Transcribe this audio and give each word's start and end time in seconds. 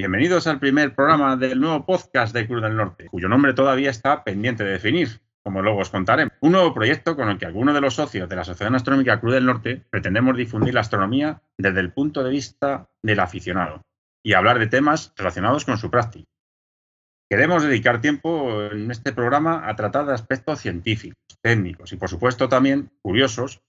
Bienvenidos 0.00 0.46
al 0.46 0.58
primer 0.58 0.94
programa 0.94 1.36
del 1.36 1.60
nuevo 1.60 1.84
podcast 1.84 2.34
de 2.34 2.46
Cruz 2.46 2.62
del 2.62 2.74
Norte, 2.74 3.08
cuyo 3.10 3.28
nombre 3.28 3.52
todavía 3.52 3.90
está 3.90 4.24
pendiente 4.24 4.64
de 4.64 4.70
definir, 4.70 5.20
como 5.42 5.60
luego 5.60 5.80
os 5.80 5.90
contaré. 5.90 6.30
Un 6.40 6.52
nuevo 6.52 6.72
proyecto 6.72 7.14
con 7.16 7.28
el 7.28 7.36
que 7.36 7.44
algunos 7.44 7.74
de 7.74 7.82
los 7.82 7.96
socios 7.96 8.26
de 8.26 8.34
la 8.34 8.40
Asociación 8.40 8.74
Astronómica 8.74 9.20
Cruz 9.20 9.34
del 9.34 9.44
Norte 9.44 9.84
pretendemos 9.90 10.38
difundir 10.38 10.72
la 10.72 10.80
astronomía 10.80 11.42
desde 11.58 11.80
el 11.80 11.92
punto 11.92 12.24
de 12.24 12.30
vista 12.30 12.88
del 13.02 13.20
aficionado 13.20 13.82
y 14.24 14.32
hablar 14.32 14.58
de 14.58 14.68
temas 14.68 15.12
relacionados 15.18 15.66
con 15.66 15.76
su 15.76 15.90
práctica. 15.90 16.24
Queremos 17.28 17.62
dedicar 17.62 18.00
tiempo 18.00 18.70
en 18.72 18.90
este 18.90 19.12
programa 19.12 19.68
a 19.68 19.76
tratar 19.76 20.06
de 20.06 20.14
aspectos 20.14 20.60
científicos, 20.60 21.18
técnicos 21.42 21.92
y, 21.92 21.96
por 21.98 22.08
supuesto, 22.08 22.48
también 22.48 22.90
curiosos 23.02 23.60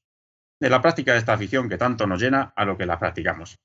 de 0.62 0.70
la 0.70 0.82
práctica 0.82 1.12
de 1.12 1.18
esta 1.18 1.34
afición 1.34 1.68
que 1.68 1.78
tanto 1.78 2.08
nos 2.08 2.22
llena 2.22 2.54
a 2.56 2.64
lo 2.64 2.78
que 2.78 2.86
la 2.86 2.98
practicamos. 2.98 3.60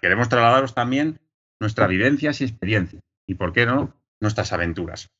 Queremos 0.00 0.28
trasladaros 0.28 0.74
también 0.74 1.20
nuestras 1.62 1.88
vivencias 1.88 2.40
y 2.40 2.44
experiencias 2.44 3.02
y, 3.26 3.36
por 3.36 3.52
qué 3.52 3.64
no, 3.64 3.94
nuestras 4.20 4.52
aventuras. 4.52 5.10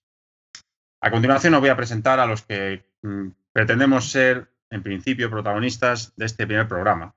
A 1.01 1.11
continuación 1.11 1.55
os 1.55 1.61
voy 1.61 1.71
a 1.71 1.77
presentar 1.77 2.19
a 2.19 2.27
los 2.27 2.43
que 2.43 2.85
mm, 3.03 3.29
pretendemos 3.53 4.11
ser, 4.11 4.49
en 4.69 4.83
principio, 4.83 5.31
protagonistas 5.31 6.13
de 6.17 6.27
este 6.27 6.47
primer 6.47 6.67
programa, 6.67 7.15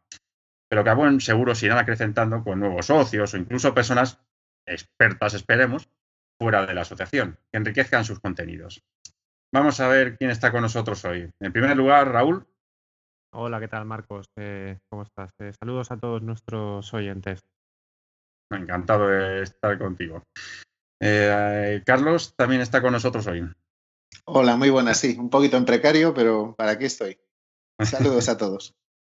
pero 0.70 0.84
que 0.84 0.92
a 0.92 0.94
buen 0.94 1.20
seguro 1.22 1.56
se 1.56 1.66
irán 1.66 1.80
acrecentando 1.80 2.44
con 2.44 2.59
nuevos 2.59 2.86
socios 2.86 3.34
o 3.34 3.38
incluso 3.38 3.73
personas 3.73 4.20
expertas, 4.66 5.34
esperemos, 5.34 5.90
fuera 6.40 6.66
de 6.66 6.73
la 6.76 6.81
asociación, 6.81 7.40
que 7.52 7.58
enriquezcan 7.58 8.06
sus 8.06 8.20
contenidos. 8.20 8.84
Vamos 9.52 9.80
a 9.80 9.88
ver 9.88 10.18
quién 10.18 10.30
está 10.30 10.52
con 10.52 10.62
nosotros 10.62 11.03
hoy. 11.06 11.31
En 11.40 11.52
primer 11.52 11.76
lugar, 11.76 12.12
Raúl. 12.12 12.46
Hola, 13.34 13.59
¿qué 13.59 13.68
tal, 13.68 13.86
Marcos? 13.86 14.30
Eh, 14.36 14.78
¿Cómo 14.90 15.03
estás? 15.03 15.34
Eh, 15.40 15.52
saludos 15.53 15.92
a 15.92 15.98
todos 15.98 16.22
nuestros 16.22 16.94
oyentes. 16.94 17.44
Encantado 18.52 19.08
de 19.08 19.44
estar 19.44 19.78
contigo. 19.78 20.24
Eh, 21.02 21.82
Carlos 21.86 22.36
también 22.36 22.62
está 22.62 22.82
con 22.82 22.94
nosotros 22.94 23.28
hoy. 23.28 23.48
Hola, 24.26 24.56
muy 24.56 24.70
buenas, 24.70 25.00
sí. 25.00 25.16
Un 25.20 25.30
poquito 25.30 25.58
en 25.58 25.66
precario, 25.66 26.14
pero 26.14 26.56
para 26.56 26.72
aquí 26.72 26.86
estoy. 26.86 27.18
Saludos 27.84 28.30
a 28.30 28.38
todos. 28.38 28.74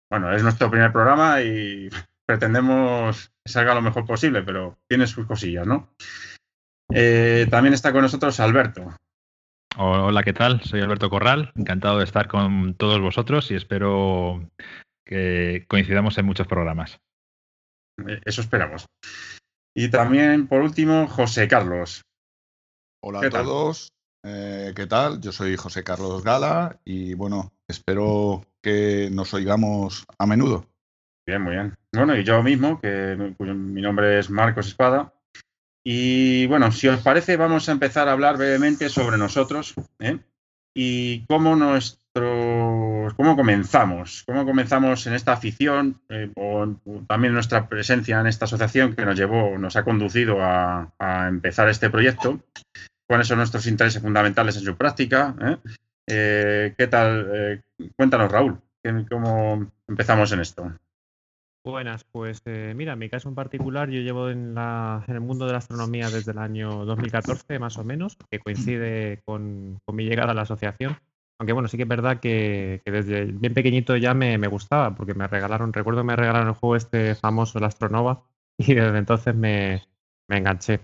bueno, 0.09 0.33
es 0.33 0.43
nuestro 0.43 0.69
primer 0.71 0.91
programa 0.91 1.41
y 1.41 1.89
pretendemos 2.25 3.29
que 3.45 3.51
salga 3.51 3.75
lo 3.75 3.81
mejor 3.81 4.05
posible, 4.05 4.43
pero 4.43 4.77
tiene 4.89 5.07
sus 5.07 5.25
cosillas, 5.25 5.65
¿no? 5.67 5.93
también 7.49 7.73
está 7.73 7.91
con 7.91 8.01
nosotros 8.01 8.39
Alberto. 8.39 8.95
Hola, 9.77 10.23
¿qué 10.23 10.33
tal? 10.33 10.63
Soy 10.63 10.81
Alberto 10.81 11.09
Corral, 11.09 11.51
encantado 11.55 11.99
de 11.99 12.05
estar 12.05 12.27
con 12.27 12.73
todos 12.73 12.99
vosotros 12.99 13.51
y 13.51 13.55
espero 13.55 14.49
que 15.05 15.65
coincidamos 15.67 16.17
en 16.17 16.25
muchos 16.25 16.47
programas. 16.47 16.99
Eh, 18.05 18.21
eso 18.25 18.41
esperamos. 18.41 18.85
Y 19.75 19.89
también, 19.89 20.47
por 20.47 20.61
último, 20.61 21.07
José 21.07 21.47
Carlos. 21.47 22.01
Hola 23.03 23.19
a 23.19 23.29
todos, 23.29 23.89
eh, 24.25 24.73
¿qué 24.75 24.87
tal? 24.87 25.21
Yo 25.21 25.31
soy 25.31 25.55
José 25.55 25.83
Carlos 25.83 26.23
Gala 26.23 26.79
y 26.83 27.13
bueno, 27.13 27.53
espero 27.67 28.43
que 28.61 29.09
nos 29.11 29.33
oigamos 29.33 30.05
a 30.17 30.25
menudo. 30.25 30.65
Bien, 31.27 31.41
muy 31.41 31.53
bien. 31.53 31.75
Bueno, 31.93 32.17
y 32.17 32.23
yo 32.23 32.41
mismo, 32.41 32.81
que 32.81 33.15
mi 33.15 33.81
nombre 33.81 34.17
es 34.17 34.29
Marcos 34.29 34.67
Espada, 34.67 35.13
y 35.89 36.45
bueno, 36.47 36.69
si 36.73 36.89
os 36.89 36.99
parece, 36.99 37.37
vamos 37.37 37.69
a 37.69 37.71
empezar 37.71 38.09
a 38.09 38.11
hablar 38.11 38.35
brevemente 38.35 38.89
sobre 38.89 39.17
nosotros 39.17 39.73
¿eh? 39.99 40.19
y 40.75 41.25
cómo 41.27 41.55
cómo 42.19 43.35
comenzamos, 43.35 44.23
cómo 44.25 44.45
comenzamos 44.45 45.05
en 45.07 45.13
esta 45.13 45.33
afición 45.33 45.99
eh, 46.09 46.31
o 46.35 46.75
también 47.07 47.33
nuestra 47.33 47.67
presencia 47.67 48.19
en 48.19 48.27
esta 48.27 48.45
asociación 48.45 48.95
que 48.95 49.05
nos 49.05 49.17
llevó, 49.17 49.57
nos 49.57 49.75
ha 49.75 49.83
conducido 49.83 50.37
a, 50.41 50.91
empezar 51.27 51.69
este 51.69 51.89
proyecto, 51.89 52.39
cuáles 53.07 53.27
son 53.27 53.37
nuestros 53.37 53.67
intereses 53.67 54.01
fundamentales 54.01 54.57
en 54.57 54.63
su 54.63 54.75
práctica. 54.75 55.35
¿eh? 56.07 56.73
¿Qué 56.77 56.87
tal? 56.87 57.63
cuéntanos, 57.95 58.31
Raúl, 58.31 58.59
cómo 59.09 59.71
empezamos 59.87 60.31
en 60.31 60.39
esto. 60.39 60.71
Buenas, 61.67 62.05
pues 62.05 62.41
eh, 62.45 62.71
mira, 62.77 62.93
en 62.93 62.99
mi 62.99 63.09
caso 63.09 63.27
en 63.27 63.35
particular 63.35 63.89
yo 63.89 63.99
llevo 63.99 64.29
en, 64.29 64.55
el 64.57 65.19
mundo 65.19 65.45
de 65.45 65.51
la 65.51 65.57
astronomía 65.57 66.09
desde 66.09 66.31
el 66.31 66.37
año 66.37 66.85
2014 66.85 67.59
más 67.59 67.77
o 67.77 67.83
menos, 67.83 68.17
que 68.31 68.39
coincide 68.39 69.21
con, 69.25 69.77
mi 69.91 70.05
llegada 70.05 70.31
a 70.31 70.33
la 70.33 70.43
asociación. 70.43 70.95
Aunque 71.39 71.53
bueno, 71.53 71.67
sí 71.67 71.77
que 71.77 71.83
es 71.83 71.89
verdad 71.89 72.19
que, 72.19 72.81
desde 72.85 73.25
bien 73.25 73.53
pequeñito 73.53 73.95
ya 73.95 74.13
me, 74.13 74.37
gustaba, 74.47 74.95
porque 74.95 75.13
me 75.13 75.27
regalaron, 75.27 75.71
recuerdo 75.71 76.01
que 76.01 76.07
me 76.07 76.15
regalaron 76.15 76.47
el 76.47 76.53
juego 76.55 76.75
este 76.75 77.15
famoso, 77.15 77.59
el 77.59 77.65
Astronova, 77.65 78.23
y 78.57 78.73
desde 78.73 78.97
entonces 78.97 79.35
me, 79.35 79.83
enganché. 80.29 80.81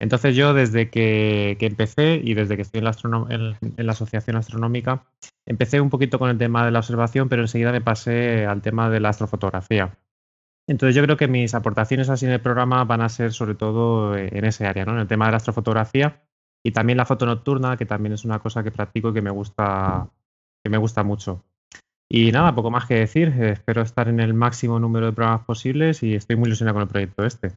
Entonces 0.00 0.34
yo 0.34 0.52
desde 0.52 0.90
que, 0.90 1.56
empecé 1.60 2.20
y 2.22 2.34
desde 2.34 2.56
que 2.56 2.62
estoy 2.62 2.80
en 2.80 2.84
la, 2.84 3.56
en 3.76 3.86
la, 3.86 3.92
asociación 3.92 4.36
astronómica, 4.36 5.06
empecé 5.46 5.80
un 5.80 5.90
poquito 5.90 6.18
con 6.18 6.28
el 6.28 6.38
tema 6.38 6.64
de 6.64 6.72
la 6.72 6.80
observación, 6.80 7.28
pero 7.28 7.42
enseguida 7.42 7.70
me 7.70 7.80
pasé 7.80 8.46
al 8.46 8.60
tema 8.60 8.90
de 8.90 9.00
la 9.00 9.10
astrofotografía. 9.10 9.96
Entonces 10.66 10.96
yo 10.96 11.02
creo 11.02 11.16
que 11.16 11.28
mis 11.28 11.54
aportaciones 11.54 12.08
así 12.08 12.26
en 12.26 12.32
el 12.32 12.40
programa 12.40 12.84
van 12.84 13.02
a 13.02 13.08
ser 13.08 13.32
sobre 13.32 13.54
todo 13.54 14.16
eh, 14.16 14.30
en 14.32 14.44
ese 14.44 14.66
área, 14.66 14.84
¿no? 14.84 14.92
En 14.94 15.00
el 15.00 15.06
tema 15.06 15.26
de 15.26 15.32
la 15.32 15.36
astrofotografía 15.36 16.22
y 16.66 16.72
también 16.72 16.96
la 16.96 17.04
foto 17.04 17.26
nocturna, 17.26 17.76
que 17.76 17.84
también 17.84 18.14
es 18.14 18.24
una 18.24 18.38
cosa 18.38 18.64
que 18.64 18.70
practico 18.70 19.10
y 19.10 19.14
que 19.14 19.22
me 19.22 19.30
gusta, 19.30 20.08
que 20.62 20.70
me 20.70 20.78
gusta 20.78 21.02
mucho. 21.02 21.44
Y 22.10 22.32
nada, 22.32 22.54
poco 22.54 22.70
más 22.70 22.86
que 22.86 22.94
decir. 22.94 23.28
Espero 23.28 23.82
estar 23.82 24.08
en 24.08 24.18
el 24.20 24.34
máximo 24.34 24.78
número 24.78 25.06
de 25.06 25.12
programas 25.12 25.44
posibles 25.44 26.02
y 26.02 26.14
estoy 26.14 26.36
muy 26.36 26.46
ilusionado 26.48 26.74
con 26.74 26.82
el 26.82 26.88
proyecto 26.88 27.24
este. 27.24 27.52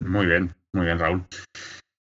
Muy 0.00 0.26
bien, 0.26 0.54
muy 0.74 0.84
bien, 0.84 0.98
Raúl. 0.98 1.24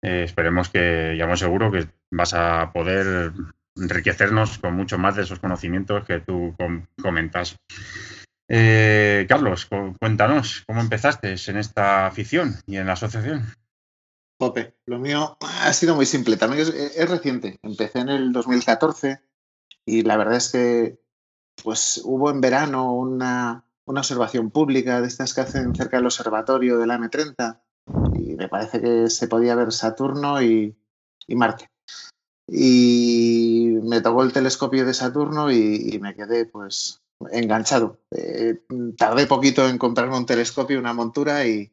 Eh, 0.01 0.23
esperemos 0.23 0.69
que, 0.69 1.15
ya 1.17 1.35
seguro, 1.35 1.71
que 1.71 1.87
vas 2.11 2.33
a 2.33 2.71
poder 2.71 3.33
enriquecernos 3.75 4.57
con 4.59 4.73
mucho 4.73 4.97
más 4.97 5.15
de 5.15 5.23
esos 5.23 5.39
conocimientos 5.39 6.05
que 6.05 6.21
tú 6.21 6.55
comentas. 7.01 7.57
Eh, 8.49 9.25
Carlos, 9.27 9.67
cuéntanos, 9.99 10.63
¿cómo 10.67 10.79
empezaste 10.79 11.35
en 11.47 11.57
esta 11.57 12.05
afición 12.07 12.55
y 12.67 12.77
en 12.77 12.87
la 12.87 12.93
asociación? 12.93 13.47
Pope, 14.37 14.75
lo 14.85 14.99
mío 14.99 15.37
ha 15.39 15.73
sido 15.73 15.95
muy 15.95 16.05
simple, 16.05 16.37
también 16.37 16.61
es, 16.61 17.09
reciente. 17.09 17.57
Empecé 17.63 17.99
en 17.99 18.09
el 18.09 18.33
2014 18.33 19.21
y 19.85 20.03
la 20.03 20.17
verdad 20.17 20.35
es 20.35 20.51
que 20.51 20.99
pues 21.63 22.01
hubo 22.03 22.29
en 22.29 22.41
verano 22.41 22.93
una, 22.93 23.63
observación 23.85 24.51
pública 24.51 24.99
de 24.99 25.07
estas 25.07 25.33
que 25.33 25.41
hacen 25.41 25.73
cerca 25.75 25.97
del 25.97 26.07
observatorio 26.07 26.77
del 26.77 26.89
M30 26.89 27.61
y 28.13 28.35
me 28.35 28.49
parece 28.49 28.81
que 28.81 29.09
se 29.09 29.27
podía 29.27 29.55
ver 29.55 29.71
Saturno 29.71 30.41
y, 30.41 30.75
Marte. 31.29 31.69
Y 32.47 33.77
me 33.83 34.01
tocó 34.01 34.23
el 34.23 34.33
telescopio 34.33 34.85
de 34.85 34.93
Saturno 34.93 35.51
y 35.51 35.97
me 36.01 36.13
quedé 36.13 36.45
pues 36.45 37.01
enganchado. 37.31 37.99
Eh, 38.11 38.61
tardé 38.97 39.27
poquito 39.27 39.67
en 39.67 39.77
comprarme 39.77 40.17
un 40.17 40.25
telescopio, 40.25 40.79
una 40.79 40.93
montura 40.93 41.45
y, 41.45 41.71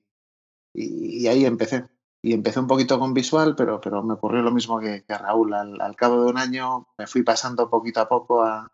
y, 0.74 1.26
ahí 1.26 1.44
empecé. 1.44 1.84
Y 2.24 2.34
empecé 2.34 2.60
un 2.60 2.68
poquito 2.68 3.00
con 3.00 3.14
visual, 3.14 3.56
pero, 3.56 3.80
pero 3.80 4.02
me 4.02 4.14
ocurrió 4.14 4.42
lo 4.42 4.52
mismo 4.52 4.78
que, 4.78 5.04
a 5.08 5.18
Raúl. 5.18 5.52
Al, 5.54 5.96
cabo 5.96 6.22
de 6.22 6.30
un 6.30 6.38
año 6.38 6.86
me 6.96 7.08
fui 7.08 7.22
pasando 7.24 7.68
poquito 7.68 8.00
a 8.00 8.08
poco 8.08 8.44
a, 8.44 8.72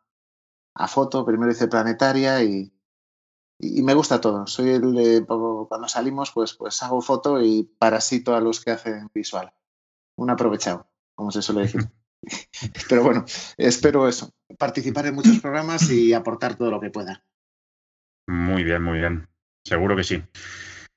a 0.74 0.88
foto. 0.88 1.24
Primero 1.24 1.50
hice 1.50 1.66
planetaria 1.66 2.42
y, 2.42 2.70
y, 3.58 3.82
me 3.82 3.94
gusta 3.94 4.20
todo. 4.20 4.46
Soy 4.46 4.70
el 4.70 5.24
cuando 5.26 5.88
salimos, 5.88 6.30
pues, 6.32 6.52
pues 6.52 6.82
hago 6.82 7.00
foto 7.00 7.40
y 7.40 7.62
parasito 7.78 8.36
a 8.36 8.40
los 8.40 8.62
que 8.62 8.72
hacen 8.72 9.10
visual. 9.14 9.50
Un 10.16 10.28
aprovechado, 10.28 10.86
como 11.14 11.30
se 11.30 11.40
suele 11.40 11.62
decir. 11.62 11.88
Pero 12.88 13.02
bueno, 13.02 13.24
espero 13.56 14.08
eso, 14.08 14.30
participar 14.58 15.06
en 15.06 15.14
muchos 15.14 15.38
programas 15.40 15.90
y 15.90 16.12
aportar 16.12 16.56
todo 16.56 16.70
lo 16.70 16.80
que 16.80 16.90
pueda. 16.90 17.24
Muy 18.26 18.64
bien, 18.64 18.82
muy 18.82 18.98
bien. 18.98 19.28
Seguro 19.64 19.96
que 19.96 20.04
sí. 20.04 20.22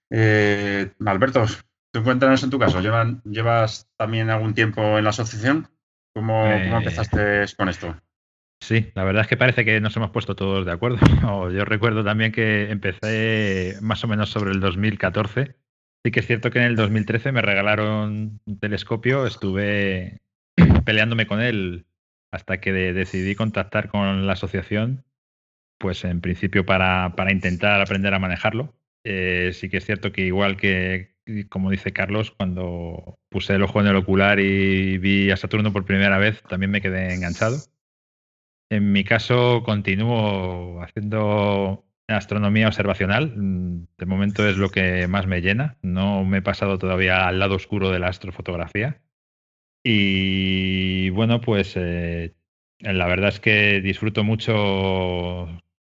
Eh, 0.10 0.92
Alberto, 1.06 1.46
tú 1.92 2.04
cuéntanos 2.04 2.44
en 2.44 2.50
tu 2.50 2.60
caso, 2.60 2.82
¿llevas 3.26 3.90
también 3.98 4.30
algún 4.30 4.54
tiempo 4.54 4.98
en 4.98 5.04
la 5.04 5.10
asociación? 5.12 5.68
¿Cómo, 6.14 6.44
¿Cómo, 6.44 6.54
eh, 6.54 6.78
empezaste 6.78 7.46
con 7.56 7.70
esto? 7.70 7.96
Sí, 8.62 8.92
la 8.94 9.04
verdad 9.04 9.24
es 9.24 9.28
que 9.28 9.38
parece 9.38 9.66
que 9.66 9.82
nos 9.82 9.96
hemos 9.98 10.12
puesto 10.12 10.36
todos 10.36 10.66
de 10.66 10.72
acuerdo. 10.72 11.00
Yo 11.52 11.66
recuerdo 11.66 12.04
también 12.04 12.32
que 12.32 12.70
empecé 12.70 13.78
más 13.82 14.04
o 14.04 14.08
menos 14.08 14.30
sobre 14.30 14.52
el 14.52 14.60
2014. 14.60 15.56
Sí 16.04 16.12
que 16.12 16.20
es 16.20 16.28
cierto 16.28 16.52
que 16.52 16.60
en 16.60 16.66
el 16.66 16.76
2013 16.76 17.32
me 17.32 17.42
regalaron 17.42 18.40
un 18.46 18.60
telescopio, 18.60 19.26
estuve 19.26 20.22
peleándome 20.86 21.28
con 21.28 21.42
él 21.42 21.86
hasta 22.32 22.60
que 22.60 22.72
decidí 22.72 23.36
contactar 23.36 23.90
con 23.90 24.26
la 24.26 24.34
asociación, 24.34 25.04
pues 25.78 26.04
en 26.06 26.22
principio 26.22 26.66
para, 26.66 27.16
para 27.16 27.32
intentar 27.32 27.82
aprender 27.82 28.14
a 28.14 28.20
manejarlo. 28.20 28.74
Eh, 29.04 29.52
sí 29.54 29.70
que 29.70 29.78
es 29.78 29.86
cierto 29.86 30.12
que 30.12 30.22
igual 30.22 30.56
que, 30.56 31.11
como 31.50 31.72
dice 31.72 31.94
Carlos, 31.94 32.32
cuando 32.32 33.20
puse 33.30 33.56
el 33.56 33.64
ojo 33.64 33.82
en 33.82 33.88
el 33.88 33.96
ocular 33.96 34.40
y 34.40 34.98
vi 34.98 35.32
a 35.32 35.38
Saturno 35.38 35.74
por 35.74 35.86
primera 35.86 36.18
vez, 36.18 36.42
también 36.44 36.72
me 36.72 36.82
quedé 36.82 37.14
enganchado. 37.14 37.58
En 38.70 38.92
mi 38.92 39.04
caso, 39.04 39.64
continúo 39.64 40.82
haciendo 40.82 41.86
astronomía 42.08 42.68
observacional. 42.68 43.34
Mm, 43.36 43.88
de 43.98 44.06
momento 44.06 44.48
es 44.48 44.58
lo 44.58 44.70
que 44.70 45.08
más 45.08 45.28
me 45.28 45.42
llena. 45.42 45.78
No 45.82 46.24
me 46.24 46.40
he 46.40 46.42
pasado 46.42 46.78
todavía 46.78 47.28
al 47.28 47.40
lado 47.40 47.56
oscuro 47.56 47.90
de 47.92 48.00
la 48.00 48.08
astrofotografía. 48.08 49.02
Y 49.84 51.10
bueno, 51.10 51.42
pues 51.42 51.74
eh, 51.76 52.34
la 52.80 53.08
verdad 53.08 53.30
es 53.30 53.40
que 53.40 53.82
disfruto 53.82 54.24
mucho 54.24 55.48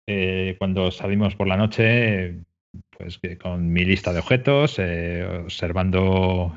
eh, 0.08 0.56
cuando 0.60 0.92
salimos 0.92 1.36
por 1.36 1.48
la 1.48 1.58
noche, 1.58 2.40
pues 3.02 3.20
con 3.42 3.72
mi 3.72 3.86
lista 3.86 4.14
de 4.14 4.20
objetos, 4.20 4.78
eh, 4.80 5.42
observando 5.44 6.56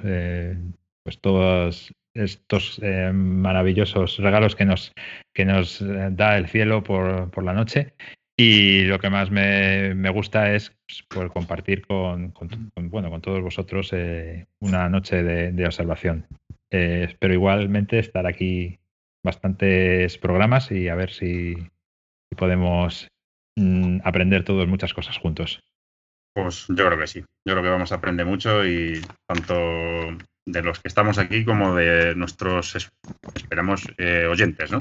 pues 1.03 1.21
todos 1.21 1.93
estos 2.15 2.81
maravillosos 3.13 4.19
regalos 4.19 4.55
que 4.55 4.65
nos, 4.65 4.93
que 5.33 5.45
nos 5.45 5.83
da 5.83 6.37
el 6.37 6.49
cielo 6.49 6.83
por, 6.83 7.31
por 7.31 7.45
la 7.45 7.53
noche 7.53 7.95
y 8.37 8.83
lo 8.85 8.99
que 8.99 9.11
más 9.11 9.31
me, 9.31 10.09
gusta 10.11 10.55
es 10.55 10.77
pues, 10.87 11.31
compartir 11.31 11.87
con, 11.87 12.35
bueno, 12.75 13.11
con 13.11 13.21
todos 13.21 13.41
vosotros 13.43 13.93
eh, 13.93 14.47
una 14.59 14.89
noche 14.89 15.23
de, 15.23 15.67
observación. 15.67 16.27
Eh, 16.71 17.07
espero 17.09 17.33
igualmente 17.33 18.01
estar 18.01 18.27
aquí 18.27 18.81
bastantes 19.23 20.19
programas 20.19 20.73
y 20.73 20.89
a 20.89 20.97
ver 20.97 21.11
si, 21.11 21.55
podemos 22.37 23.07
mm, 23.57 23.99
aprender 24.03 24.43
todos 24.43 24.67
muchas 24.67 24.93
cosas 24.93 25.17
juntos. 25.19 25.61
Pues 26.35 26.67
yo 26.69 26.87
creo 26.87 26.99
que 26.99 27.07
sí. 27.07 27.21
Yo 27.21 27.55
creo 27.55 27.63
que 27.63 27.69
vamos 27.69 27.93
a 27.93 27.97
aprender 27.97 28.27
mucho 28.27 28.67
y 28.67 29.01
tanto 29.27 29.55
de 30.47 30.63
los 30.63 30.81
que 30.81 30.89
estamos 30.89 31.19
aquí 31.19 31.45
como 31.45 31.75
de 31.75 32.15
nuestros, 32.15 32.77
esperamos, 33.35 33.87
eh, 33.99 34.27
oyentes, 34.27 34.71
¿no? 34.71 34.79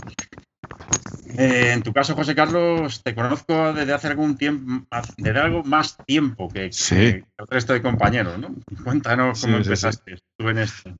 Eh, 1.38 1.72
en 1.74 1.82
tu 1.82 1.94
caso, 1.94 2.16
José 2.16 2.36
Carlos, 2.36 3.02
te 3.04 3.16
conozco 3.16 3.74
desde 3.74 3.94
hace 3.94 4.08
algún 4.08 4.38
tiempo, 4.38 4.86
desde 5.18 5.40
algo 5.40 5.64
más 5.64 5.98
tiempo 6.06 6.50
que, 6.50 6.70
el 6.92 7.48
resto 7.50 7.74
de 7.74 7.82
compañeros, 7.82 8.38
¿no? 8.38 8.56
Cuéntanos 8.84 9.42
cómo 9.42 9.58
empezaste 9.58 10.18
tú 10.38 10.50
en 10.50 10.60
esto. 10.60 10.96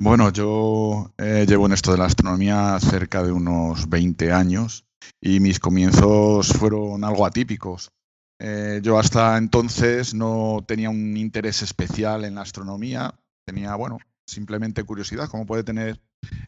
Bueno, 0.00 0.32
yo 0.32 1.12
eh, 1.18 1.44
llevo 1.46 1.66
en 1.66 1.72
esto 1.72 1.92
de 1.92 1.98
la 1.98 2.06
astronomía 2.06 2.78
cerca 2.80 3.22
de 3.22 3.32
unos 3.32 3.88
20 3.88 4.32
años 4.32 4.84
y 5.20 5.40
mis 5.40 5.58
comienzos 5.58 6.48
fueron 6.48 7.04
algo 7.04 7.26
atípicos. 7.26 7.90
Eh, 8.40 8.80
yo 8.82 8.98
hasta 8.98 9.36
entonces 9.36 10.14
no 10.14 10.64
tenía 10.66 10.90
un 10.90 11.16
interés 11.16 11.62
especial 11.62 12.24
en 12.24 12.36
la 12.36 12.42
astronomía, 12.42 13.18
tenía, 13.44 13.74
bueno, 13.74 13.98
simplemente 14.26 14.84
curiosidad, 14.84 15.28
como 15.28 15.46
puede 15.46 15.64
tener 15.64 16.00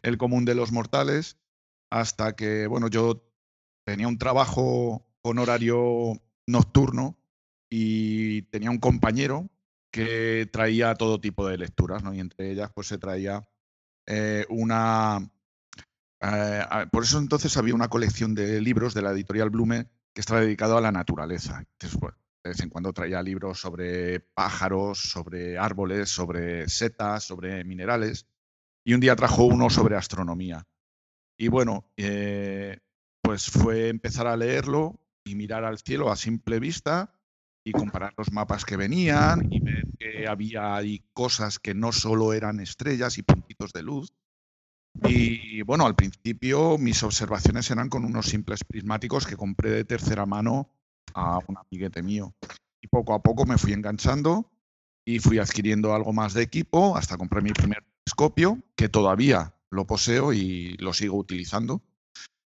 el 0.02 0.19
común 0.19 0.44
de 0.44 0.54
los 0.54 0.70
mortales, 0.70 1.37
hasta 1.90 2.37
que, 2.37 2.66
bueno, 2.66 2.88
yo 2.88 3.25
tenía 3.84 4.06
un 4.06 4.19
trabajo 4.19 5.04
con 5.22 5.38
horario 5.38 6.20
nocturno 6.46 7.16
y 7.69 8.42
tenía 8.42 8.70
un 8.70 8.78
compañero 8.78 9.48
que 9.92 10.48
traía 10.52 10.94
todo 10.94 11.20
tipo 11.20 11.48
de 11.48 11.58
lecturas, 11.58 12.02
¿no? 12.02 12.14
Y 12.14 12.20
entre 12.20 12.52
ellas, 12.52 12.70
pues 12.72 12.87
se 12.87 12.98
traía 12.98 13.48
eh, 14.06 14.46
una... 14.48 15.28
Eh, 16.22 16.62
por 16.92 17.04
eso 17.04 17.19
entonces 17.19 17.56
había 17.56 17.75
una 17.75 17.88
colección 17.88 18.34
de 18.34 18.60
libros 18.60 18.94
de 18.94 19.02
la 19.02 19.10
editorial 19.10 19.50
Blume 19.50 19.88
que 20.14 20.20
estaba 20.20 20.40
dedicado 20.40 20.76
a 20.76 20.80
la 20.80 20.92
naturaleza. 20.92 21.64
De 22.42 22.50
vez 22.50 22.60
en 22.60 22.70
cuando 22.70 22.92
traía 22.92 23.22
libros 23.22 23.60
sobre 23.60 24.20
pájaros, 24.20 24.98
sobre 24.98 25.58
árboles, 25.58 26.08
sobre 26.08 26.68
setas, 26.68 27.24
sobre 27.24 27.64
minerales. 27.64 28.26
Y 28.84 28.94
un 28.94 29.00
día 29.00 29.14
trajo 29.14 29.44
uno 29.44 29.68
sobre 29.68 29.96
astronomía. 29.96 30.66
Y 31.36 31.48
bueno, 31.48 31.84
eh, 31.96 32.78
pues 33.22 33.46
fue 33.46 33.88
empezar 33.88 34.26
a 34.26 34.36
leerlo 34.36 34.98
y 35.24 35.34
mirar 35.34 35.64
al 35.64 35.78
cielo 35.78 36.10
a 36.10 36.16
simple 36.16 36.60
vista 36.60 37.12
y 37.64 37.72
comparar 37.72 38.14
los 38.16 38.32
mapas 38.32 38.64
que 38.64 38.76
venían 38.76 39.52
y 39.52 39.60
ver 39.60 39.86
que 39.98 40.26
había 40.26 40.74
ahí 40.74 41.04
cosas 41.12 41.58
que 41.58 41.74
no 41.74 41.92
solo 41.92 42.32
eran 42.32 42.60
estrellas 42.60 43.18
y 43.18 43.22
puntitos 43.22 43.72
de 43.72 43.82
luz. 43.82 44.12
Y 45.02 45.62
bueno, 45.62 45.87
al 45.87 45.94
principio 45.94 46.78
mis 46.78 47.02
observaciones 47.02 47.70
eran 47.70 47.88
con 47.88 48.04
unos 48.04 48.26
simples 48.26 48.64
prismáticos 48.64 49.26
que 49.26 49.37
compré 49.37 49.70
de 49.70 49.84
tercera 49.84 50.26
mano 50.26 50.69
a 51.14 51.38
un 51.46 51.56
amiguete 51.56 52.02
mío. 52.02 52.34
Y 52.81 52.88
poco 52.88 53.14
a 53.14 53.22
poco 53.22 53.46
me 53.46 53.58
fui 53.58 53.72
enganchando 53.72 54.50
y 55.04 55.19
fui 55.19 55.38
adquiriendo 55.38 55.94
algo 55.94 56.12
más 56.12 56.34
de 56.34 56.42
equipo 56.42 56.96
hasta 56.96 57.16
compré 57.16 57.40
mi 57.40 57.52
primer 57.52 57.84
telescopio, 58.04 58.58
que 58.76 58.88
todavía 58.88 59.54
lo 59.70 59.87
poseo 59.87 60.32
y 60.32 60.76
lo 60.78 60.92
sigo 60.92 61.16
utilizando. 61.16 61.82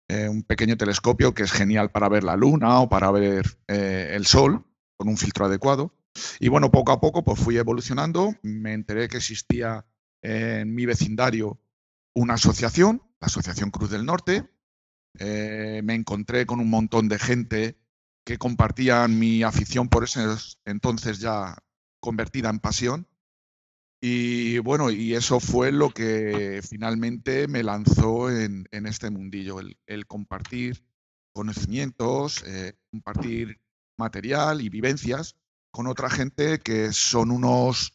Eh, 0.08 0.28
un 0.28 0.42
pequeño 0.42 0.76
telescopio 0.76 1.34
que 1.34 1.42
es 1.42 1.52
genial 1.52 1.90
para 1.90 2.08
ver 2.08 2.22
la 2.22 2.36
luna 2.36 2.80
o 2.80 2.88
para 2.88 3.10
ver 3.10 3.58
eh, 3.66 4.12
el 4.14 4.26
sol 4.26 4.64
con 4.96 5.08
un 5.08 5.16
filtro 5.16 5.46
adecuado. 5.46 5.92
Y 6.38 6.48
bueno, 6.48 6.70
poco 6.70 6.92
a 6.92 7.00
poco 7.00 7.24
pues 7.24 7.40
fui 7.40 7.56
evolucionando. 7.56 8.34
Me 8.42 8.72
enteré 8.72 9.08
que 9.08 9.16
existía 9.16 9.84
en 10.22 10.74
mi 10.74 10.86
vecindario 10.86 11.58
una 12.16 12.34
asociación, 12.34 13.02
la 13.20 13.26
Asociación 13.26 13.70
Cruz 13.70 13.90
del 13.90 14.06
Norte. 14.06 14.50
Eh, 15.18 15.80
me 15.84 15.94
encontré 15.94 16.46
con 16.46 16.60
un 16.60 16.70
montón 16.70 17.08
de 17.08 17.18
gente 17.18 17.78
que 18.24 18.38
compartían 18.38 19.18
mi 19.18 19.42
afición 19.42 19.88
por 19.88 20.04
ese 20.04 20.24
entonces 20.64 21.20
ya 21.20 21.56
convertida 22.00 22.50
en 22.50 22.58
pasión 22.58 23.06
y 24.00 24.58
bueno, 24.58 24.90
y 24.90 25.14
eso 25.14 25.40
fue 25.40 25.72
lo 25.72 25.90
que 25.90 26.60
finalmente 26.62 27.48
me 27.48 27.62
lanzó 27.62 28.30
en, 28.30 28.66
este 28.70 29.10
mundillo, 29.10 29.58
el, 29.60 30.06
compartir 30.06 30.84
conocimientos, 31.32 32.42
eh, 32.46 32.74
compartir 32.90 33.60
material 33.96 34.60
y 34.60 34.68
vivencias 34.68 35.36
con 35.70 35.86
otra 35.86 36.10
gente 36.10 36.60
que 36.60 36.92
son 36.92 37.30
unos... 37.30 37.92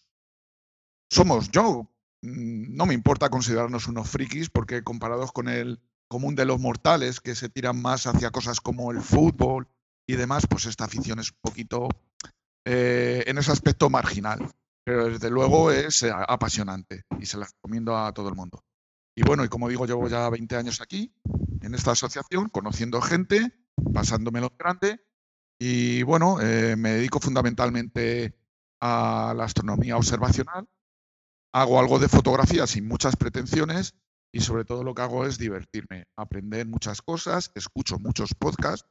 Somos 1.10 1.52
yo, 1.52 1.92
no 2.22 2.86
me 2.86 2.94
importa 2.94 3.30
considerarnos 3.30 3.88
unos 3.88 4.10
frikis 4.10 4.50
porque 4.50 4.84
comparados 4.84 5.32
con 5.32 5.48
el 5.48 5.80
común 6.08 6.36
de 6.36 6.46
los 6.46 6.60
mortales 6.60 7.20
que 7.20 7.36
se 7.36 7.50
tiran 7.50 7.82
más 7.82 8.08
hacia 8.08 8.32
cosas 8.32 8.62
como 8.62 8.92
el 8.92 9.02
fútbol 9.02 9.68
y 10.08 10.16
demás, 10.16 10.46
pues 10.48 10.66
esta 10.66 10.86
afición 10.86 11.20
es 11.20 11.32
un 11.32 11.38
poquito 11.42 11.90
eh, 12.66 13.24
en 13.28 13.38
ese 13.38 13.52
aspecto 13.52 13.90
marginal 13.90 14.52
pero 14.84 15.10
desde 15.10 15.30
luego 15.30 15.72
es 15.72 16.04
eh, 16.04 16.12
apasionante 16.12 17.04
y 17.20 17.26
se 17.26 17.38
la 17.38 17.46
recomiendo 17.46 17.98
a 17.98 18.14
todo 18.14 18.30
el 18.30 18.36
mundo. 18.36 18.64
Y 19.16 19.24
bueno, 19.24 19.44
y 19.44 19.50
como 19.50 19.70
digo, 19.70 19.86
llevo 19.86 20.08
ya 20.08 20.30
20 20.30 20.56
años 20.56 20.82
aquí, 20.82 21.14
en 21.62 21.76
esta 21.76 21.92
asociación, 21.92 22.50
conociendo 22.50 23.02
gente, 23.02 23.54
pasándome 23.94 24.42
lo 24.42 24.52
grande. 24.58 25.02
Y 25.60 26.02
bueno, 26.04 26.42
eh, 26.42 26.76
me 26.76 26.94
dedico 26.94 27.20
fundamentalmente 27.20 28.36
a 28.80 29.34
la 29.36 29.44
astronomía 29.44 29.98
observacional. 29.98 30.68
Hago 31.54 31.80
algo 31.80 32.00
de 32.00 32.08
fotografía 32.08 32.66
sin 32.68 32.88
muchas 32.88 33.16
pretensiones 33.16 33.96
y 34.34 34.42
sobre 34.42 34.64
todo 34.64 34.84
lo 34.84 34.96
que 34.96 35.02
hago 35.02 35.26
es 35.26 35.38
divertirme, 35.38 36.06
aprender 36.16 36.66
muchas 36.66 37.02
cosas, 37.02 37.52
escucho 37.56 38.00
muchos 38.00 38.34
podcasts, 38.34 38.88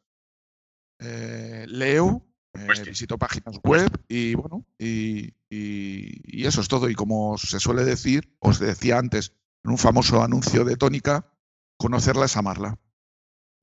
eh, 0.99 1.65
leo 1.69 2.27
pues 2.53 2.85
visito 2.85 3.17
páginas 3.17 3.59
web 3.63 3.91
y 4.09 4.35
bueno, 4.35 4.67
y, 4.79 5.35
eso 5.51 6.61
es 6.61 6.69
todo. 6.69 6.89
Y 6.89 6.95
como 6.95 7.39
se 7.39 7.61
suele 7.61 7.85
decir, 7.85 8.37
os 8.41 8.59
decía 8.59 8.99
antes, 8.99 9.35
en 9.65 9.73
un 9.73 9.79
famoso 9.79 10.23
anuncio 10.23 10.65
de 10.65 10.77
Tónica, 10.77 11.33
conocerla 11.79 12.25
es 12.25 12.37
amarla. 12.37 12.79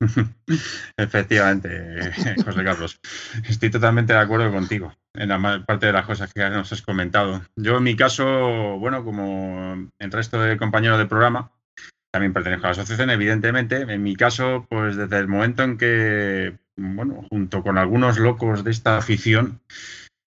Efectivamente, 0.96 2.12
José 2.44 2.64
Carlos. 2.64 3.00
Estoy 3.48 3.70
totalmente 3.70 4.12
de 4.12 4.18
acuerdo 4.18 4.50
contigo 4.52 4.94
en 5.14 5.28
la 5.28 5.64
parte 5.64 5.86
de 5.86 5.92
las 5.92 6.06
cosas 6.06 6.32
que 6.32 6.48
nos 6.48 6.72
has 6.72 6.82
comentado. 6.82 7.42
Yo, 7.56 7.78
en 7.78 7.82
mi 7.82 7.96
caso, 7.96 8.78
bueno, 8.78 9.04
como 9.04 9.90
el 9.98 10.12
resto 10.12 10.40
de 10.40 10.56
compañeros 10.56 10.98
del 10.98 11.08
programa, 11.08 11.50
también 12.12 12.32
pertenezco 12.32 12.66
a 12.66 12.70
la 12.70 12.72
asociación, 12.72 13.10
evidentemente. 13.10 13.82
En 13.82 14.02
mi 14.02 14.14
caso, 14.14 14.66
pues 14.70 14.96
desde 14.96 15.18
el 15.18 15.28
momento 15.28 15.62
en 15.62 15.76
que 15.76 16.58
bueno, 16.78 17.26
junto 17.28 17.62
con 17.62 17.76
algunos 17.76 18.18
locos 18.18 18.64
de 18.64 18.70
esta 18.70 18.96
afición, 18.96 19.60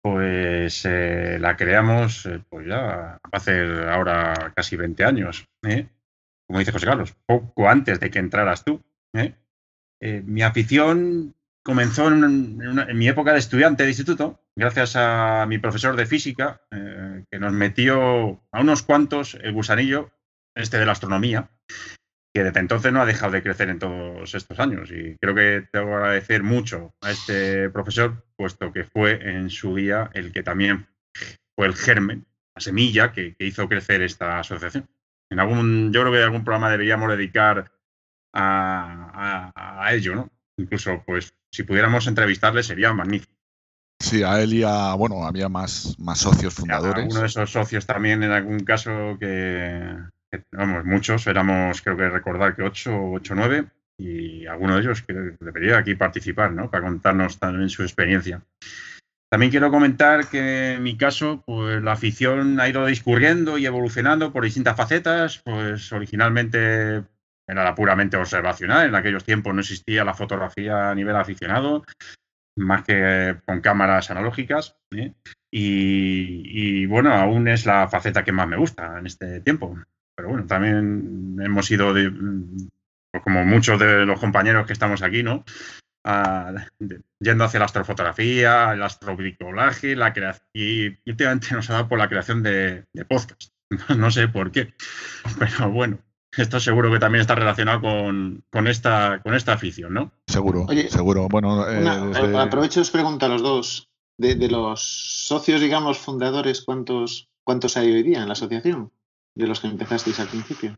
pues 0.01 0.85
eh, 0.85 1.37
la 1.39 1.55
creamos, 1.55 2.25
eh, 2.25 2.41
pues 2.49 2.67
ya 2.67 3.19
hace 3.31 3.87
ahora 3.89 4.51
casi 4.55 4.75
20 4.75 5.05
años. 5.05 5.45
¿eh? 5.65 5.87
Como 6.45 6.59
dice 6.59 6.73
José 6.73 6.85
Carlos, 6.85 7.15
poco 7.25 7.69
antes 7.69 7.99
de 7.99 8.11
que 8.11 8.19
entraras 8.19 8.65
tú. 8.65 8.81
Mi 10.25 10.41
afición 10.41 11.35
comenzó 11.63 12.09
en, 12.09 12.57
mi 12.97 13.07
época 13.07 13.33
de 13.33 13.39
estudiante 13.39 13.83
de 13.83 13.89
instituto, 13.89 14.41
gracias 14.55 14.95
a 14.95 15.45
mi 15.47 15.57
profesor 15.57 15.95
de 15.95 16.05
física, 16.05 16.61
que 16.69 17.39
nos 17.39 17.53
metió 17.53 18.41
a 18.51 18.61
unos 18.61 18.83
cuantos 18.83 19.35
el 19.35 19.53
gusanillo 19.53 20.11
este 20.55 20.77
de 20.77 20.85
la 20.85 20.91
astronomía 20.91 21.49
que 22.33 22.43
desde 22.43 22.59
entonces 22.59 22.91
no 22.91 23.01
ha 23.01 23.05
dejado 23.05 23.33
de 23.33 23.43
crecer 23.43 23.69
en 23.69 23.79
todos 23.79 24.33
estos 24.33 24.59
años. 24.59 24.89
Y 24.91 25.15
creo 25.17 25.35
que 25.35 25.67
tengo 25.71 25.87
que 25.87 25.93
agradecer 25.93 26.41
mucho 26.41 26.95
a 27.01 27.11
este 27.11 27.69
profesor, 27.69 28.25
puesto 28.35 28.73
que 28.73 28.85
fue 28.85 29.19
en 29.29 29.49
su 29.51 29.75
día 29.75 30.09
el 30.13 30.31
que 30.31 30.41
también 30.41 30.87
fue 31.55 31.67
el 31.67 31.75
germen, 31.75 32.25
la 32.55 32.61
semilla 32.61 33.11
que, 33.11 33.35
hizo 33.37 33.69
crecer 33.69 34.01
esta 34.01 34.39
asociación. 34.39 34.89
En 35.29 35.39
algún, 35.39 35.93
yo 35.93 36.01
creo 36.01 36.11
que 36.11 36.17
en 36.19 36.23
algún 36.23 36.43
programa 36.43 36.71
deberíamos 36.71 37.09
dedicar 37.09 37.71
a, 38.33 39.89
ello, 39.91 40.15
¿no? 40.15 40.29
incluso, 40.57 41.03
pues, 41.05 41.33
si 41.51 41.63
pudiéramos 41.63 42.07
entrevistarle 42.07 42.63
sería 42.63 42.93
magnífico. 42.93 43.33
Sí, 43.99 44.23
a 44.23 44.41
él 44.41 44.53
y 44.53 44.63
a, 44.63 44.93
bueno, 44.95 45.23
había 45.23 45.49
más, 45.49 45.95
más 45.99 46.19
socios 46.19 46.53
fundadores. 46.53 47.07
Uno 47.09 47.21
de 47.21 47.27
esos 47.27 47.51
socios 47.51 47.85
también 47.85 48.23
en 48.23 48.31
algún 48.31 48.59
caso 48.61 49.17
que, 49.19 49.95
vamos, 50.51 50.85
muchos, 50.85 51.25
éramos, 51.27 51.81
creo 51.81 51.95
que 51.95 52.09
recordar 52.09 52.55
que 52.55 52.63
ocho, 52.63 53.11
ocho, 53.11 53.33
nueve, 53.35 53.65
y 53.97 54.45
alguno 54.47 54.75
de 54.75 54.81
ellos 54.81 55.01
que 55.03 55.13
debería 55.39 55.77
aquí 55.77 55.95
participar, 55.95 56.51
¿no? 56.51 56.69
Para 56.69 56.83
contarnos 56.83 57.39
también 57.39 57.69
su 57.69 57.83
experiencia. 57.83 58.41
También 59.29 59.49
quiero 59.51 59.71
comentar 59.71 60.27
que 60.27 60.73
en 60.73 60.83
mi 60.83 60.95
caso, 60.95 61.41
pues 61.45 61.81
la 61.81 61.93
afición 61.93 62.59
ha 62.59 62.69
ido 62.69 62.85
discurriendo 62.85 63.57
y 63.57 63.65
evolucionando 63.65 64.31
por 64.31 64.43
distintas 64.43 64.77
facetas. 64.77 65.39
Pues 65.43 65.91
originalmente 65.91 67.03
era 67.47 67.75
puramente 67.75 68.17
observacional. 68.17 68.87
En 68.87 68.95
aquellos 68.95 69.23
tiempos 69.23 69.53
no 69.53 69.61
existía 69.61 70.03
la 70.03 70.13
fotografía 70.13 70.89
a 70.89 70.95
nivel 70.95 71.15
aficionado, 71.15 71.83
más 72.57 72.83
que 72.83 73.37
con 73.45 73.61
cámaras 73.61 74.11
analógicas. 74.11 74.75
¿eh? 74.91 75.13
Y, 75.51 76.85
bueno, 76.85 77.13
aún 77.13 77.47
es 77.47 77.65
la 77.65 77.87
faceta 77.87 78.23
que 78.23 78.31
más 78.31 78.47
me 78.47 78.57
gusta 78.57 78.97
en 78.99 79.05
este 79.05 79.41
tiempo. 79.41 79.77
Pero 80.15 80.29
bueno, 80.29 80.45
también 80.45 81.37
hemos 81.41 81.69
ido, 81.71 81.93
pues 81.93 83.23
como 83.23 83.45
muchos 83.45 83.79
de 83.79 84.05
los 84.05 84.19
compañeros 84.19 84.65
que 84.65 84.73
estamos 84.73 85.01
aquí, 85.01 85.23
¿no? 85.23 85.43
yendo 87.21 87.45
hacia 87.45 87.59
la 87.59 87.65
astrofotografía, 87.65 88.73
el 88.73 88.83
astrobricolaje, 88.83 89.95
la 89.95 90.11
creación, 90.11 90.45
y 90.53 90.87
últimamente 91.09 91.55
nos 91.55 91.69
ha 91.69 91.73
dado 91.73 91.87
por 91.87 91.97
la 91.97 92.09
creación 92.09 92.43
de, 92.43 92.85
de 92.93 93.05
podcast. 93.05 93.51
No 93.97 94.11
sé 94.11 94.27
por 94.27 94.51
qué, 94.51 94.73
pero 95.39 95.71
bueno, 95.71 95.99
esto 96.37 96.59
seguro 96.59 96.91
que 96.91 96.99
también 96.99 97.21
está 97.21 97.35
relacionado 97.35 97.81
con, 97.81 98.67
esta, 98.67 99.21
con 99.21 99.35
esta 99.35 99.53
afición, 99.53 99.93
¿no? 99.93 100.11
Seguro, 100.27 100.67
seguro. 100.89 101.27
Bueno, 101.29 101.67
eh, 101.69 101.83
eh, 101.83 102.37
aprovecho 102.37 102.79
y 102.79 102.81
os 102.81 102.91
pregunto 102.91 103.25
a 103.25 103.29
los 103.29 103.41
dos, 103.41 103.89
de, 104.17 104.35
de, 104.35 104.49
los 104.49 104.81
socios, 104.81 105.61
digamos, 105.61 105.97
fundadores, 105.97 106.61
¿cuántos, 106.61 107.29
¿cuántos 107.43 107.77
hay 107.77 107.91
hoy 107.91 108.03
día 108.03 108.21
en 108.21 108.27
la 108.27 108.33
asociación? 108.33 108.91
De 109.35 109.47
los 109.47 109.59
que 109.59 109.67
empezasteis 109.67 110.19
al 110.19 110.27
principio. 110.27 110.77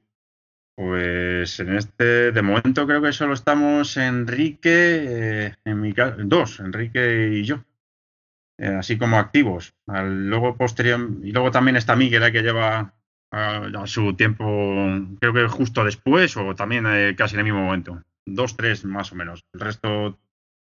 Pues 0.75 1.57
en 1.62 1.77
este, 1.77 2.33
de 2.33 2.41
momento 2.41 2.85
creo 2.85 3.01
que 3.01 3.13
solo 3.13 3.33
estamos 3.33 3.95
Enrique, 3.95 5.05
eh, 5.47 5.55
en 5.63 5.79
mi 5.79 5.93
caso, 5.93 6.17
dos, 6.25 6.59
Enrique 6.59 7.29
y 7.31 7.43
yo, 7.45 7.63
eh, 8.57 8.75
así 8.79 8.97
como 8.97 9.17
activos. 9.17 9.74
Al, 9.88 10.27
luego 10.27 10.57
posterior, 10.57 11.00
y 11.24 11.31
luego 11.31 11.50
también 11.50 11.77
está 11.77 11.95
Miguel, 11.95 12.29
que 12.29 12.41
lleva 12.41 12.93
a, 13.36 13.88
su 13.88 14.15
tiempo, 14.15 14.46
creo 15.20 15.34
que 15.34 15.48
justo 15.48 15.84
después 15.84 16.38
o 16.38 16.56
también 16.56 16.86
eh, 16.88 17.15
casi 17.18 17.36
en 17.36 17.39
el 17.39 17.46
mismo 17.46 17.63
momento. 17.63 18.01
Dos, 18.25 18.56
tres 18.56 18.86
más 18.86 19.12
o 19.12 19.15
menos. 19.15 19.42
El 19.54 19.60
resto, 19.60 20.18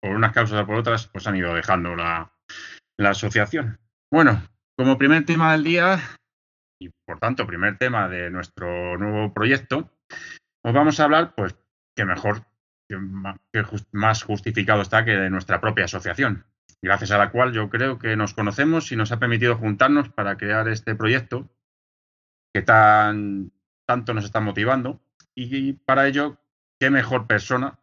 por 0.00 0.14
unas 0.14 0.32
causas 0.32 0.60
o 0.60 0.66
por 0.66 0.76
otras, 0.76 1.06
pues 1.06 1.26
han 1.26 1.36
ido 1.36 1.54
dejando 1.54 1.96
la, 1.96 2.30
la 2.98 3.10
asociación. 3.10 3.78
Bueno, 4.12 4.42
como 4.76 4.98
primer 4.98 5.24
tema 5.24 5.52
del 5.52 5.64
día, 5.64 6.00
y 6.80 6.90
por 7.06 7.18
tanto 7.18 7.46
primer 7.46 7.78
tema 7.78 8.08
de 8.08 8.30
nuestro 8.30 8.98
nuevo 8.98 9.32
proyecto, 9.32 9.90
os 10.62 10.72
vamos 10.72 11.00
a 11.00 11.04
hablar, 11.04 11.34
pues, 11.34 11.56
que 11.96 12.04
mejor, 12.04 12.44
que 12.88 12.98
más 13.92 14.22
justificado 14.22 14.82
está 14.82 15.04
que 15.04 15.12
de 15.12 15.30
nuestra 15.30 15.60
propia 15.60 15.86
asociación, 15.86 16.44
gracias 16.82 17.10
a 17.10 17.18
la 17.18 17.30
cual 17.30 17.52
yo 17.52 17.70
creo 17.70 17.98
que 17.98 18.14
nos 18.14 18.34
conocemos 18.34 18.92
y 18.92 18.96
nos 18.96 19.10
ha 19.10 19.18
permitido 19.18 19.56
juntarnos 19.56 20.10
para 20.10 20.36
crear 20.36 20.68
este 20.68 20.94
proyecto 20.94 21.48
tan, 22.62 23.52
tanto 23.86 24.14
nos 24.14 24.24
está 24.24 24.40
motivando. 24.40 25.00
Y 25.34 25.74
para 25.74 26.06
ello, 26.06 26.38
qué 26.80 26.90
mejor 26.90 27.26
persona 27.26 27.78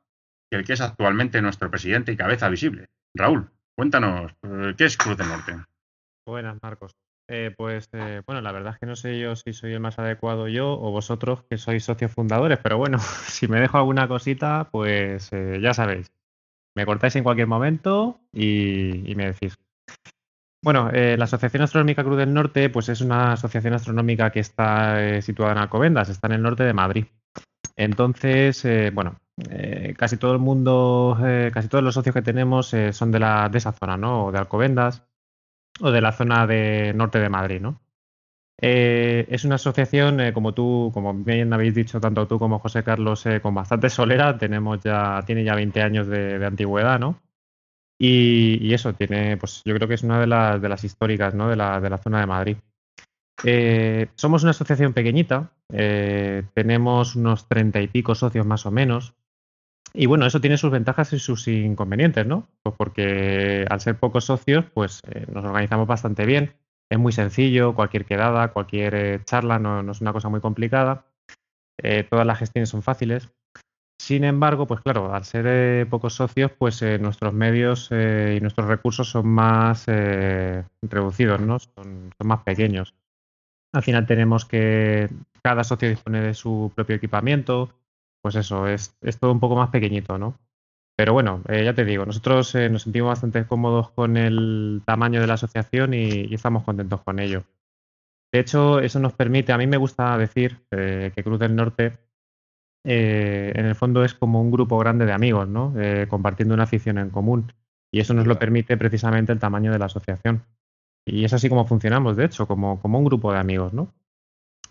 que 0.50 0.58
el 0.58 0.66
que 0.66 0.74
es 0.74 0.82
actualmente 0.82 1.42
nuestro 1.42 1.70
presidente 1.72 2.12
y 2.12 2.18
cabeza 2.18 2.50
visible. 2.50 2.90
Raúl, 3.14 3.50
cuéntanos, 3.76 4.34
¿qué 4.78 4.86
es 4.86 4.98
Cruz 4.98 5.18
del 5.18 5.30
Norte? 5.30 5.56
Buenas, 6.26 6.58
Marcos. 6.62 6.92
Eh, 7.28 7.54
pues 7.58 7.90
eh, 7.94 8.22
bueno, 8.28 8.42
la 8.42 8.52
verdad 8.52 8.74
es 8.74 8.80
que 8.80 8.86
no 8.86 8.96
sé 8.96 9.20
yo 9.20 9.36
si 9.36 9.54
soy 9.54 9.74
el 9.74 9.80
más 9.80 9.98
adecuado 9.98 10.48
yo 10.48 10.74
o 10.74 10.92
vosotros 10.92 11.44
que 11.50 11.58
sois 11.58 11.84
socios 11.84 12.12
fundadores, 12.12 12.60
pero 12.62 12.78
bueno, 12.78 13.00
si 13.28 13.48
me 13.48 13.60
dejo 13.60 13.78
alguna 13.78 14.08
cosita, 14.08 14.70
pues 14.72 15.32
eh, 15.34 15.60
ya 15.62 15.74
sabéis. 15.74 16.12
Me 16.76 16.86
cortáis 16.86 17.16
en 17.16 17.24
cualquier 17.24 17.48
momento 17.48 18.20
y, 18.34 19.14
me 19.16 19.28
decís. 19.28 19.58
Bueno, 20.66 20.90
la 20.92 21.24
Asociación 21.26 21.62
Astronómica 21.62 22.04
Cruz 22.04 22.18
del 22.18 22.34
Norte, 22.34 22.72
pues 22.72 22.90
es 22.90 23.00
una 23.00 23.34
asociación 23.34 23.76
astronómica 23.76 24.32
que 24.32 24.40
está 24.40 25.22
situada 25.22 25.52
en 25.52 25.60
Alcobendas, 25.60 26.10
está 26.10 26.26
en 26.26 26.34
el 26.34 26.42
norte 26.42 26.64
de 26.64 26.74
Madrid. 26.74 27.06
Entonces, 27.76 28.66
bueno, 28.92 29.20
casi 29.96 30.18
todo 30.18 30.34
el 30.34 30.40
mundo, 30.40 31.20
casi 31.54 31.68
todos 31.68 31.84
los 31.84 31.94
socios 31.94 32.16
que 32.16 32.24
tenemos 32.24 32.74
son 32.92 33.12
de, 33.12 33.20
la, 33.20 33.48
de 33.48 33.60
esa 33.60 33.74
zona, 33.74 33.96
¿no? 33.96 34.26
O 34.26 34.32
de 34.32 34.40
Alcobendas 34.40 35.04
o 35.82 35.92
de 35.92 36.02
la 36.02 36.12
zona 36.12 36.48
de 36.48 36.94
norte 36.96 37.20
de 37.20 37.30
Madrid, 37.30 37.62
¿no? 37.62 37.80
Eh, 38.62 39.28
es 39.30 39.44
una 39.44 39.56
asociación, 39.56 40.22
eh, 40.22 40.34
como 40.34 40.54
tú, 40.54 40.90
como 40.94 41.14
bien 41.14 41.52
habéis 41.52 41.76
dicho 41.76 42.00
tanto 42.00 42.28
tú 42.28 42.40
como 42.40 42.60
José 42.60 42.84
Carlos, 42.84 43.26
eh, 43.26 43.42
con 43.42 43.54
bastante 43.54 43.90
solera. 43.92 44.38
Tenemos 44.38 44.82
ya, 44.82 45.22
tiene 45.26 45.44
ya 45.44 45.56
20 45.56 45.82
años 45.82 46.08
de, 46.08 46.44
antigüedad, 46.46 47.00
¿no? 47.00 47.22
Y, 48.00 48.74
eso 48.74 48.94
tiene, 48.94 49.38
pues 49.38 49.62
yo 49.64 49.74
creo 49.76 49.88
que 49.88 49.94
es 49.94 50.04
una 50.04 50.20
de 50.20 50.28
las, 50.28 50.62
de 50.62 50.70
las 50.70 50.84
históricas, 50.84 51.34
¿no? 51.34 51.50
De 51.50 51.56
la, 51.56 51.80
de 51.80 51.90
la 51.90 51.98
zona 51.98 52.20
de 52.20 52.26
Madrid. 52.26 52.58
somos 54.16 54.44
una 54.44 54.52
asociación 54.52 54.94
pequeñita, 54.94 55.52
tenemos 55.68 57.16
unos 57.16 57.48
treinta 57.48 57.82
y 57.82 57.88
pico 57.88 58.16
socios 58.16 58.46
más 58.46 58.66
o 58.66 58.72
menos. 58.72 59.14
Y 59.98 60.08
bueno, 60.08 60.26
eso 60.26 60.42
tiene 60.42 60.58
sus 60.58 60.72
ventajas 60.72 61.14
y 61.14 61.20
sus 61.20 61.48
inconvenientes, 61.48 62.28
¿no? 62.28 62.50
Pues 62.64 62.76
porque 62.78 63.66
al 63.70 63.80
ser 63.80 63.98
pocos 63.98 64.26
socios, 64.26 64.66
pues 64.74 65.02
eh, 65.08 65.26
nos 65.32 65.46
organizamos 65.46 65.88
bastante 65.88 66.26
bien. 66.26 66.54
Es 66.90 67.00
muy 67.00 67.14
sencillo, 67.14 67.76
cualquier 67.76 68.06
quedada, 68.06 68.50
cualquier 68.50 68.96
eh, 68.96 69.22
charla 69.24 69.58
no, 69.58 69.90
es 69.90 70.02
una 70.02 70.12
cosa 70.12 70.28
muy 70.28 70.42
complicada. 70.42 71.06
Eh, 71.82 72.06
todas 72.10 72.28
las 72.28 72.40
gestiones 72.40 72.70
son 72.70 72.84
fáciles. 72.84 73.30
Sin 73.98 74.24
embargo, 74.24 74.68
pues 74.68 74.82
claro, 74.82 75.14
al 75.14 75.24
ser 75.26 75.88
pocos 75.88 76.16
socios, 76.16 76.52
pues 76.58 76.82
nuestros 77.00 77.34
medios 77.34 77.90
y 77.92 78.40
nuestros 78.42 78.68
recursos 78.68 79.10
son 79.10 79.28
más 79.28 79.86
reducidos, 79.86 81.40
¿no? 81.40 81.60
Son, 81.60 82.12
son 82.18 82.28
más 82.28 82.44
pequeños. 82.44 82.94
Al 83.74 83.84
final 83.84 84.06
tenemos 84.06 84.46
que 84.46 85.10
cada 85.46 85.64
socio 85.64 85.88
dispone 85.88 86.22
de 86.22 86.34
su 86.34 86.72
propio 86.74 86.96
equipamiento, 86.96 87.70
pues 88.20 88.34
eso, 88.34 88.68
es, 88.68 88.96
todo 89.20 89.32
un 89.32 89.40
poco 89.40 89.56
más 89.56 89.70
pequeñito, 89.70 90.18
¿no? 90.18 90.40
Pero 90.98 91.14
bueno, 91.14 91.44
eh, 91.48 91.64
ya 91.64 91.76
te 91.76 91.86
digo, 91.86 92.04
nosotros 92.04 92.56
eh, 92.56 92.68
nos 92.68 92.82
sentimos 92.82 93.10
bastante 93.10 93.46
cómodos 93.46 93.92
con 93.92 94.18
el 94.18 94.82
tamaño 94.86 95.22
de 95.22 95.28
la 95.28 95.36
asociación 95.36 95.94
y, 95.94 96.34
estamos 96.34 96.64
contentos 96.64 97.02
con 97.02 97.20
ello. 97.20 97.44
De 98.32 98.40
hecho, 98.40 98.80
eso 98.80 99.00
nos 99.00 99.14
permite, 99.14 99.52
a 99.52 99.60
mí 99.60 99.68
me 99.68 99.78
gusta 99.78 100.18
decir 100.18 100.58
eh, 100.72 101.12
que 101.14 101.24
Cruz 101.24 101.38
del 101.38 101.56
Norte 101.56 101.92
en 102.86 103.66
el 103.66 103.76
fondo 103.76 104.04
es 104.04 104.14
como 104.14 104.42
un 104.42 104.52
grupo 104.52 104.78
grande 104.78 105.06
de 105.06 105.14
amigos, 105.14 105.48
¿no? 105.48 105.74
compartiendo 106.08 106.54
una 106.54 106.64
afición 106.64 106.98
en 106.98 107.10
común. 107.10 107.52
Y 107.92 108.00
eso 108.00 108.14
nos 108.14 108.28
lo 108.28 108.38
permite 108.38 108.78
precisamente 108.78 109.32
el 109.32 109.40
tamaño 109.40 109.72
de 109.72 109.80
la 109.80 109.86
asociación. 109.86 110.44
Y 111.06 111.24
es 111.24 111.34
así 111.34 111.50
como 111.50 111.66
funcionamos, 111.66 112.18
de 112.18 112.26
hecho, 112.26 112.48
como, 112.48 112.82
como 112.82 112.98
un 112.98 113.06
grupo 113.06 113.32
de 113.32 113.40
amigos, 113.40 113.74
¿no? 113.74 113.94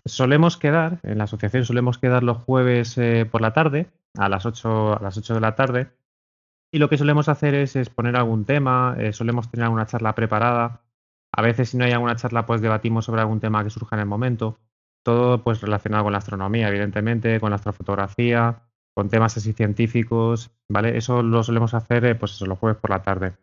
Solemos 0.05 0.57
quedar, 0.57 0.99
en 1.03 1.17
la 1.17 1.23
asociación 1.23 1.65
solemos 1.65 1.97
quedar 1.97 2.23
los 2.23 2.37
jueves 2.37 2.97
eh, 2.97 3.25
por 3.29 3.41
la 3.41 3.53
tarde, 3.53 3.87
a 4.15 4.29
las 4.29 4.45
8, 4.45 4.99
a 4.99 5.01
las 5.01 5.17
8 5.17 5.33
de 5.33 5.39
la 5.39 5.55
tarde, 5.55 5.87
y 6.71 6.77
lo 6.77 6.89
que 6.89 6.97
solemos 6.97 7.29
hacer 7.29 7.55
es 7.55 7.75
exponer 7.75 8.15
algún 8.15 8.45
tema, 8.45 8.95
eh, 8.99 9.13
solemos 9.13 9.49
tener 9.49 9.63
alguna 9.63 9.85
charla 9.85 10.13
preparada. 10.13 10.81
A 11.31 11.41
veces, 11.41 11.69
si 11.69 11.77
no 11.77 11.85
hay 11.85 11.93
alguna 11.93 12.17
charla, 12.17 12.45
pues 12.45 12.61
debatimos 12.61 13.05
sobre 13.05 13.21
algún 13.21 13.39
tema 13.39 13.63
que 13.63 13.69
surja 13.69 13.95
en 13.95 14.01
el 14.01 14.05
momento. 14.05 14.59
Todo 15.05 15.43
pues 15.43 15.61
relacionado 15.61 16.05
con 16.05 16.13
la 16.13 16.17
astronomía, 16.17 16.67
evidentemente, 16.67 17.39
con 17.39 17.51
la 17.51 17.57
astrofotografía, 17.57 18.63
con 18.95 19.09
temas 19.09 19.37
así 19.37 19.53
científicos, 19.53 20.49
¿vale? 20.67 20.97
Eso 20.97 21.21
lo 21.21 21.43
solemos 21.43 21.75
hacer, 21.75 22.05
eh, 22.05 22.15
pues 22.15 22.31
eso, 22.31 22.47
los 22.47 22.57
jueves 22.57 22.79
por 22.81 22.89
la 22.89 23.03
tarde. 23.03 23.33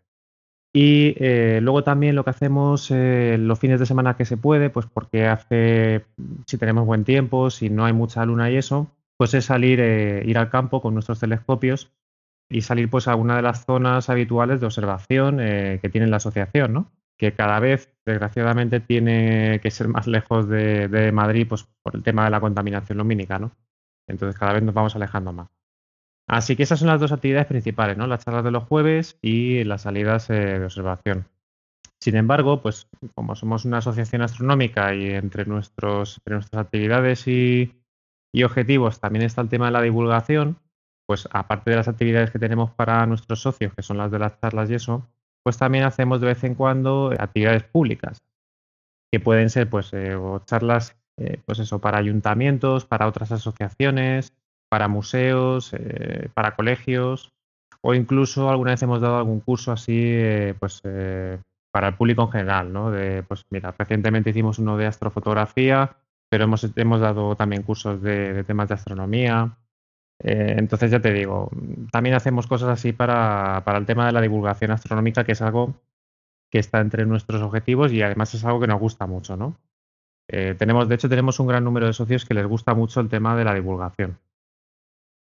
Y 0.74 1.14
eh, 1.18 1.60
luego 1.62 1.84
también 1.84 2.16
lo 2.16 2.24
que 2.24 2.30
hacemos 2.30 2.90
eh, 2.90 3.36
los 3.38 3.60
fines 3.60 3.78
de 3.78 3.86
semana 3.86 4.16
que 4.16 4.24
se 4.24 4.36
puede, 4.36 4.70
pues 4.70 4.86
porque 4.86 5.28
hace, 5.28 6.04
si 6.46 6.58
tenemos 6.58 6.84
buen 6.84 7.04
tiempo, 7.04 7.48
si 7.50 7.70
no 7.70 7.84
hay 7.84 7.92
mucha 7.92 8.26
luna 8.26 8.50
y 8.50 8.56
eso, 8.56 8.88
pues 9.16 9.34
es 9.34 9.44
salir, 9.44 9.78
ir 9.78 10.38
al 10.38 10.50
campo 10.50 10.82
con 10.82 10.94
nuestros 10.94 11.20
telescopios 11.20 11.92
y 12.50 12.62
salir 12.62 12.90
pues 12.90 13.06
a 13.06 13.14
una 13.14 13.36
de 13.36 13.42
las 13.42 13.64
zonas 13.64 14.10
habituales 14.10 14.58
de 14.58 14.66
observación 14.66 15.36
que 15.36 15.88
tiene 15.92 16.08
la 16.08 16.16
asociación, 16.16 16.72
¿no? 16.72 16.90
Que 17.22 17.34
cada 17.34 17.60
vez, 17.60 17.88
desgraciadamente, 18.04 18.80
tiene 18.80 19.60
que 19.62 19.70
ser 19.70 19.86
más 19.86 20.08
lejos 20.08 20.48
de, 20.48 21.12
Madrid, 21.14 21.46
pues 21.48 21.68
por 21.80 21.94
el 21.94 22.02
tema 22.02 22.24
de 22.24 22.30
la 22.30 22.40
contaminación 22.40 22.98
lumínica, 22.98 23.38
¿no? 23.38 23.52
Entonces 24.08 24.36
cada 24.36 24.54
vez 24.54 24.64
nos 24.64 24.74
vamos 24.74 24.96
alejando 24.96 25.32
más. 25.32 25.48
Así 26.28 26.56
que 26.56 26.64
esas 26.64 26.80
son 26.80 26.88
las 26.88 27.00
dos 27.00 27.12
actividades 27.12 27.46
principales, 27.46 27.96
¿no? 27.96 28.08
Las 28.08 28.24
charlas 28.24 28.42
de 28.42 28.50
los 28.50 28.64
jueves 28.64 29.20
y 29.22 29.62
las 29.62 29.82
salidas 29.82 30.30
eh, 30.30 30.58
de 30.58 30.64
observación. 30.64 31.28
Sin 32.00 32.16
embargo, 32.16 32.60
pues 32.60 32.88
como 33.14 33.36
somos 33.36 33.66
una 33.66 33.78
asociación 33.78 34.22
astronómica 34.22 34.92
y 34.92 35.10
entre, 35.10 35.44
nuestros, 35.44 36.20
nuestras 36.26 36.64
actividades 36.64 37.28
y, 37.28 37.72
objetivos 38.44 38.98
también 38.98 39.24
está 39.24 39.42
el 39.42 39.48
tema 39.48 39.66
de 39.66 39.72
la 39.72 39.82
divulgación, 39.82 40.58
pues 41.06 41.28
aparte 41.30 41.70
de 41.70 41.76
las 41.76 41.86
actividades 41.86 42.32
que 42.32 42.40
tenemos 42.40 42.72
para 42.72 43.06
nuestros 43.06 43.42
socios, 43.42 43.74
que 43.74 43.82
son 43.82 43.98
las 43.98 44.10
de 44.10 44.18
las 44.18 44.40
charlas 44.40 44.68
y 44.70 44.74
eso, 44.74 45.08
pues 45.42 45.58
también 45.58 45.84
hacemos 45.84 46.20
de 46.20 46.28
vez 46.28 46.44
en 46.44 46.54
cuando 46.54 47.12
actividades 47.18 47.64
públicas, 47.64 48.22
que 49.12 49.20
pueden 49.20 49.50
ser 49.50 49.68
pues 49.68 49.90
eh, 49.92 50.16
charlas, 50.46 50.96
eh, 51.18 51.38
pues 51.44 51.58
eso, 51.58 51.80
para 51.80 51.98
ayuntamientos, 51.98 52.86
para 52.86 53.06
otras 53.06 53.32
asociaciones, 53.32 54.32
para 54.70 54.88
museos, 54.88 55.74
eh, 55.74 56.28
para 56.34 56.54
colegios, 56.54 57.30
o 57.82 57.94
incluso 57.94 58.48
alguna 58.48 58.70
vez 58.70 58.82
hemos 58.82 59.00
dado 59.00 59.18
algún 59.18 59.40
curso 59.40 59.72
así, 59.72 60.16
pues 60.60 60.80
para 61.72 61.88
el 61.88 61.94
público 61.94 62.22
en 62.22 62.30
general, 62.30 62.72
¿no? 62.72 62.90
De, 62.90 63.22
pues 63.24 63.44
mira, 63.50 63.74
recientemente 63.76 64.30
hicimos 64.30 64.58
uno 64.58 64.76
de 64.76 64.86
astrofotografía, 64.86 65.96
pero 66.30 66.44
hemos, 66.44 66.64
hemos 66.76 67.00
dado 67.00 67.34
también 67.34 67.64
cursos 67.64 68.00
de 68.00 68.44
temas 68.44 68.68
de 68.68 68.74
astronomía, 68.74 69.56
eh, 70.22 70.54
entonces 70.56 70.90
ya 70.90 71.00
te 71.00 71.12
digo, 71.12 71.50
también 71.90 72.14
hacemos 72.14 72.46
cosas 72.46 72.68
así 72.68 72.92
para, 72.92 73.62
el 73.66 73.86
tema 73.86 74.06
de 74.06 74.12
la 74.12 74.20
divulgación 74.20 74.70
astronómica, 74.70 75.24
que 75.24 75.32
es 75.32 75.42
algo 75.42 75.74
que 76.50 76.58
está 76.58 76.80
entre 76.80 77.06
nuestros 77.06 77.42
objetivos 77.42 77.92
y 77.92 78.02
además 78.02 78.34
es 78.34 78.44
algo 78.44 78.60
que 78.60 78.66
nos 78.68 78.78
gusta 78.78 79.06
mucho, 79.06 79.36
¿no? 79.36 79.58
Eh, 80.28 80.54
tenemos, 80.56 80.88
de 80.88 80.94
hecho, 80.94 81.08
tenemos 81.08 81.40
un 81.40 81.48
gran 81.48 81.64
número 81.64 81.86
de 81.86 81.92
socios 81.92 82.24
que 82.24 82.34
les 82.34 82.46
gusta 82.46 82.74
mucho 82.74 83.00
el 83.00 83.08
tema 83.08 83.34
de 83.36 83.44
la 83.44 83.54
divulgación. 83.54 84.18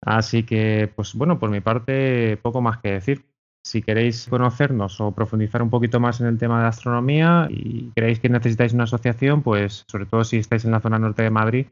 Así 0.04 0.44
que, 0.44 0.92
pues 0.96 1.16
bueno, 1.16 1.40
por 1.40 1.50
mi 1.50 1.62
parte, 1.62 2.38
poco 2.38 2.62
más 2.62 2.80
que 2.80 2.92
decir. 2.92 3.26
Si 3.64 3.84
queréis 3.84 4.28
conocernos 4.28 5.00
o 5.02 5.12
profundizar 5.12 5.62
un 5.62 5.70
poquito 5.70 6.00
más 6.00 6.20
en 6.20 6.26
el 6.28 6.40
tema 6.40 6.62
de 6.62 6.68
astronomía 6.68 7.48
y 7.52 7.92
creéis 7.92 8.20
que 8.20 8.28
necesitáis 8.28 8.74
una 8.74 8.86
asociación, 8.86 9.44
pues 9.44 9.86
sobre 9.88 10.08
todo 10.08 10.24
si 10.24 10.38
estáis 10.38 10.66
en 10.66 10.72
la 10.72 10.80
zona 10.80 10.98
norte 10.98 11.22
de 11.22 11.30
Madrid, 11.30 11.68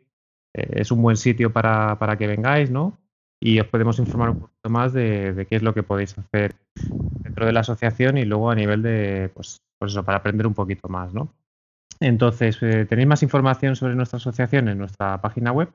eh, 0.53 0.67
es 0.73 0.91
un 0.91 1.01
buen 1.01 1.17
sitio 1.17 1.51
para, 1.51 1.97
para 1.97 2.15
que 2.15 2.27
vengáis, 2.27 2.69
¿no? 2.69 2.98
Y 3.39 3.59
os 3.59 3.67
podemos 3.67 3.99
informar 3.99 4.31
un 4.31 4.39
poquito 4.39 4.69
más 4.69 4.91
de, 4.93 5.45
qué 5.49 5.55
es 5.55 5.63
lo 5.63 5.73
que 5.73 5.83
podéis 5.83 6.17
hacer 6.17 6.55
dentro 7.23 7.45
de 7.45 7.53
la 7.53 7.61
asociación 7.61 8.17
y 8.17 8.25
luego 8.25 8.51
a 8.51 8.55
nivel 8.55 8.81
de, 8.81 9.31
pues, 9.33 9.61
pues 9.77 9.91
eso, 9.91 10.03
para 10.03 10.17
aprender 10.17 10.47
un 10.47 10.53
poquito 10.53 10.89
más, 10.89 11.13
¿no? 11.13 11.33
Entonces, 11.99 12.57
eh, 12.61 12.85
tenéis 12.85 13.07
más 13.07 13.23
información 13.23 13.75
sobre 13.75 13.95
nuestra 13.95 14.17
asociación 14.17 14.69
en 14.69 14.77
nuestra 14.77 15.19
página 15.21 15.51
web, 15.51 15.69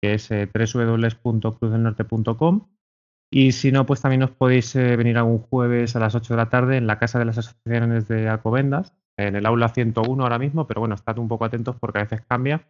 que 0.00 0.14
es 0.14 0.30
eh, 0.30 0.48
www.cruzdelnorte.com 0.52 2.66
y 3.30 3.52
si 3.52 3.72
no, 3.72 3.86
pues 3.86 4.00
también 4.00 4.22
os 4.22 4.30
podéis 4.30 4.74
eh, 4.76 4.96
venir 4.96 5.18
algún 5.18 5.38
jueves 5.38 5.96
a 5.96 6.00
las 6.00 6.14
8 6.14 6.34
de 6.34 6.36
la 6.36 6.48
tarde 6.48 6.76
en 6.76 6.86
la 6.86 6.98
Casa 6.98 7.18
de 7.18 7.24
las 7.24 7.38
Asociaciones 7.38 8.06
de 8.08 8.28
Alcobendas, 8.28 8.94
en 9.16 9.34
el 9.34 9.46
aula 9.46 9.68
101 9.68 10.22
ahora 10.22 10.38
mismo, 10.38 10.66
pero 10.66 10.80
bueno, 10.80 10.94
estad 10.94 11.18
un 11.18 11.28
poco 11.28 11.44
atentos 11.44 11.76
porque 11.76 11.98
a 11.98 12.02
veces 12.02 12.22
cambia. 12.22 12.66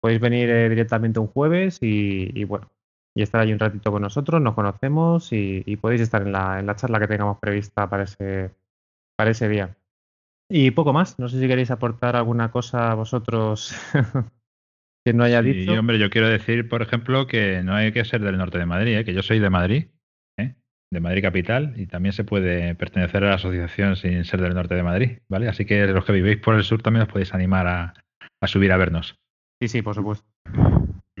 Podéis 0.00 0.20
venir 0.20 0.50
eh, 0.50 0.68
directamente 0.68 1.20
un 1.20 1.28
jueves 1.28 1.78
y, 1.82 2.44
bueno, 2.44 2.70
y 3.20 3.22
estar 3.22 3.42
ahí 3.42 3.52
un 3.52 3.58
ratito 3.58 3.92
con 3.92 4.00
nosotros, 4.00 4.40
nos 4.40 4.54
conocemos 4.54 5.28
y, 5.30 5.76
podéis 5.76 6.00
estar 6.00 6.22
en 6.22 6.32
la, 6.32 6.58
en 6.58 6.64
la, 6.64 6.74
charla 6.74 6.98
que 6.98 7.06
tengamos 7.06 7.38
prevista 7.38 7.90
para 7.90 8.04
ese, 8.04 8.50
para 9.14 9.30
ese 9.30 9.46
día. 9.46 9.76
Y 10.48 10.70
poco 10.70 10.94
más, 10.94 11.18
no 11.18 11.28
sé 11.28 11.38
si 11.38 11.46
queréis 11.46 11.70
aportar 11.70 12.16
alguna 12.16 12.50
cosa 12.50 12.90
a 12.90 12.94
vosotros 12.94 13.74
que 15.04 15.12
no 15.12 15.22
haya 15.22 15.42
dicho. 15.42 15.70
Sí, 15.70 15.78
hombre, 15.78 15.98
yo 15.98 16.08
quiero 16.08 16.28
decir, 16.28 16.66
por 16.66 16.80
ejemplo, 16.80 17.26
que 17.26 17.62
no 17.62 17.74
hay 17.74 17.92
que 17.92 18.06
ser 18.06 18.22
del 18.22 18.38
norte 18.38 18.56
de 18.56 18.64
Madrid, 18.64 18.96
¿eh? 18.96 19.04
que 19.04 19.12
yo 19.12 19.22
soy 19.22 19.38
de 19.38 19.50
Madrid, 19.50 19.88
¿eh? 20.38 20.54
de 20.90 21.00
Madrid 21.00 21.20
capital, 21.20 21.74
y 21.76 21.86
también 21.86 22.14
se 22.14 22.24
puede 22.24 22.74
pertenecer 22.74 23.22
a 23.24 23.28
la 23.28 23.34
asociación 23.34 23.96
sin 23.96 24.24
ser 24.24 24.40
del 24.40 24.54
norte 24.54 24.76
de 24.76 24.82
Madrid, 24.82 25.18
¿vale? 25.28 25.46
Así 25.46 25.66
que 25.66 25.86
los 25.88 26.06
que 26.06 26.12
vivís 26.12 26.38
por 26.38 26.54
el 26.54 26.64
sur 26.64 26.80
también 26.80 27.02
os 27.02 27.12
podéis 27.12 27.34
animar 27.34 27.66
a, 27.66 27.94
a 28.40 28.46
subir 28.46 28.72
a 28.72 28.78
vernos. 28.78 29.14
Sí, 29.60 29.68
sí, 29.68 29.82
por 29.82 29.94
supuesto. 29.94 30.26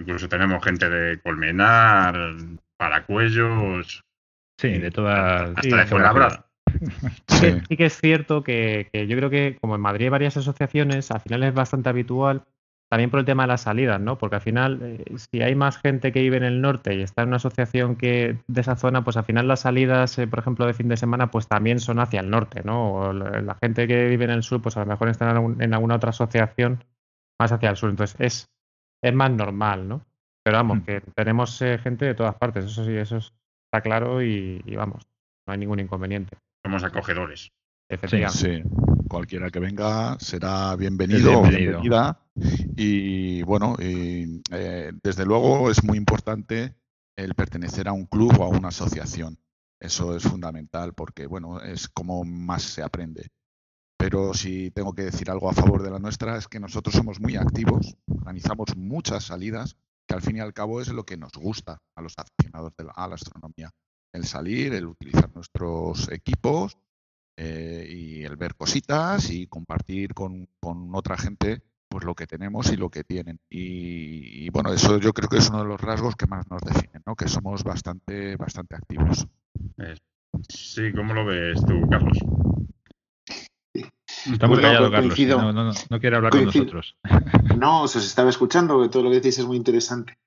Incluso 0.00 0.28
tenemos 0.28 0.64
gente 0.64 0.88
de 0.88 1.20
Colmenar, 1.20 2.16
Paracuellos. 2.76 4.02
Sí, 4.58 4.78
de 4.78 4.90
todas. 4.90 5.52
Hasta 5.56 5.76
de 5.76 5.86
Fuenlabrada. 5.86 6.46
Sí. 7.28 7.54
sí. 7.68 7.76
que 7.76 7.86
es 7.86 7.98
cierto 7.98 8.42
que, 8.42 8.88
yo 8.92 9.16
creo 9.16 9.28
que 9.28 9.58
como 9.60 9.74
en 9.74 9.80
Madrid 9.80 10.06
hay 10.06 10.10
varias 10.10 10.36
asociaciones, 10.36 11.10
al 11.10 11.20
final 11.20 11.42
es 11.42 11.52
bastante 11.52 11.88
habitual, 11.88 12.44
también 12.88 13.10
por 13.10 13.20
el 13.20 13.26
tema 13.26 13.42
de 13.42 13.48
las 13.48 13.62
salidas, 13.62 14.00
¿no? 14.00 14.18
Porque 14.18 14.36
al 14.36 14.42
final, 14.42 14.78
eh, 14.82 15.04
si 15.16 15.42
hay 15.42 15.54
más 15.54 15.78
gente 15.78 16.12
que 16.12 16.20
vive 16.20 16.36
en 16.36 16.44
el 16.44 16.60
norte 16.60 16.94
y 16.94 17.02
está 17.02 17.22
en 17.22 17.28
una 17.28 17.36
asociación 17.36 17.96
que 17.96 18.38
de 18.46 18.60
esa 18.60 18.76
zona, 18.76 19.04
pues 19.04 19.16
al 19.16 19.24
final 19.24 19.48
las 19.48 19.60
salidas, 19.60 20.18
eh, 20.18 20.26
por 20.26 20.38
ejemplo, 20.38 20.66
de 20.66 20.74
fin 20.74 20.88
de 20.88 20.96
semana, 20.96 21.30
pues 21.30 21.46
también 21.46 21.80
son 21.80 21.98
hacia 21.98 22.20
el 22.20 22.30
norte, 22.30 22.62
¿no? 22.64 22.94
O 22.94 23.12
la, 23.12 23.56
gente 23.60 23.86
que 23.86 24.08
vive 24.08 24.24
en 24.24 24.30
el 24.30 24.42
sur, 24.42 24.62
pues 24.62 24.76
a 24.76 24.80
lo 24.80 24.86
mejor 24.86 25.08
está 25.08 25.30
en, 25.30 25.60
en 25.60 25.74
alguna 25.74 25.96
otra 25.96 26.10
asociación 26.10 26.84
más 27.38 27.52
hacia 27.52 27.70
el 27.70 27.76
sur. 27.76 27.90
Entonces, 27.90 28.16
es 28.18 28.50
es 29.02 29.14
más 29.14 29.30
normal, 29.30 29.88
¿no? 29.88 30.06
Pero 30.42 30.56
vamos, 30.56 30.78
mm. 30.78 30.82
que 30.82 31.00
tenemos 31.14 31.60
eh, 31.62 31.78
gente 31.78 32.04
de 32.04 32.14
todas 32.14 32.34
partes, 32.34 32.64
eso 32.64 32.84
sí, 32.84 32.92
eso 32.96 33.18
está 33.18 33.82
claro 33.82 34.22
y, 34.22 34.62
vamos, 34.76 35.06
no 35.46 35.52
hay 35.52 35.58
ningún 35.58 35.80
inconveniente. 35.80 36.36
Somos 36.64 36.82
acogedores. 36.84 37.50
Efectivamente. 37.88 38.38
Sí, 38.38 38.62
Cualquiera 39.10 39.50
que 39.50 39.58
venga 39.58 40.16
será 40.20 40.76
bienvenido, 40.76 41.42
bienvenida. 41.42 42.20
Y 42.76 43.42
bueno, 43.42 43.74
eh, 43.80 44.40
desde 45.02 45.26
luego 45.26 45.68
es 45.68 45.82
muy 45.82 45.98
importante 45.98 46.76
el 47.16 47.34
pertenecer 47.34 47.88
a 47.88 47.92
un 47.92 48.06
club 48.06 48.38
o 48.38 48.44
a 48.44 48.48
una 48.48 48.68
asociación. 48.68 49.36
Eso 49.80 50.14
es 50.14 50.22
fundamental 50.22 50.94
porque, 50.94 51.26
bueno, 51.26 51.60
es 51.60 51.88
como 51.88 52.22
más 52.22 52.62
se 52.62 52.84
aprende. 52.84 53.30
Pero 54.00 54.32
si 54.32 54.70
tengo 54.70 54.94
que 54.94 55.02
decir 55.02 55.30
algo 55.30 55.50
a 55.50 55.52
favor 55.52 55.82
de 55.82 55.90
la 55.90 55.98
nuestra 55.98 56.38
es 56.38 56.48
que 56.48 56.58
nosotros 56.58 56.94
somos 56.94 57.20
muy 57.20 57.36
activos, 57.36 57.98
organizamos 58.08 58.74
muchas 58.74 59.24
salidas, 59.24 59.76
que 60.08 60.14
al 60.14 60.22
fin 60.22 60.38
y 60.38 60.40
al 60.40 60.54
cabo 60.54 60.80
es 60.80 60.88
lo 60.88 61.04
que 61.04 61.18
nos 61.18 61.32
gusta 61.32 61.82
a 61.94 62.00
los 62.00 62.14
aficionados 62.16 62.72
a 62.96 63.08
la 63.08 63.14
astronomía. 63.14 63.70
El 64.14 64.24
salir, 64.24 64.72
el 64.72 64.86
utilizar 64.86 65.30
nuestros 65.34 66.10
equipos 66.10 66.78
eh, 67.36 67.86
y 67.90 68.24
el 68.24 68.36
ver 68.36 68.54
cositas 68.54 69.30
y 69.30 69.46
compartir 69.48 70.14
con, 70.14 70.48
otra 70.94 71.18
gente 71.18 71.62
pues 71.86 72.02
lo 72.02 72.14
que 72.14 72.26
tenemos 72.26 72.72
y 72.72 72.78
lo 72.78 72.88
que 72.88 73.04
tienen. 73.04 73.38
Y, 73.50 74.48
bueno, 74.48 74.72
eso 74.72 74.96
yo 74.96 75.12
creo 75.12 75.28
que 75.28 75.38
es 75.38 75.50
uno 75.50 75.58
de 75.58 75.68
los 75.68 75.80
rasgos 75.80 76.16
que 76.16 76.26
más 76.26 76.50
nos 76.50 76.62
definen, 76.62 77.02
¿no? 77.04 77.16
que 77.16 77.28
somos 77.28 77.64
bastante, 77.64 78.36
bastante 78.36 78.76
activos. 78.76 79.26
Sí, 80.48 80.90
¿cómo 80.94 81.12
lo 81.12 81.26
ves 81.26 81.60
tú, 81.66 81.86
Carlos? 81.90 82.16
Está 84.26 84.46
muy 84.46 84.60
callado, 84.60 84.90
Carlos. 84.90 85.18
No, 85.18 85.52
no, 85.52 85.72
no, 85.88 86.00
quiere 86.00 86.16
hablar 86.16 86.32
con 86.32 86.44
nosotros. 86.44 86.96
No, 87.56 87.82
os 87.82 87.94
estaba 87.96 88.30
escuchando, 88.30 88.80
que 88.80 88.88
todo 88.88 89.02
lo 89.02 89.10
que 89.10 89.16
decís 89.16 89.38
es 89.38 89.46
muy 89.46 89.56
interesante. 89.56 90.18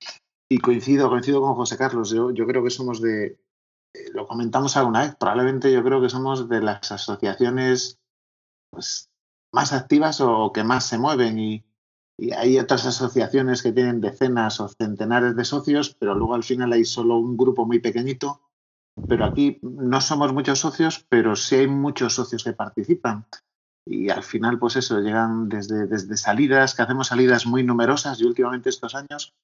Y 0.48 0.58
coincido, 0.58 1.08
coincido 1.08 1.40
con 1.40 1.54
José 1.54 1.76
Carlos. 1.76 2.10
Yo, 2.10 2.30
yo 2.30 2.46
creo 2.46 2.62
que 2.62 2.70
somos 2.70 3.00
de, 3.00 3.26
eh, 3.26 4.10
lo 4.12 4.26
comentamos 4.26 4.76
alguna 4.76 5.02
vez, 5.02 5.16
probablemente 5.16 5.72
yo 5.72 5.82
creo 5.82 6.00
que 6.00 6.08
somos 6.08 6.48
de 6.48 6.60
las 6.60 6.92
asociaciones 6.92 7.98
pues, 8.70 9.10
más 9.52 9.72
activas 9.72 10.20
o 10.20 10.52
que 10.52 10.62
más 10.62 10.86
se 10.86 10.98
mueven 10.98 11.38
y, 11.38 11.64
y, 12.16 12.32
hay 12.32 12.58
otras 12.58 12.86
asociaciones 12.86 13.62
que 13.62 13.72
tienen 13.72 14.00
decenas 14.00 14.60
o 14.60 14.68
centenares 14.68 15.34
de 15.34 15.44
socios, 15.44 15.96
pero 15.98 16.14
luego 16.14 16.34
al 16.34 16.44
final 16.44 16.72
hay 16.72 16.84
solo 16.84 17.18
un 17.18 17.36
grupo 17.36 17.66
muy 17.66 17.80
pequeñito. 17.80 18.40
Pero 19.08 19.24
aquí 19.24 19.58
no 19.62 20.00
somos 20.00 20.32
muchos 20.32 20.60
socios, 20.60 21.04
pero 21.08 21.34
sí 21.34 21.56
hay 21.56 21.66
muchos 21.66 22.14
socios 22.14 22.44
que 22.44 22.52
participan 22.52 23.26
y 23.86 24.08
al 24.08 24.22
final, 24.22 24.58
pues 24.58 24.76
eso, 24.76 25.00
llegan 25.00 25.48
desde, 25.48 25.86
desde 25.86 26.16
salidas, 26.16 26.74
que 26.74 26.82
hacemos 26.82 27.08
salidas 27.08 27.46
muy 27.46 27.62
numerosas 27.62 28.20
y 28.20 28.24
últimamente 28.24 28.70
estos 28.70 28.94
años 28.94 29.34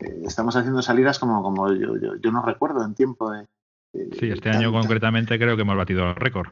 eh, 0.00 0.22
estamos 0.24 0.56
haciendo 0.56 0.80
salidas 0.80 1.18
como, 1.18 1.42
como 1.42 1.72
yo, 1.72 1.96
yo, 1.96 2.32
no 2.32 2.42
recuerdo 2.42 2.84
en 2.84 2.94
tiempo 2.94 3.30
de... 3.30 3.46
sí, 4.18 4.30
este 4.30 4.50
año 4.50 4.72
concretamente 4.72 5.38
creo 5.38 5.56
que 5.56 5.62
hemos 5.62 5.76
batido 5.76 6.08
el 6.08 6.16
récord. 6.16 6.48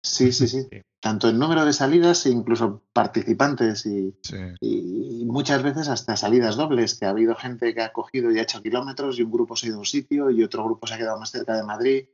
Sí, 0.00 0.30
sí, 0.30 0.46
sí. 0.46 0.68
Tanto 1.00 1.28
en 1.28 1.38
número 1.38 1.64
de 1.64 1.72
salidas 1.72 2.24
e 2.26 2.30
incluso 2.30 2.82
participantes 2.92 3.84
y, 3.86 4.16
y, 4.60 5.24
muchas 5.26 5.62
veces 5.62 5.88
hasta 5.88 6.16
salidas 6.16 6.56
dobles, 6.56 6.98
que 6.98 7.06
ha 7.06 7.10
habido 7.10 7.34
gente 7.34 7.74
que 7.74 7.82
ha 7.82 7.92
cogido 7.92 8.30
y 8.30 8.38
ha 8.38 8.42
hecho 8.42 8.62
kilómetros 8.62 9.18
y 9.18 9.22
un 9.22 9.32
grupo 9.32 9.56
se 9.56 9.66
ha 9.66 9.68
ido 9.68 9.76
a 9.76 9.80
un 9.80 9.86
sitio 9.86 10.30
y 10.30 10.42
otro 10.42 10.64
grupo 10.64 10.86
se 10.86 10.94
ha 10.94 10.98
quedado 10.98 11.18
más 11.18 11.30
cerca 11.30 11.54
de 11.54 11.64
Madrid, 11.64 12.06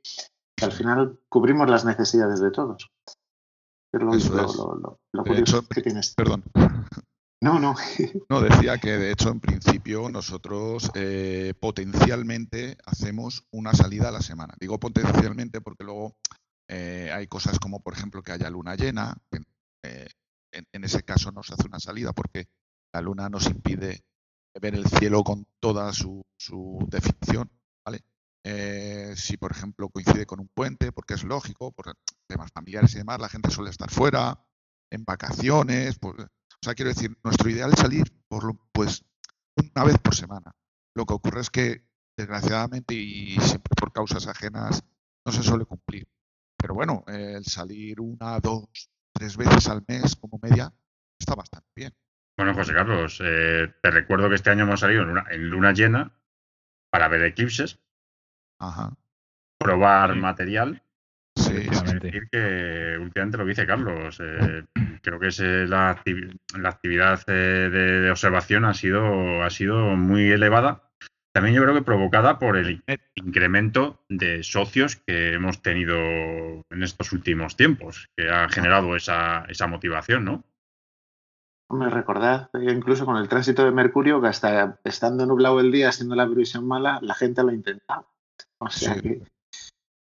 que 0.56 0.64
al 0.64 0.72
final 0.72 1.18
cubrimos 1.28 1.68
las 1.68 1.84
necesidades 1.84 2.40
de 2.40 2.50
todos. 2.50 2.90
Lo, 3.98 5.24
que 5.24 5.82
tienes. 5.82 6.14
Perdón. 6.14 6.44
No, 7.40 7.58
no. 7.58 7.74
no, 8.30 8.40
decía 8.40 8.78
que 8.78 8.92
de 8.92 9.12
hecho 9.12 9.28
en 9.28 9.40
principio 9.40 10.08
nosotros 10.08 10.90
eh, 10.94 11.52
potencialmente 11.60 12.78
hacemos 12.86 13.46
una 13.50 13.74
salida 13.74 14.08
a 14.08 14.12
la 14.12 14.22
semana. 14.22 14.54
Digo 14.58 14.80
potencialmente 14.80 15.60
porque 15.60 15.84
luego 15.84 16.16
eh, 16.68 17.10
hay 17.12 17.26
cosas 17.26 17.58
como 17.58 17.80
por 17.80 17.92
ejemplo 17.92 18.22
que 18.22 18.32
haya 18.32 18.48
luna 18.48 18.76
llena. 18.76 19.16
Eh, 19.82 20.08
en, 20.52 20.84
ese 20.84 21.02
caso 21.02 21.32
no 21.32 21.42
se 21.42 21.52
hace 21.52 21.66
una 21.66 21.80
salida 21.80 22.12
porque 22.12 22.46
la 22.94 23.02
luna 23.02 23.28
nos 23.28 23.46
impide 23.46 24.04
ver 24.60 24.74
el 24.74 24.86
cielo 24.86 25.22
con 25.22 25.46
toda 25.60 25.92
su, 25.92 26.24
su 26.38 26.86
definición. 26.88 27.50
Eh, 28.44 29.14
si, 29.16 29.36
por 29.36 29.52
ejemplo, 29.52 29.88
coincide 29.88 30.26
con 30.26 30.40
un 30.40 30.48
puente, 30.48 30.92
porque 30.92 31.14
es 31.14 31.24
lógico, 31.24 31.72
por 31.72 31.94
temas 32.28 32.52
familiares 32.52 32.94
y 32.94 32.98
demás, 32.98 33.20
la 33.20 33.28
gente 33.28 33.50
suele 33.50 33.70
estar 33.70 33.90
fuera, 33.90 34.38
en 34.90 35.04
vacaciones. 35.04 35.98
Pues, 35.98 36.14
o 36.18 36.28
sea, 36.62 36.74
quiero 36.74 36.90
decir, 36.90 37.16
nuestro 37.24 37.48
ideal 37.50 37.72
es 37.72 37.80
salir 37.80 38.04
por 38.28 38.44
lo, 38.44 38.54
pues 38.72 39.04
una 39.74 39.84
vez 39.84 39.98
por 39.98 40.14
semana. 40.14 40.52
Lo 40.94 41.06
que 41.06 41.14
ocurre 41.14 41.40
es 41.40 41.50
que 41.50 41.84
desgraciadamente 42.16 42.94
y 42.94 43.36
siempre 43.40 43.72
por 43.76 43.92
causas 43.92 44.26
ajenas 44.26 44.84
no 45.26 45.32
se 45.32 45.42
suele 45.42 45.64
cumplir. 45.64 46.06
Pero 46.56 46.74
bueno, 46.74 47.04
el 47.08 47.44
salir 47.44 48.00
una, 48.00 48.38
dos, 48.40 48.90
tres 49.12 49.36
veces 49.36 49.68
al 49.68 49.84
mes 49.86 50.16
como 50.16 50.38
media 50.42 50.72
está 51.18 51.34
bastante 51.34 51.68
bien. 51.74 51.92
Bueno, 52.36 52.54
José 52.54 52.72
Carlos, 52.74 53.20
eh, 53.22 53.74
te 53.80 53.90
recuerdo 53.90 54.28
que 54.28 54.34
este 54.34 54.50
año 54.50 54.64
hemos 54.64 54.80
salido 54.80 55.02
en, 55.02 55.50
luna 55.50 55.72
llena 55.72 56.12
para 56.90 57.08
ver 57.08 57.22
eclipses, 57.22 57.78
Ajá. 58.58 58.92
probar 59.58 60.14
material. 60.16 60.82
Sí, 61.36 61.52
decir 62.00 62.28
que 62.30 62.96
últimamente 63.00 63.38
lo 63.38 63.44
que 63.44 63.50
dice 63.50 63.66
Carlos, 63.66 64.20
eh, 64.20 64.64
creo 65.02 65.18
que 65.18 65.28
es 65.28 65.40
eh, 65.40 65.66
la, 65.66 65.90
actividad 65.90 67.26
de, 67.26 68.08
observación 68.10 68.64
ha 68.64 68.74
sido, 68.74 69.42
ha 69.42 69.50
sido 69.50 69.96
muy 69.96 70.30
elevada. 70.30 70.90
También 71.34 71.56
yo 71.56 71.62
creo 71.62 71.74
que 71.74 71.82
provocada 71.82 72.38
por 72.38 72.56
el 72.56 72.82
incremento 73.16 74.04
de 74.08 74.44
socios 74.44 74.96
que 75.04 75.32
hemos 75.32 75.62
tenido 75.62 75.96
en 75.96 76.82
estos 76.82 77.12
últimos 77.12 77.56
tiempos, 77.56 78.08
que 78.16 78.30
ha 78.30 78.48
generado 78.48 78.94
esa, 78.94 79.44
esa 79.48 79.66
motivación, 79.66 80.24
¿no? 80.24 80.44
Me 81.70 81.90
recordad, 81.90 82.50
incluso 82.54 83.04
con 83.04 83.16
el 83.16 83.28
tránsito 83.28 83.64
de 83.64 83.72
Mercurio, 83.72 84.20
que 84.20 84.28
hasta 84.28 84.78
estando 84.84 85.26
nublado 85.26 85.58
el 85.58 85.72
día, 85.72 85.90
siendo 85.90 86.14
la 86.14 86.26
previsión 86.26 86.68
mala, 86.68 87.00
la 87.02 87.14
gente 87.14 87.42
lo 87.42 87.52
intentaba. 87.52 88.06
O 88.64 88.70
sea 88.70 89.00
que. 89.00 89.22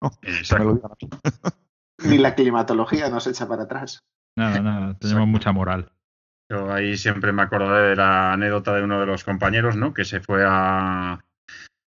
Ni 2.05 2.19
la 2.19 2.35
climatología 2.35 3.09
nos 3.09 3.27
echa 3.27 3.49
para 3.49 3.62
atrás. 3.64 4.01
Nada, 4.37 4.61
nada, 4.61 4.99
tenemos 4.99 5.29
mucha 5.29 5.53
moral. 5.53 5.93
Yo 6.51 6.73
ahí 6.73 6.97
siempre 6.97 7.33
me 7.33 7.43
acordé 7.43 7.90
de 7.90 7.97
la 7.97 8.33
anécdota 8.33 8.75
de 8.75 8.83
uno 8.83 9.01
de 9.01 9.07
los 9.07 9.25
compañeros, 9.25 9.77
¿no? 9.77 9.95
Que 9.95 10.05
se 10.05 10.21
fue 10.21 10.45
a. 10.47 11.25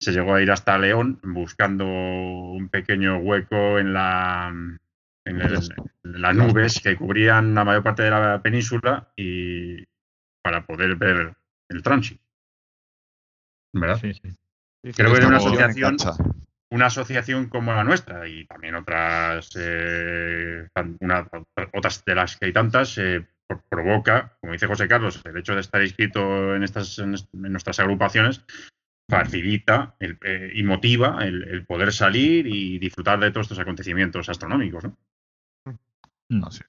Se 0.01 0.12
llegó 0.12 0.35
a 0.35 0.42
ir 0.42 0.51
hasta 0.51 0.77
León 0.79 1.20
buscando 1.22 1.87
un 1.87 2.68
pequeño 2.68 3.18
hueco 3.18 3.79
en 3.79 3.92
la 3.92 4.53
en, 5.25 5.38
las 6.03 6.37
nubes 6.37 6.81
que 6.81 6.96
cubrían 6.96 7.55
la 7.55 7.64
mayor 7.64 7.83
parte 7.83 8.03
de 8.03 8.11
la 8.11 8.42
península 8.42 9.12
y 9.16 9.85
para 10.42 10.66
poder 10.66 10.96
ver 10.96 11.37
el 11.68 11.83
tránsito. 11.83 12.22
¿Verdad? 13.72 13.98
Sí, 14.01 14.12
sí. 14.14 14.92
Creo 14.94 15.12
que 15.12 15.18
era 15.18 15.29
una 15.29 15.37
asociación, 15.37 15.96
una 16.72 16.87
asociación 16.87 17.48
como 17.48 17.74
la 17.74 17.85
nuestra 17.85 18.26
y 18.26 18.46
también 18.46 18.74
otras, 18.74 19.50
eh, 19.56 20.66
otras 21.74 22.04
de 22.04 22.14
las 22.14 22.37
que 22.37 22.46
hay 22.46 22.52
tantas, 22.52 22.96
eh, 22.96 23.26
provoca, 23.68 24.38
como 24.40 24.54
dice 24.54 24.66
José 24.66 24.88
Carlos, 24.88 25.20
el 25.24 25.37
hecho 25.37 25.54
de 25.54 25.61
estar 25.61 25.82
inscrito 25.82 26.56
en, 26.56 26.62
estas, 26.62 26.98
en, 26.98 27.14
nuestras 27.32 27.78
agrupaciones 27.78 28.42
facilita 29.11 29.94
eh, 30.00 30.52
y 30.54 30.62
motiva 30.62 31.18
el, 31.22 31.42
el, 31.42 31.66
poder 31.66 31.92
salir 31.92 32.46
y 32.46 32.78
disfrutar 32.78 33.20
de 33.20 33.30
todos 33.30 33.44
estos 33.44 33.58
acontecimientos 33.58 34.30
astronómicos. 34.30 34.85
¿no? 34.85 34.96
No 36.30 36.50
sé. 36.50 36.64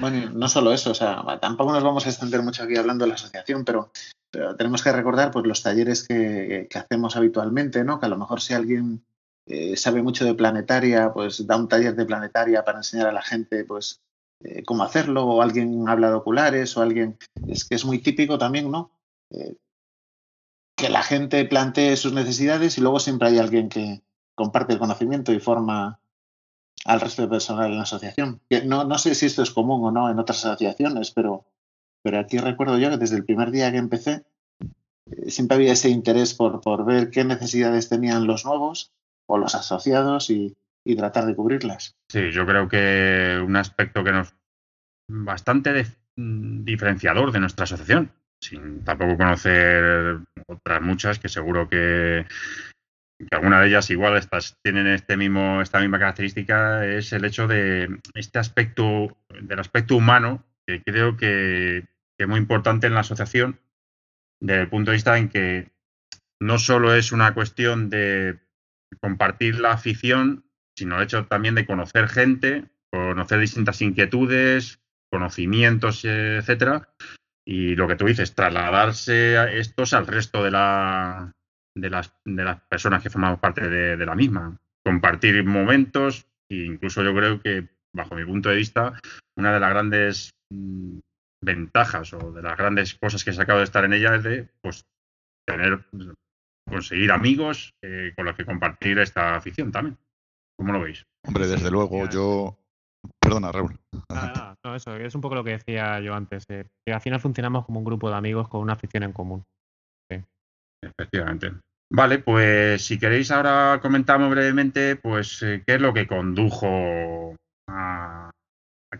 Bueno, 0.00 0.30
no 0.30 0.48
solo 0.48 0.72
eso, 0.72 0.92
o 0.92 0.94
sea, 0.94 1.22
tampoco 1.40 1.72
nos 1.72 1.84
vamos 1.84 2.06
a 2.06 2.08
extender 2.08 2.42
mucho 2.42 2.62
aquí 2.62 2.76
hablando 2.76 3.04
de 3.04 3.10
la 3.10 3.14
asociación, 3.16 3.64
pero, 3.64 3.92
tenemos 4.56 4.82
que 4.82 4.92
recordar 4.92 5.30
pues 5.30 5.46
los 5.46 5.62
talleres 5.62 6.06
que, 6.06 6.68
hacemos 6.74 7.16
habitualmente, 7.16 7.84
¿no? 7.84 7.98
Que 7.98 8.06
a 8.06 8.08
lo 8.08 8.18
mejor 8.18 8.40
si 8.40 8.54
alguien 8.54 9.04
eh, 9.46 9.76
sabe 9.76 10.02
mucho 10.02 10.24
de 10.24 10.34
planetaria, 10.34 11.12
pues 11.12 11.46
da 11.46 11.56
un 11.56 11.68
taller 11.68 11.94
de 11.94 12.06
planetaria 12.06 12.64
para 12.64 12.78
enseñar 12.78 13.08
a 13.08 13.12
la 13.12 13.22
gente, 13.22 13.64
pues 13.64 14.00
eh, 14.40 14.62
cómo 14.64 14.84
hacerlo, 14.84 15.24
o 15.26 15.42
alguien 15.42 15.88
habla 15.88 16.08
de 16.08 16.14
oculares, 16.14 16.76
o 16.76 16.82
alguien 16.82 17.18
es 17.48 17.64
que 17.64 17.74
es 17.74 17.84
muy 17.84 17.98
típico 18.00 18.38
también, 18.38 18.70
¿no? 18.70 18.90
Eh, 19.30 19.56
que 20.76 20.88
la 20.88 21.02
gente 21.02 21.44
plantee 21.44 21.96
sus 21.96 22.12
necesidades 22.12 22.78
y 22.78 22.80
luego 22.80 22.98
siempre 22.98 23.28
hay 23.28 23.38
alguien 23.38 23.68
que 23.68 24.02
comparte 24.34 24.72
el 24.72 24.78
conocimiento 24.78 25.32
y 25.32 25.40
forma 25.40 26.00
al 26.84 27.00
resto 27.00 27.22
de 27.22 27.28
personal 27.28 27.70
en 27.70 27.76
la 27.76 27.84
asociación. 27.84 28.40
No, 28.64 28.84
no 28.84 28.98
sé 28.98 29.14
si 29.14 29.26
esto 29.26 29.42
es 29.42 29.50
común 29.50 29.84
o 29.84 29.90
no 29.90 30.10
en 30.10 30.18
otras 30.18 30.44
asociaciones, 30.44 31.10
pero, 31.12 31.44
pero 32.04 32.18
aquí 32.18 32.38
recuerdo 32.38 32.78
yo 32.78 32.90
que 32.90 32.98
desde 32.98 33.16
el 33.16 33.24
primer 33.24 33.50
día 33.50 33.72
que 33.72 33.78
empecé 33.78 34.24
eh, 35.10 35.30
siempre 35.30 35.56
había 35.56 35.72
ese 35.72 35.88
interés 35.88 36.34
por, 36.34 36.60
por 36.60 36.84
ver 36.84 37.10
qué 37.10 37.24
necesidades 37.24 37.88
tenían 37.88 38.26
los 38.26 38.44
nuevos 38.44 38.92
o 39.26 39.38
los 39.38 39.54
asociados 39.54 40.30
y, 40.30 40.54
tratar 40.98 41.24
de 41.24 41.34
cubrirlas. 41.34 41.96
Sí, 42.10 42.30
yo 42.30 42.44
creo 42.44 42.68
que 42.68 43.42
un 43.42 43.56
aspecto 43.56 44.04
que 44.04 44.12
nos 44.12 44.34
bastante 45.08 45.86
mm, 46.16 46.62
diferenciador 46.62 47.32
de 47.32 47.40
nuestra 47.40 47.64
asociación, 47.64 48.12
sin 48.38 48.84
tampoco 48.84 49.16
conocer 49.16 50.18
otras 50.46 50.82
muchas 50.82 51.18
que 51.18 51.30
seguro 51.30 51.70
que 51.70 52.26
que 53.18 53.36
alguna 53.36 53.60
de 53.60 53.68
ellas 53.68 53.90
igual 53.90 54.16
estas 54.16 54.58
tienen 54.62 54.86
este 54.86 55.16
mismo, 55.16 55.62
esta 55.62 55.80
misma 55.80 55.98
característica, 55.98 56.84
es 56.86 57.12
el 57.12 57.24
hecho 57.24 57.46
de 57.46 58.00
este 58.14 58.38
aspecto, 58.38 59.16
del 59.40 59.58
aspecto 59.58 59.96
humano, 59.96 60.44
que 60.66 60.82
creo 60.82 61.16
que, 61.16 61.84
es 62.18 62.28
muy 62.28 62.38
importante 62.38 62.86
en 62.86 62.94
la 62.94 63.00
asociación, 63.00 63.60
desde 64.40 64.62
el 64.62 64.68
punto 64.68 64.90
de 64.90 64.96
vista 64.96 65.18
en 65.18 65.28
que 65.28 65.72
no 66.40 66.58
solo 66.58 66.94
es 66.94 67.12
una 67.12 67.34
cuestión 67.34 67.90
de 67.90 68.40
compartir 69.00 69.58
la 69.60 69.72
afición, 69.72 70.44
sino 70.76 70.96
el 70.96 71.04
hecho 71.04 71.26
también 71.26 71.54
de 71.54 71.66
conocer 71.66 72.08
gente, 72.08 72.64
conocer 72.90 73.40
distintas 73.40 73.80
inquietudes, 73.82 74.80
conocimientos, 75.10 76.04
etcétera, 76.04 76.88
y 77.46 77.74
lo 77.76 77.86
que 77.86 77.96
tú 77.96 78.06
dices, 78.06 78.34
trasladarse 78.34 79.38
a 79.38 79.52
estos 79.52 79.92
al 79.92 80.06
resto 80.06 80.42
de 80.42 80.50
la, 80.50 81.32
de 81.76 81.90
las, 81.90 82.14
de 82.24 82.44
las 82.44 82.60
personas 82.62 83.02
que 83.02 83.10
formamos 83.10 83.38
parte 83.38 83.68
de, 83.68 84.06
la 84.06 84.14
misma. 84.14 84.58
Compartir 84.84 85.44
momentos 85.44 86.26
e 86.50 86.64
incluso 86.64 87.02
yo 87.02 87.14
creo 87.14 87.40
que, 87.40 87.68
bajo 87.92 88.14
mi 88.14 88.24
punto 88.24 88.48
de 88.48 88.56
vista, 88.56 88.98
una 89.36 89.52
de 89.52 89.60
las 89.60 89.70
grandes 89.70 90.30
mm, 90.50 90.98
ventajas 91.44 92.12
o 92.12 92.32
de 92.32 92.42
las 92.42 92.56
grandes 92.56 92.94
cosas 92.94 93.24
que 93.24 93.30
he 93.30 93.34
sacado 93.34 93.58
de 93.58 93.64
estar 93.64 93.84
en 93.84 93.92
ella 93.92 94.16
es 94.16 94.22
de 94.22 94.48
pues 94.60 94.84
tener 95.46 95.84
conseguir 96.66 97.12
amigos 97.12 97.74
eh, 97.82 98.12
con 98.16 98.24
los 98.24 98.36
que 98.36 98.46
compartir 98.46 98.98
esta 98.98 99.36
afición 99.36 99.70
también. 99.70 99.98
¿Cómo 100.56 100.72
lo 100.72 100.80
veis? 100.80 101.04
Hombre, 101.26 101.46
desde 101.46 101.70
luego, 101.70 102.08
yo. 102.08 102.56
Perdona, 103.20 103.52
Raúl. 103.52 103.78
no, 104.64 104.74
eso 104.74 104.96
es 104.96 105.14
un 105.14 105.20
poco 105.20 105.34
lo 105.34 105.44
que 105.44 105.52
decía 105.52 106.00
yo 106.00 106.14
antes, 106.14 106.44
eh, 106.48 106.66
que 106.86 106.92
al 106.92 107.00
final 107.00 107.20
funcionamos 107.20 107.66
como 107.66 107.80
un 107.80 107.84
grupo 107.84 108.08
de 108.08 108.16
amigos 108.16 108.48
con 108.48 108.60
una 108.60 108.72
afición 108.74 109.02
en 109.02 109.12
común. 109.12 109.44
Efectivamente. 110.82 111.52
Vale, 111.90 112.18
pues 112.18 112.84
si 112.84 112.98
queréis 112.98 113.30
ahora 113.30 113.78
comentamos 113.80 114.30
brevemente, 114.30 114.96
pues 114.96 115.42
eh, 115.42 115.62
qué 115.66 115.74
es 115.74 115.80
lo 115.80 115.92
que 115.94 116.06
condujo 116.06 117.36
a, 117.68 118.30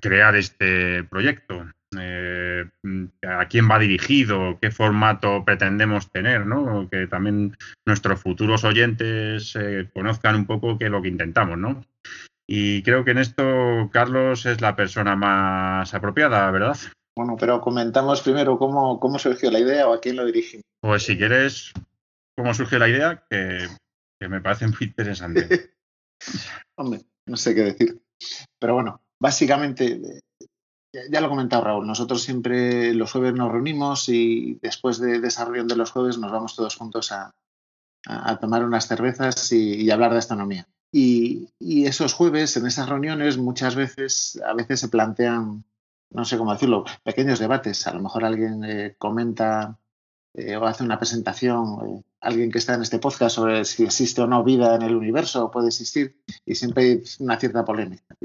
crear 0.00 0.36
este 0.36 1.04
proyecto. 1.04 1.66
Eh, 2.00 2.64
a 3.26 3.48
quién 3.48 3.70
va 3.70 3.78
dirigido, 3.78 4.58
qué 4.60 4.70
formato 4.70 5.44
pretendemos 5.44 6.10
tener, 6.10 6.46
¿no? 6.46 6.88
Que 6.90 7.06
también 7.06 7.56
nuestros 7.86 8.20
futuros 8.20 8.64
oyentes 8.64 9.54
eh, 9.56 9.88
conozcan 9.92 10.36
un 10.36 10.46
poco 10.46 10.78
qué 10.78 10.86
es 10.86 10.90
lo 10.90 11.02
que 11.02 11.08
intentamos, 11.08 11.58
¿no? 11.58 11.84
Y 12.46 12.82
creo 12.82 13.04
que 13.04 13.12
en 13.12 13.18
esto 13.18 13.90
Carlos 13.92 14.46
es 14.46 14.60
la 14.60 14.76
persona 14.76 15.16
más 15.16 15.94
apropiada, 15.94 16.50
¿verdad? 16.50 16.76
Bueno, 17.16 17.36
pero 17.38 17.60
comentamos 17.60 18.22
primero 18.22 18.58
cómo, 18.58 18.98
cómo 18.98 19.18
surgió 19.18 19.50
la 19.50 19.60
idea 19.60 19.88
o 19.88 19.94
a 19.94 20.00
quién 20.00 20.16
lo 20.16 20.26
dirigimos. 20.26 20.64
Pues 20.80 21.04
si 21.04 21.16
quieres, 21.16 21.72
cómo 22.36 22.52
surge 22.52 22.78
la 22.78 22.88
idea, 22.88 23.24
que, 23.30 23.68
me 24.28 24.40
parece 24.40 24.66
muy 24.66 24.76
interesante. 24.80 25.74
Hombre, 26.76 27.02
no 27.26 27.36
sé 27.36 27.54
qué 27.54 27.62
decir. 27.62 28.02
Pero 28.58 28.74
bueno, 28.74 29.00
básicamente, 29.20 30.20
ya 31.10 31.20
lo 31.20 31.26
ha 31.26 31.30
comentado 31.30 31.64
Raúl, 31.64 31.86
nosotros 31.86 32.22
siempre 32.22 32.94
los 32.94 33.12
jueves 33.12 33.34
nos 33.34 33.50
reunimos 33.50 34.08
y 34.08 34.58
después 34.62 34.98
de, 34.98 35.16
esa 35.26 35.44
reunión 35.44 35.68
de 35.68 35.76
los 35.76 35.90
jueves 35.90 36.18
nos 36.18 36.32
vamos 36.32 36.56
todos 36.56 36.76
juntos 36.76 37.12
a, 37.12 37.34
tomar 38.40 38.64
unas 38.64 38.86
cervezas 38.86 39.50
y, 39.52 39.90
hablar 39.90 40.12
de 40.12 40.18
astronomía. 40.18 40.68
Y, 40.92 41.48
esos 41.86 42.12
jueves, 42.12 42.56
en 42.56 42.66
esas 42.66 42.88
reuniones, 42.88 43.38
muchas 43.38 43.74
veces, 43.74 44.40
a 44.46 44.52
veces 44.52 44.80
se 44.80 44.88
plantean 44.88 45.64
no 46.14 46.24
sé 46.24 46.38
cómo 46.38 46.52
decirlo, 46.52 46.84
pequeños 47.02 47.40
debates. 47.40 47.86
A 47.86 47.92
lo 47.92 48.00
mejor 48.00 48.24
alguien 48.24 48.64
eh, 48.64 48.94
comenta 48.98 49.78
eh, 50.32 50.56
o 50.56 50.64
hace 50.64 50.84
una 50.84 50.98
presentación, 50.98 51.78
eh, 51.86 52.02
alguien 52.20 52.50
que 52.50 52.58
está 52.58 52.74
en 52.74 52.82
este 52.82 53.00
podcast 53.00 53.34
sobre 53.34 53.64
si 53.64 53.84
existe 53.84 54.22
o 54.22 54.26
no 54.26 54.44
vida 54.44 54.76
en 54.76 54.82
el 54.82 54.94
universo 54.94 55.44
o 55.44 55.50
puede 55.50 55.68
existir, 55.68 56.16
y 56.46 56.54
siempre 56.54 56.84
hay 56.84 57.02
una 57.18 57.38
cierta 57.38 57.64
polémica. 57.64 58.16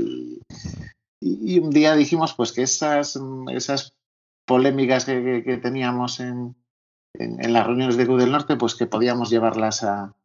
Un 1.22 1.70
día 1.70 1.96
dijimos 1.96 2.34
pues 2.34 2.52
que 2.52 2.62
esas, 2.62 3.20
esas 3.52 3.94
polémicas 4.46 5.06
que, 5.06 5.60
teníamos 5.62 6.20
en, 6.20 6.56
en, 7.14 7.54
las 7.54 7.66
reuniones 7.66 7.98
de 7.98 8.06
Google 8.06 8.24
del 8.24 8.32
Norte, 8.32 8.56
pues 8.56 8.76
que 8.76 8.88
podíamos 8.88 9.30
llevarlas 9.30 9.84
a 9.84 10.16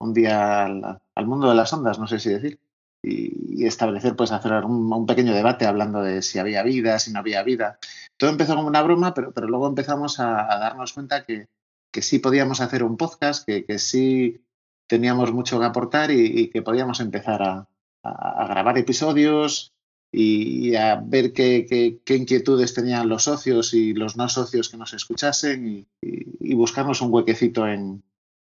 un 0.00 0.12
día 0.14 0.64
al 0.64 1.26
mundo 1.26 1.48
de 1.48 1.54
las 1.54 1.72
ondas, 1.72 1.98
no 1.98 2.06
sé 2.06 2.18
si 2.18 2.30
decir 2.30 2.60
y, 3.02 3.64
establecer, 3.64 4.16
pues 4.16 4.32
hacer 4.32 4.52
un, 4.64 5.06
pequeño 5.06 5.34
debate 5.34 5.66
hablando 5.66 6.02
de 6.02 6.22
si 6.22 6.38
había 6.38 6.62
vida, 6.62 6.98
si 6.98 7.12
no 7.12 7.20
había 7.20 7.42
vida. 7.42 7.78
Todo 8.16 8.30
empezó 8.30 8.56
como 8.56 8.68
una 8.68 8.82
broma, 8.82 9.14
pero, 9.14 9.32
pero 9.32 9.48
luego 9.48 9.68
empezamos 9.68 10.20
a, 10.20 10.46
darnos 10.58 10.92
cuenta 10.92 11.24
que, 11.24 11.48
que 11.92 12.02
sí 12.02 12.18
podíamos 12.18 12.60
hacer 12.60 12.82
un 12.82 12.96
podcast, 12.96 13.46
que, 13.46 13.64
que 13.64 13.78
sí 13.78 14.44
teníamos 14.86 15.32
mucho 15.32 15.58
que 15.60 15.66
aportar 15.66 16.10
y, 16.10 16.50
que 16.50 16.62
podíamos 16.62 17.00
empezar 17.00 17.42
a, 17.42 17.66
grabar 18.02 18.78
episodios 18.78 19.74
y, 20.12 20.74
a 20.74 20.96
ver 20.96 21.32
qué, 21.32 22.00
inquietudes 22.06 22.74
tenían 22.74 23.08
los 23.08 23.24
socios 23.24 23.74
y 23.74 23.94
los 23.94 24.16
no 24.16 24.28
socios 24.28 24.68
que 24.68 24.76
nos 24.76 24.92
escuchasen 24.92 25.86
y, 26.02 26.54
buscarnos 26.54 27.00
un 27.00 27.12
huequecito 27.14 27.66
en, 27.66 28.02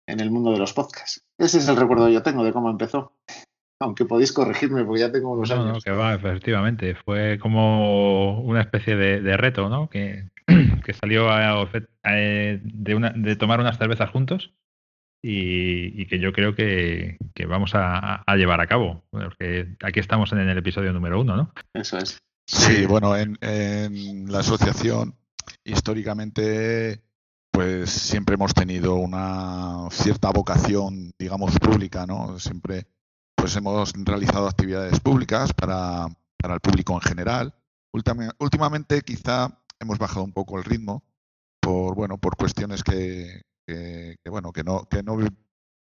en 0.07 0.21
el 0.21 0.31
mundo 0.31 0.53
de 0.53 0.59
los 0.59 0.73
podcasts. 0.75 1.25
Ese 1.39 1.59
es 1.59 1.69
el 1.69 1.77
recuerdo 1.77 2.07
que 2.07 2.13
yo 2.13 2.23
tengo 2.23 2.45
de 2.45 2.53
cómo 2.53 2.71
empezó. 2.71 3.13
Aunque 3.81 4.05
podéis 4.05 4.33
corregirme, 4.33 4.85
porque 4.85 5.01
ya 5.01 5.13
tengo 5.13 5.33
unos 5.33 5.51
años. 5.51 5.67
No, 5.67 5.81
que 5.81 5.91
va, 5.91 6.15
efectivamente. 6.15 6.95
Fue 6.95 7.39
como 7.39 8.41
una 8.41 8.61
especie 8.61 8.97
de, 8.97 9.37
reto, 9.37 9.69
¿no? 9.69 9.91
Que, 9.91 10.29
que 10.85 10.93
salió 10.93 11.27
de, 11.27 12.61
de 12.63 13.37
tomar 13.37 13.61
unas 13.61 13.79
cervezas 13.79 14.11
juntos 14.11 14.53
y, 15.29 16.07
que 16.07 16.21
yo 16.21 16.33
creo 16.33 16.55
que, 16.55 17.17
vamos 17.49 17.73
a, 17.75 18.23
llevar 18.37 18.61
a 18.61 18.67
cabo. 18.67 19.05
Porque 19.11 19.77
aquí 19.83 20.01
estamos 20.01 20.33
en 20.33 20.39
el 20.39 20.59
episodio 20.59 20.93
número 20.93 21.21
uno, 21.21 21.37
¿no? 21.37 21.53
Eso 21.75 21.99
es. 21.99 22.19
Sí, 22.47 22.87
bueno, 22.87 23.17
en, 23.17 23.37
en 23.41 24.31
la 24.31 24.41
asociación 24.41 25.17
históricamente 25.65 27.03
pues 27.51 27.91
siempre 27.91 28.35
hemos 28.35 28.53
tenido 28.53 28.97
una 28.97 29.89
cierta 29.91 30.31
vocación, 30.31 31.13
digamos, 31.19 31.59
pública, 31.59 32.07
¿no? 32.07 32.39
Siempre 32.39 32.87
pues 33.35 33.57
hemos 33.57 33.93
realizado 33.95 34.47
actividades 34.47 35.01
públicas 35.01 35.53
para, 35.55 36.07
el 36.07 36.61
público 36.61 36.93
en 36.93 37.01
general. 37.01 37.55
Últimamente 38.39 39.01
quizá 39.01 39.59
hemos 39.81 39.99
bajado 39.99 40.23
un 40.23 40.33
poco 40.33 40.59
el 40.59 40.65
ritmo 40.65 41.03
por, 41.61 41.95
bueno, 41.95 42.19
por 42.19 42.37
cuestiones 42.37 42.85
que, 42.85 43.41
bueno, 44.25 44.53
que 44.53 44.63
no, 44.65 44.85
que 44.89 45.03
no 45.03 45.19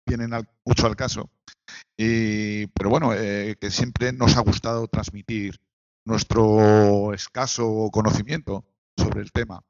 vienen 0.05 0.31
mucho 0.65 0.87
al 0.87 0.95
caso. 0.95 1.29
Y, 1.97 2.67
pero 2.67 2.89
bueno, 2.89 3.13
eh, 3.13 3.55
que 3.59 3.71
siempre 3.71 4.11
nos 4.13 4.37
ha 4.37 4.41
gustado 4.41 4.87
transmitir 4.87 5.59
nuestro 6.05 7.13
escaso 7.13 7.89
conocimiento 7.91 8.65
sobre 8.97 9.21
el 9.21 9.31
tema. 9.31 9.63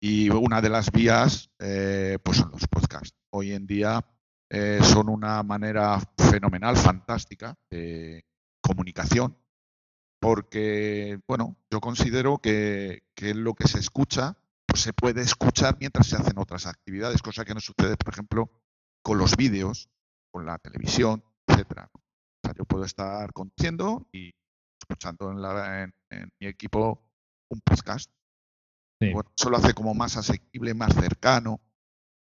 Y 0.00 0.30
una 0.30 0.62
de 0.62 0.70
las 0.70 0.90
vías, 0.90 1.50
eh, 1.58 2.18
pues 2.22 2.38
son 2.38 2.50
los 2.52 2.66
podcasts. 2.68 3.16
Hoy 3.30 3.52
en 3.52 3.66
día 3.66 4.04
eh, 4.48 4.80
son 4.82 5.08
una 5.08 5.42
manera 5.42 6.00
fenomenal, 6.16 6.76
fantástica 6.76 7.54
de 7.70 8.24
comunicación, 8.62 9.36
porque, 10.20 11.20
bueno, 11.26 11.56
yo 11.70 11.80
considero 11.80 12.38
que, 12.38 13.02
lo 13.20 13.54
que 13.54 13.68
se 13.68 13.78
escucha, 13.78 14.36
pues 14.70 14.82
se 14.82 14.92
puede 14.92 15.22
escuchar 15.22 15.76
mientras 15.80 16.06
se 16.06 16.16
hacen 16.16 16.38
otras 16.38 16.66
actividades, 16.66 17.22
cosa 17.22 17.44
que 17.44 17.54
no 17.54 17.60
sucede, 17.60 17.96
por 17.96 18.14
ejemplo, 18.14 18.50
con 19.02 19.18
los 19.18 19.36
vídeos, 19.36 19.90
con 20.32 20.46
la 20.46 20.58
televisión, 20.58 21.24
etcétera. 21.46 21.90
O 21.92 22.00
sea, 22.44 22.54
yo 22.56 22.64
puedo 22.64 22.84
estar 22.84 23.32
conduciendo 23.32 24.08
y 24.12 24.30
escuchando 24.80 25.30
en, 25.30 25.92
en 26.10 26.30
mi 26.40 26.46
equipo 26.46 27.02
un 27.50 27.60
podcast 27.60 28.10
eso 29.00 29.50
lo 29.50 29.56
hace 29.56 29.72
como 29.72 29.94
más 29.94 30.16
asequible, 30.16 30.74
más 30.74 30.94
cercano. 30.94 31.60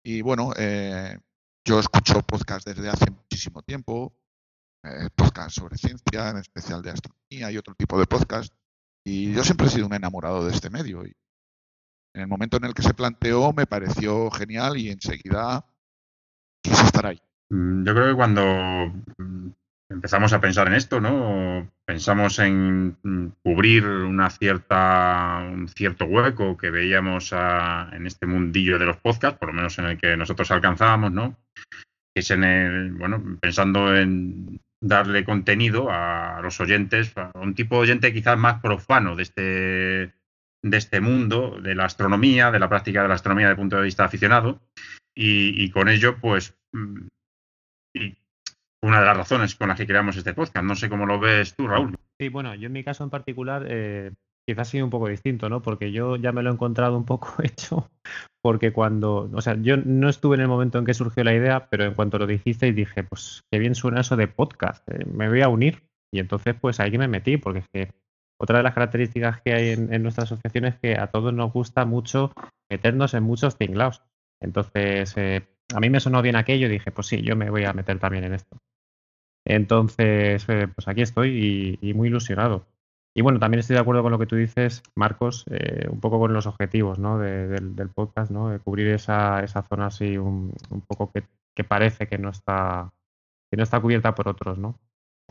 Y 0.05 0.23
bueno, 0.23 0.53
eh, 0.57 1.19
yo 1.67 1.79
escucho 1.79 2.23
podcast 2.23 2.67
desde 2.67 2.89
hace 2.89 3.11
muchísimo 3.11 3.63
tiempo, 3.63 4.17
eh, 4.85 5.09
podcast 5.15 5.51
sobre 5.51 5.77
ciencia, 5.77 6.31
en 6.31 6.39
especial 6.39 6.83
de 6.83 6.91
astronomía 6.91 7.53
y 7.53 7.59
otro 7.59 7.75
tipo 7.75 7.99
de 7.99 8.07
podcast. 8.07 8.55
Y 9.05 9.33
yo 9.33 9.45
siempre 9.45 9.67
he 9.67 9.71
sido 9.71 9.87
un 9.87 9.95
enamorado 9.95 10.47
de 10.47 10.53
este 10.53 10.71
medio. 10.71 11.05
Y 11.05 11.15
en 12.15 12.23
el 12.23 12.29
momento 12.29 12.57
en 12.57 12.65
el 12.65 12.75
que 12.75 12.83
se 12.83 12.95
planteó 12.95 13.53
me 13.53 13.67
pareció 13.67 14.31
genial 14.31 14.77
y 14.77 14.91
enseguida 14.91 15.65
quise 16.63 16.85
estar 16.85 17.07
ahí. 17.07 17.21
Mm, 17.51 17.85
yo 17.85 17.95
creo 17.95 18.09
que 18.09 18.17
cuando 18.17 18.43
mm, 19.19 19.49
empezamos 19.91 20.33
a 20.33 20.41
pensar 20.41 20.67
en 20.69 20.75
esto, 20.75 21.01
¿no? 21.01 21.71
Pensamos 21.85 22.39
en 22.39 22.97
mm, 23.03 23.27
cubrir 23.43 23.87
una 23.87 24.31
cierta, 24.31 25.41
un 25.53 25.69
cierto 25.69 26.05
hueco 26.05 26.57
que 26.57 26.71
veíamos 26.71 27.33
en 27.33 28.07
este 28.07 28.27
mundillo 28.27 28.79
de 28.79 28.87
los 28.87 28.99
podcasts, 28.99 29.39
por 29.39 29.49
lo 29.49 29.55
menos 29.55 29.79
en 29.79 29.87
el 29.87 29.99
que 29.99 30.17
nosotros 30.17 30.51
alcanzábamos, 30.51 31.13
¿no? 31.13 31.37
Es 32.15 32.31
en 32.31 32.45
el, 32.45 32.93
bueno, 32.93 33.39
pensando 33.41 33.97
en 33.97 34.61
darle 34.83 35.25
contenido 35.25 35.89
a 35.91 36.41
los 36.43 36.61
oyentes, 36.61 37.17
a 37.17 37.31
un 37.35 37.55
tipo 37.55 37.77
de 37.77 37.83
oyente 37.83 38.13
quizás 38.13 38.37
más 38.37 38.61
profano 38.61 39.17
de 39.17 39.23
este, 39.23 40.13
de 40.63 40.77
este 40.77 41.01
mundo, 41.01 41.59
de 41.61 41.75
la 41.75 41.85
astronomía, 41.85 42.51
de 42.51 42.59
la 42.59 42.69
práctica 42.69 43.03
de 43.03 43.09
la 43.09 43.15
astronomía 43.15 43.47
desde 43.47 43.55
el 43.55 43.63
punto 43.63 43.77
de 43.77 43.83
vista 43.83 44.05
aficionado, 44.05 44.61
y, 45.15 45.71
con 45.71 45.89
ello, 45.89 46.17
pues, 46.21 46.57
mm, 46.73 47.07
una 48.83 49.01
de 49.01 49.07
las 49.07 49.17
razones 49.17 49.55
con 49.55 49.69
las 49.69 49.77
que 49.77 49.87
creamos 49.87 50.17
este 50.17 50.35
podcast. 50.35 50.65
No 50.65 50.75
sé 50.75 50.89
cómo 50.89 51.07
lo 51.07 51.21
ves 51.21 51.55
tú, 51.55 51.69
Raúl. 51.69 51.95
Sí, 52.21 52.29
bueno, 52.29 52.55
yo 52.55 52.67
en 52.67 52.73
mi 52.73 52.83
caso 52.83 53.05
en 53.05 53.11
particular 53.11 53.65
eh, 53.69 54.13
quizás 54.47 54.69
sido 54.69 54.85
un 54.85 54.91
poco 54.91 55.09
distinto, 55.09 55.49
¿no? 55.49 55.63
Porque 55.63 55.93
yo 55.93 56.17
ya 56.17 56.33
me 56.33 56.43
lo 56.43 56.51
he 56.51 56.53
encontrado 56.53 56.97
un 56.97 57.05
poco 57.05 57.35
hecho, 57.43 57.91
porque 58.43 58.73
cuando, 58.73 59.31
o 59.33 59.41
sea, 59.41 59.57
yo 59.61 59.77
no 59.77 60.09
estuve 60.09 60.37
en 60.37 60.43
el 60.43 60.49
momento 60.49 60.79
en 60.79 60.85
que 60.85 60.95
surgió 60.95 61.23
la 61.25 61.35
idea, 61.35 61.69
pero 61.69 61.85
en 61.85 61.95
cuanto 61.95 62.19
lo 62.19 62.27
dijiste 62.27 62.73
dije, 62.73 63.05
pues 63.05 63.43
qué 63.51 63.59
bien 63.59 63.75
suena 63.75 64.01
eso 64.01 64.17
de 64.17 64.29
podcast, 64.29 64.89
eh, 64.91 65.05
me 65.07 65.29
voy 65.29 65.43
a 65.43 65.49
unir. 65.49 65.83
Y 66.15 66.19
entonces, 66.19 66.55
pues 66.61 66.79
ahí 66.79 66.99
me 66.99 67.09
metí, 67.09 67.39
porque 67.39 67.61
es 67.61 67.69
que 67.73 67.93
otra 68.43 68.59
de 68.59 68.65
las 68.65 68.75
características 68.75 69.41
que 69.41 69.55
hay 69.55 69.69
en, 69.71 70.03
nuestra 70.03 70.25
asociación 70.25 70.65
es 70.65 70.75
que 70.77 70.97
a 70.99 71.07
todos 71.07 71.33
nos 71.33 71.53
gusta 71.53 71.85
mucho 71.85 72.33
meternos 72.69 73.15
en 73.15 73.23
muchos 73.23 73.57
tinglados. 73.57 74.03
Entonces, 74.41 75.17
eh, 75.17 75.47
a 75.73 75.79
mí 75.79 75.91
me 75.91 76.01
sonó 76.01 76.23
bien 76.23 76.35
aquello 76.35 76.67
y 76.67 76.71
dije, 76.71 76.91
pues 76.91 77.07
sí, 77.07 77.23
yo 77.23 77.37
me 77.37 77.51
voy 77.51 77.65
a 77.65 77.73
meter 77.73 78.01
también 78.01 78.25
en 78.25 78.35
esto. 78.35 78.59
Entonces, 79.47 80.45
eh, 80.49 80.67
pues 80.75 80.89
aquí 80.89 81.03
estoy 81.03 81.79
y, 81.81 81.95
muy 81.95 82.09
ilusionado. 82.09 82.67
Y 83.15 83.23
bueno, 83.23 83.39
también 83.39 83.61
estoy 83.61 83.75
de 83.75 83.81
acuerdo 83.81 84.03
con 84.03 84.11
lo 84.11 84.19
que 84.19 84.27
tú 84.27 84.35
dices, 84.35 84.83
Marcos, 84.97 85.45
eh, 85.49 85.87
un 85.89 86.01
poco 86.01 86.19
con 86.19 86.33
los 86.33 86.49
objetivos 86.49 86.99
¿no? 86.99 87.19
del, 87.19 87.91
podcast, 87.95 88.33
¿no? 88.33 88.49
de 88.49 88.59
cubrir 88.59 88.89
esa, 88.89 89.45
esa 89.45 89.63
zona 89.63 89.87
así 89.87 90.19
un, 90.19 90.53
poco 90.89 91.13
que, 91.13 91.63
parece 91.63 92.09
que 92.09 92.19
no 92.19 92.31
está 92.31 92.93
que 93.51 93.57
no 93.57 93.63
está 93.63 93.81
cubierta 93.81 94.15
por 94.17 94.27
otros, 94.29 94.59
¿no? 94.59 94.81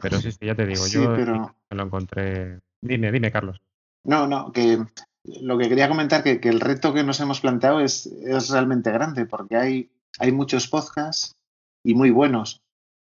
Pero 0.02 0.19
sí, 0.19 0.32
sí, 0.32 0.45
ya 0.45 0.56
te 0.56 0.65
digo, 0.65 0.86
yo 0.88 1.10
me 1.10 1.76
lo 1.76 1.84
encontré. 1.84 2.62
Dime, 2.82 3.12
dime, 3.12 3.32
Carlos. 3.32 3.62
No, 4.04 4.28
no, 4.28 4.52
que 4.52 4.84
lo 5.24 5.58
que 5.58 5.70
quería 5.70 5.88
comentar 5.88 6.24
que, 6.24 6.39
que 6.39 6.50
el 6.50 6.60
reto 6.60 6.94
que 6.94 7.04
nos 7.04 7.20
hemos 7.20 7.41
planteado 7.41 7.80
es, 7.80 8.08
es 8.08 8.50
realmente 8.50 8.91
grande, 8.91 9.26
porque 9.26 9.56
hay, 9.58 9.91
hay 10.20 10.32
muchos 10.32 10.67
podcasts 10.67 11.36
y 11.84 11.94
muy 11.94 12.10
buenos 12.10 12.62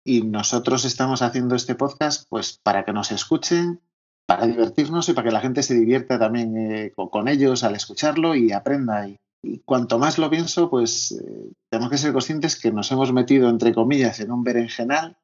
y 0.10 0.24
nosotros 0.24 0.86
estamos 0.86 1.22
haciendo 1.22 1.56
este 1.56 1.76
podcast 1.76 2.28
pues 2.30 2.60
para 2.64 2.84
que 2.84 2.94
nos 2.94 3.12
escuchen, 3.12 3.82
para 4.26 4.48
divertirnos 4.48 5.10
y 5.10 5.14
para 5.14 5.28
que 5.28 5.34
la 5.34 5.42
gente 5.42 5.64
se 5.64 5.76
divierta 5.76 6.18
también 6.18 6.58
eh, 6.58 6.94
con, 6.96 7.28
ellos 7.28 7.64
al 7.64 7.76
escucharlo 7.76 8.36
y 8.36 8.52
aprenda. 8.52 9.08
Y, 9.08 9.18
cuanto 9.66 10.00
más 10.00 10.18
lo 10.18 10.30
pienso, 10.30 10.70
pues 10.70 11.12
eh, 11.12 11.52
tenemos 11.70 11.92
que 11.92 11.98
ser 11.98 12.12
conscientes 12.12 12.60
que 12.60 12.72
nos 12.72 12.92
hemos 12.92 13.14
metido, 13.14 13.50
entre 13.50 13.74
comillas, 13.74 14.20
en 14.20 14.32
un 14.32 14.44
berenjenal 14.44 15.18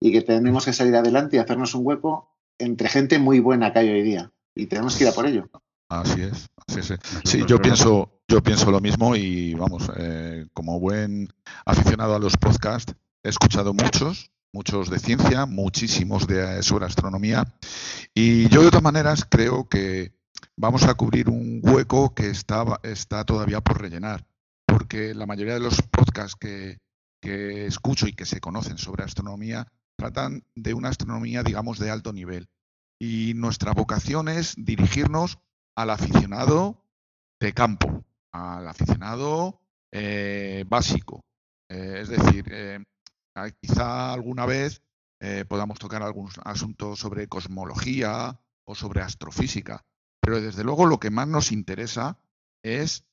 y 0.00 0.12
que 0.12 0.22
tenemos 0.22 0.64
que 0.64 0.72
salir 0.72 0.94
adelante 0.94 1.36
y 1.36 1.38
hacernos 1.38 1.74
un 1.74 1.86
hueco 1.86 2.35
entre 2.58 2.88
gente 2.88 3.18
muy 3.18 3.40
buena 3.40 3.72
que 3.72 3.80
hay 3.80 3.90
hoy 3.90 4.02
día. 4.02 4.32
Y 4.54 4.66
tenemos 4.66 4.96
que 4.96 5.04
ir 5.04 5.10
a 5.10 5.12
por 5.12 5.26
ello. 5.26 5.48
Así 5.88 6.22
es, 6.22 6.48
así 6.66 6.80
es. 6.80 6.98
Sí, 7.24 7.44
yo 7.46 7.60
pienso, 7.60 8.20
yo 8.26 8.42
pienso 8.42 8.70
lo 8.70 8.80
mismo 8.80 9.14
y 9.14 9.54
vamos, 9.54 9.90
eh, 9.96 10.46
como 10.52 10.80
buen 10.80 11.28
aficionado 11.64 12.16
a 12.16 12.18
los 12.18 12.36
podcasts, 12.36 12.94
He 13.26 13.28
escuchado 13.28 13.74
muchos, 13.74 14.30
muchos 14.52 14.88
de 14.88 15.00
ciencia, 15.00 15.46
muchísimos 15.46 16.28
de, 16.28 16.62
sobre 16.62 16.86
astronomía. 16.86 17.44
Y 18.14 18.48
yo 18.50 18.62
de 18.62 18.68
todas 18.68 18.84
maneras 18.84 19.26
creo 19.28 19.68
que 19.68 20.12
vamos 20.56 20.84
a 20.84 20.94
cubrir 20.94 21.28
un 21.28 21.60
hueco 21.60 22.14
que 22.14 22.30
está, 22.30 22.64
está 22.84 23.24
todavía 23.24 23.60
por 23.60 23.80
rellenar. 23.80 24.24
Porque 24.64 25.12
la 25.12 25.26
mayoría 25.26 25.54
de 25.54 25.60
los 25.60 25.82
podcasts 25.82 26.36
que, 26.36 26.78
que 27.20 27.66
escucho 27.66 28.06
y 28.06 28.12
que 28.12 28.26
se 28.26 28.40
conocen 28.40 28.78
sobre 28.78 29.02
astronomía 29.02 29.66
tratan 29.96 30.44
de 30.54 30.74
una 30.74 30.90
astronomía, 30.90 31.42
digamos, 31.42 31.78
de 31.78 31.90
alto 31.90 32.12
nivel. 32.12 32.48
Y 32.98 33.32
nuestra 33.34 33.72
vocación 33.72 34.28
es 34.28 34.54
dirigirnos 34.56 35.38
al 35.74 35.90
aficionado 35.90 36.82
de 37.40 37.52
campo, 37.52 38.04
al 38.32 38.66
aficionado 38.68 39.60
eh, 39.92 40.64
básico. 40.68 41.24
Eh, 41.68 41.98
es 42.00 42.08
decir, 42.08 42.46
eh, 42.50 42.82
quizá 43.60 44.12
alguna 44.12 44.46
vez 44.46 44.82
podamos 45.48 45.78
tocar 45.78 46.02
algún 46.02 46.28
asunto 46.44 46.94
sobre 46.94 47.26
cosmología 47.26 48.38
o 48.64 48.74
sobre 48.74 49.00
astrofísica, 49.00 49.84
pero 50.20 50.40
desde 50.40 50.62
luego 50.62 50.86
lo 50.86 51.00
que 51.00 51.10
más 51.10 51.26
nos 51.26 51.50
interesa 51.52 52.18
es 52.62 53.04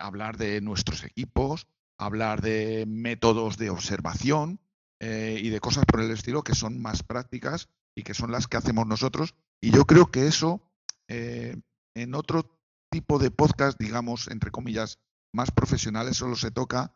hablar 0.00 0.38
de 0.38 0.60
nuestros 0.60 1.04
equipos, 1.04 1.68
hablar 1.98 2.40
de 2.40 2.84
métodos 2.88 3.58
de 3.58 3.70
observación 3.70 4.58
eh, 5.02 5.36
y 5.42 5.50
de 5.50 5.58
cosas 5.58 5.84
por 5.84 6.00
el 6.00 6.12
estilo 6.12 6.42
que 6.42 6.54
son 6.54 6.80
más 6.80 7.02
prácticas 7.02 7.68
y 7.96 8.04
que 8.04 8.14
son 8.14 8.30
las 8.30 8.46
que 8.46 8.56
hacemos 8.56 8.86
nosotros. 8.86 9.34
Y 9.60 9.72
yo 9.72 9.84
creo 9.84 10.12
que 10.12 10.26
eso 10.28 10.62
en 11.08 12.14
otro 12.14 12.58
tipo 12.90 13.18
de 13.18 13.30
podcast, 13.30 13.78
digamos, 13.78 14.28
entre 14.28 14.50
comillas, 14.50 14.98
más 15.34 15.50
profesionales, 15.50 16.16
solo 16.16 16.36
se 16.36 16.50
toca 16.50 16.94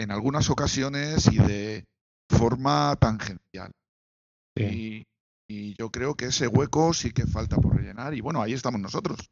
en 0.00 0.10
algunas 0.10 0.50
ocasiones 0.50 1.28
y 1.30 1.38
de 1.38 1.84
forma 2.28 2.96
tangencial. 2.96 3.70
Y, 4.56 5.04
y 5.48 5.74
yo 5.76 5.90
creo 5.90 6.14
que 6.14 6.26
ese 6.26 6.48
hueco 6.48 6.94
sí 6.94 7.12
que 7.12 7.26
falta 7.26 7.56
por 7.56 7.76
rellenar 7.76 8.14
y 8.14 8.20
bueno, 8.20 8.40
ahí 8.40 8.52
estamos 8.52 8.80
nosotros. 8.80 9.30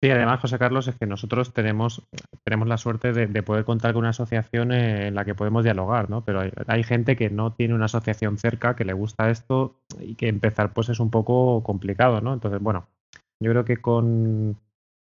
Sí, 0.00 0.10
además, 0.10 0.40
José 0.40 0.58
Carlos, 0.58 0.86
es 0.86 0.94
que 0.94 1.06
nosotros 1.06 1.52
tenemos, 1.52 2.06
tenemos 2.44 2.68
la 2.68 2.76
suerte 2.76 3.12
de, 3.12 3.42
poder 3.42 3.64
contar 3.64 3.92
con 3.94 4.00
una 4.00 4.10
asociación 4.10 4.70
en 4.70 5.12
la 5.16 5.24
que 5.24 5.34
podemos 5.34 5.64
dialogar, 5.64 6.08
¿no? 6.08 6.24
Pero 6.24 6.40
hay, 6.68 6.84
gente 6.84 7.16
que 7.16 7.30
no 7.30 7.52
tiene 7.52 7.74
una 7.74 7.86
asociación 7.86 8.38
cerca, 8.38 8.76
que 8.76 8.84
le 8.84 8.92
gusta 8.92 9.28
esto 9.28 9.74
y 10.00 10.14
que 10.14 10.28
empezar 10.28 10.72
pues 10.72 10.88
es 10.88 11.00
un 11.00 11.10
poco 11.10 11.64
complicado, 11.64 12.20
¿no? 12.20 12.32
Entonces, 12.32 12.60
bueno, 12.60 12.86
yo 13.40 13.50
creo 13.50 13.64
que 13.64 13.78
con, 13.78 14.56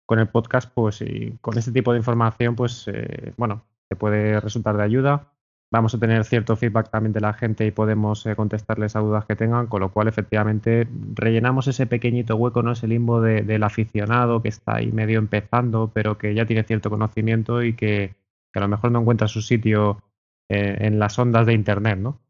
con 0.04 0.18
el 0.18 0.28
podcast, 0.28 0.70
pues 0.74 1.00
y 1.00 1.38
con 1.40 1.56
este 1.56 1.72
tipo 1.72 1.92
de 1.92 1.98
información, 1.98 2.54
pues, 2.54 2.86
eh, 2.88 3.32
bueno, 3.38 3.64
te 3.88 3.96
puede 3.96 4.40
resultar 4.40 4.76
de 4.76 4.84
ayuda 4.84 5.31
vamos 5.72 5.94
a 5.94 5.98
tener 5.98 6.22
cierto 6.24 6.54
feedback 6.54 6.90
también 6.90 7.14
de 7.14 7.20
la 7.20 7.32
gente 7.32 7.64
y 7.66 7.70
podemos 7.70 8.26
eh, 8.26 8.36
contestarles 8.36 8.94
a 8.94 9.00
dudas 9.00 9.24
que 9.24 9.36
tengan, 9.36 9.66
con 9.66 9.80
lo 9.80 9.88
cual 9.88 10.06
efectivamente 10.06 10.86
rellenamos 11.14 11.66
ese 11.66 11.86
pequeñito 11.86 12.36
hueco, 12.36 12.62
¿no? 12.62 12.72
ese 12.72 12.86
limbo 12.86 13.22
del 13.22 13.62
aficionado 13.62 14.42
que 14.42 14.50
está 14.50 14.76
ahí 14.76 14.92
medio 14.92 15.18
empezando, 15.18 15.90
pero 15.92 16.18
que 16.18 16.34
ya 16.34 16.44
tiene 16.44 16.62
cierto 16.64 16.90
conocimiento 16.90 17.62
y 17.62 17.72
que, 17.72 18.14
a 18.52 18.60
lo 18.60 18.68
mejor 18.68 18.92
no 18.92 19.00
encuentra 19.00 19.28
su 19.28 19.40
sitio 19.40 20.02
eh, 20.50 20.76
en 20.80 20.98
las 20.98 21.18
ondas 21.18 21.46
de 21.46 21.54
Internet, 21.54 21.98
¿no? 21.98 22.20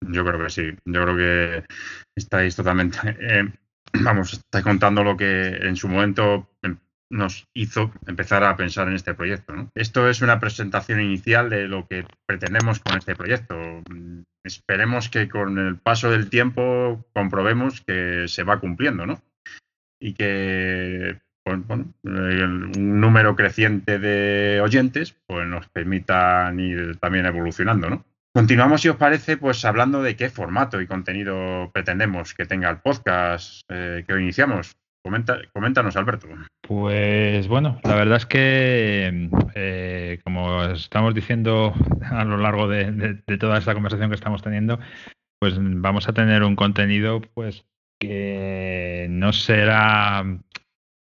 Yo 0.00 0.24
creo 0.24 0.42
que 0.42 0.50
sí, 0.50 0.62
yo 0.84 1.02
creo 1.04 1.16
que 1.16 1.64
estáis 2.16 2.56
totalmente... 2.56 2.98
Eh, 3.20 3.48
vamos, 4.02 4.32
estáis 4.32 4.64
contando 4.64 5.04
lo 5.04 5.16
que 5.16 5.50
en 5.50 5.76
su 5.76 5.86
momento 5.86 6.48
nos 7.10 7.48
hizo 7.54 7.92
empezar 8.06 8.44
a 8.44 8.56
pensar 8.56 8.88
en 8.88 8.94
este 8.94 9.14
proyecto. 9.14 9.52
Esto 9.74 10.08
es 10.08 10.22
una 10.22 10.38
presentación 10.38 11.00
inicial 11.00 11.50
de 11.50 11.66
lo 11.66 11.86
que 11.86 12.06
pretendemos 12.26 12.78
con 12.78 12.96
este 12.96 13.16
proyecto. 13.16 13.56
Esperemos 14.44 15.08
que 15.08 15.28
con 15.28 15.58
el 15.58 15.76
paso 15.76 16.10
del 16.10 16.30
tiempo 16.30 17.04
comprobemos 17.12 17.80
que 17.80 18.26
se 18.28 18.44
va 18.44 18.60
cumpliendo, 18.60 19.06
¿no? 19.06 19.20
Y 20.00 20.14
que 20.14 21.20
bueno, 21.44 21.64
un 22.04 23.00
número 23.00 23.34
creciente 23.34 23.98
de 23.98 24.60
oyentes 24.60 25.16
pues 25.26 25.46
nos 25.46 25.68
permitan 25.68 26.60
ir 26.60 26.96
también 26.98 27.26
evolucionando, 27.26 27.90
¿no? 27.90 28.04
Continuamos, 28.32 28.82
si 28.82 28.88
os 28.88 28.96
parece, 28.96 29.36
pues 29.36 29.64
hablando 29.64 30.02
de 30.02 30.14
qué 30.14 30.30
formato 30.30 30.80
y 30.80 30.86
contenido 30.86 31.68
pretendemos 31.74 32.32
que 32.32 32.46
tenga 32.46 32.70
el 32.70 32.78
podcast 32.78 33.62
eh, 33.68 34.04
que 34.06 34.12
hoy 34.12 34.22
iniciamos. 34.22 34.76
Comenta, 35.02 35.38
coméntanos, 35.52 35.96
Alberto. 35.96 36.28
Pues 36.60 37.48
bueno, 37.48 37.80
la 37.84 37.94
verdad 37.94 38.18
es 38.18 38.26
que, 38.26 39.30
eh, 39.54 40.20
como 40.22 40.62
estamos 40.64 41.14
diciendo 41.14 41.74
a 42.02 42.24
lo 42.24 42.36
largo 42.36 42.68
de, 42.68 43.22
toda 43.38 43.58
esta 43.58 43.74
conversación 43.74 44.10
que 44.10 44.14
estamos 44.14 44.42
teniendo, 44.42 44.78
pues 45.40 45.54
vamos 45.58 46.08
a 46.08 46.12
tener 46.12 46.42
un 46.42 46.54
contenido 46.54 47.22
pues 47.34 47.64
que 47.98 49.06
no 49.10 49.32
será 49.32 50.22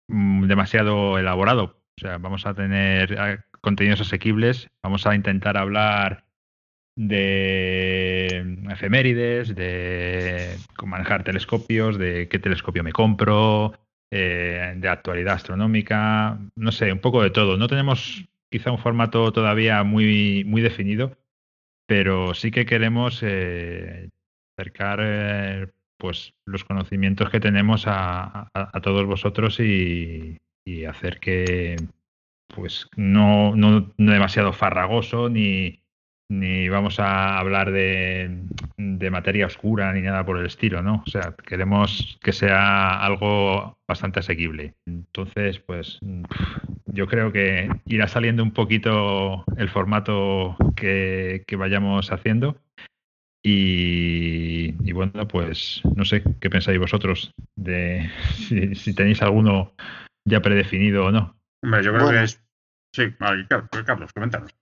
mm, 0.07 0.47
demasiado 0.47 1.17
elaborado. 1.17 1.81
O 1.97 2.01
sea, 2.01 2.17
vamos 2.17 2.45
a 2.45 2.53
tener 2.53 3.11
eh, 3.11 3.39
contenidos 3.59 4.01
asequibles, 4.01 4.69
vamos 4.83 5.05
a 5.05 5.15
intentar 5.15 5.57
hablar 5.57 6.25
de 6.95 8.57
efemérides, 8.69 9.55
de 9.55 10.57
manejar 10.83 11.23
telescopios, 11.23 11.97
de 11.97 12.27
qué 12.27 12.39
telescopio 12.39 12.83
me 12.83 12.91
compro, 12.91 13.73
eh, 14.11 14.73
de 14.75 14.89
actualidad 14.89 15.35
astronómica, 15.35 16.37
no 16.55 16.71
sé, 16.71 16.91
un 16.91 16.99
poco 16.99 17.23
de 17.23 17.29
todo. 17.29 17.57
No 17.57 17.67
tenemos 17.67 18.25
quizá 18.49 18.71
un 18.71 18.79
formato 18.79 19.31
todavía 19.31 19.83
muy, 19.83 20.43
muy 20.45 20.61
definido, 20.61 21.17
pero 21.87 22.33
sí 22.33 22.51
que 22.51 22.65
queremos 22.65 23.21
eh, 23.23 24.09
acercar 24.57 24.99
eh, 25.01 25.67
pues 25.97 26.33
los 26.45 26.63
conocimientos 26.63 27.29
que 27.29 27.39
tenemos 27.39 27.85
a, 27.87 28.49
todos 28.81 29.05
vosotros 29.05 29.59
y, 29.59 30.37
y, 30.65 30.85
hacer 30.85 31.19
que 31.19 31.75
pues 32.47 32.89
no, 32.97 33.55
no 33.55 33.93
demasiado 33.97 34.51
farragoso 34.51 35.29
ni, 35.29 35.80
ni 36.31 36.69
vamos 36.69 36.97
a 37.01 37.37
hablar 37.37 37.73
de, 37.73 38.45
materia 39.11 39.47
oscura 39.47 39.91
ni 39.91 40.01
nada 40.01 40.25
por 40.25 40.37
el 40.37 40.45
estilo, 40.45 40.81
¿no? 40.81 41.03
O 41.05 41.09
sea, 41.09 41.35
queremos 41.45 42.17
que 42.21 42.31
sea 42.31 43.03
algo 43.03 43.77
bastante 43.85 44.21
asequible. 44.21 44.73
Entonces, 44.85 45.59
pues 45.59 45.99
yo 46.85 47.07
creo 47.07 47.33
que 47.33 47.69
irá 47.85 48.07
saliendo 48.07 48.43
un 48.43 48.51
poquito 48.51 49.43
el 49.57 49.69
formato 49.69 50.55
que, 50.77 51.43
vayamos 51.57 52.13
haciendo. 52.13 52.57
Y, 53.43 54.71
bueno, 54.93 55.27
pues 55.27 55.81
no 55.97 56.05
sé 56.05 56.23
qué 56.39 56.49
pensáis 56.49 56.79
vosotros 56.79 57.33
de 57.57 58.09
si, 58.75 58.95
tenéis 58.95 59.21
alguno 59.21 59.73
ya 60.23 60.41
predefinido 60.41 61.07
o 61.07 61.11
no. 61.11 61.35
Hombre, 61.61 61.83
yo 61.83 61.93
creo 61.93 62.09
que 62.09 62.23
es. 62.23 62.41
Sí, 62.95 63.11
Carlos, 63.85 64.13
coméntanos. 64.13 64.60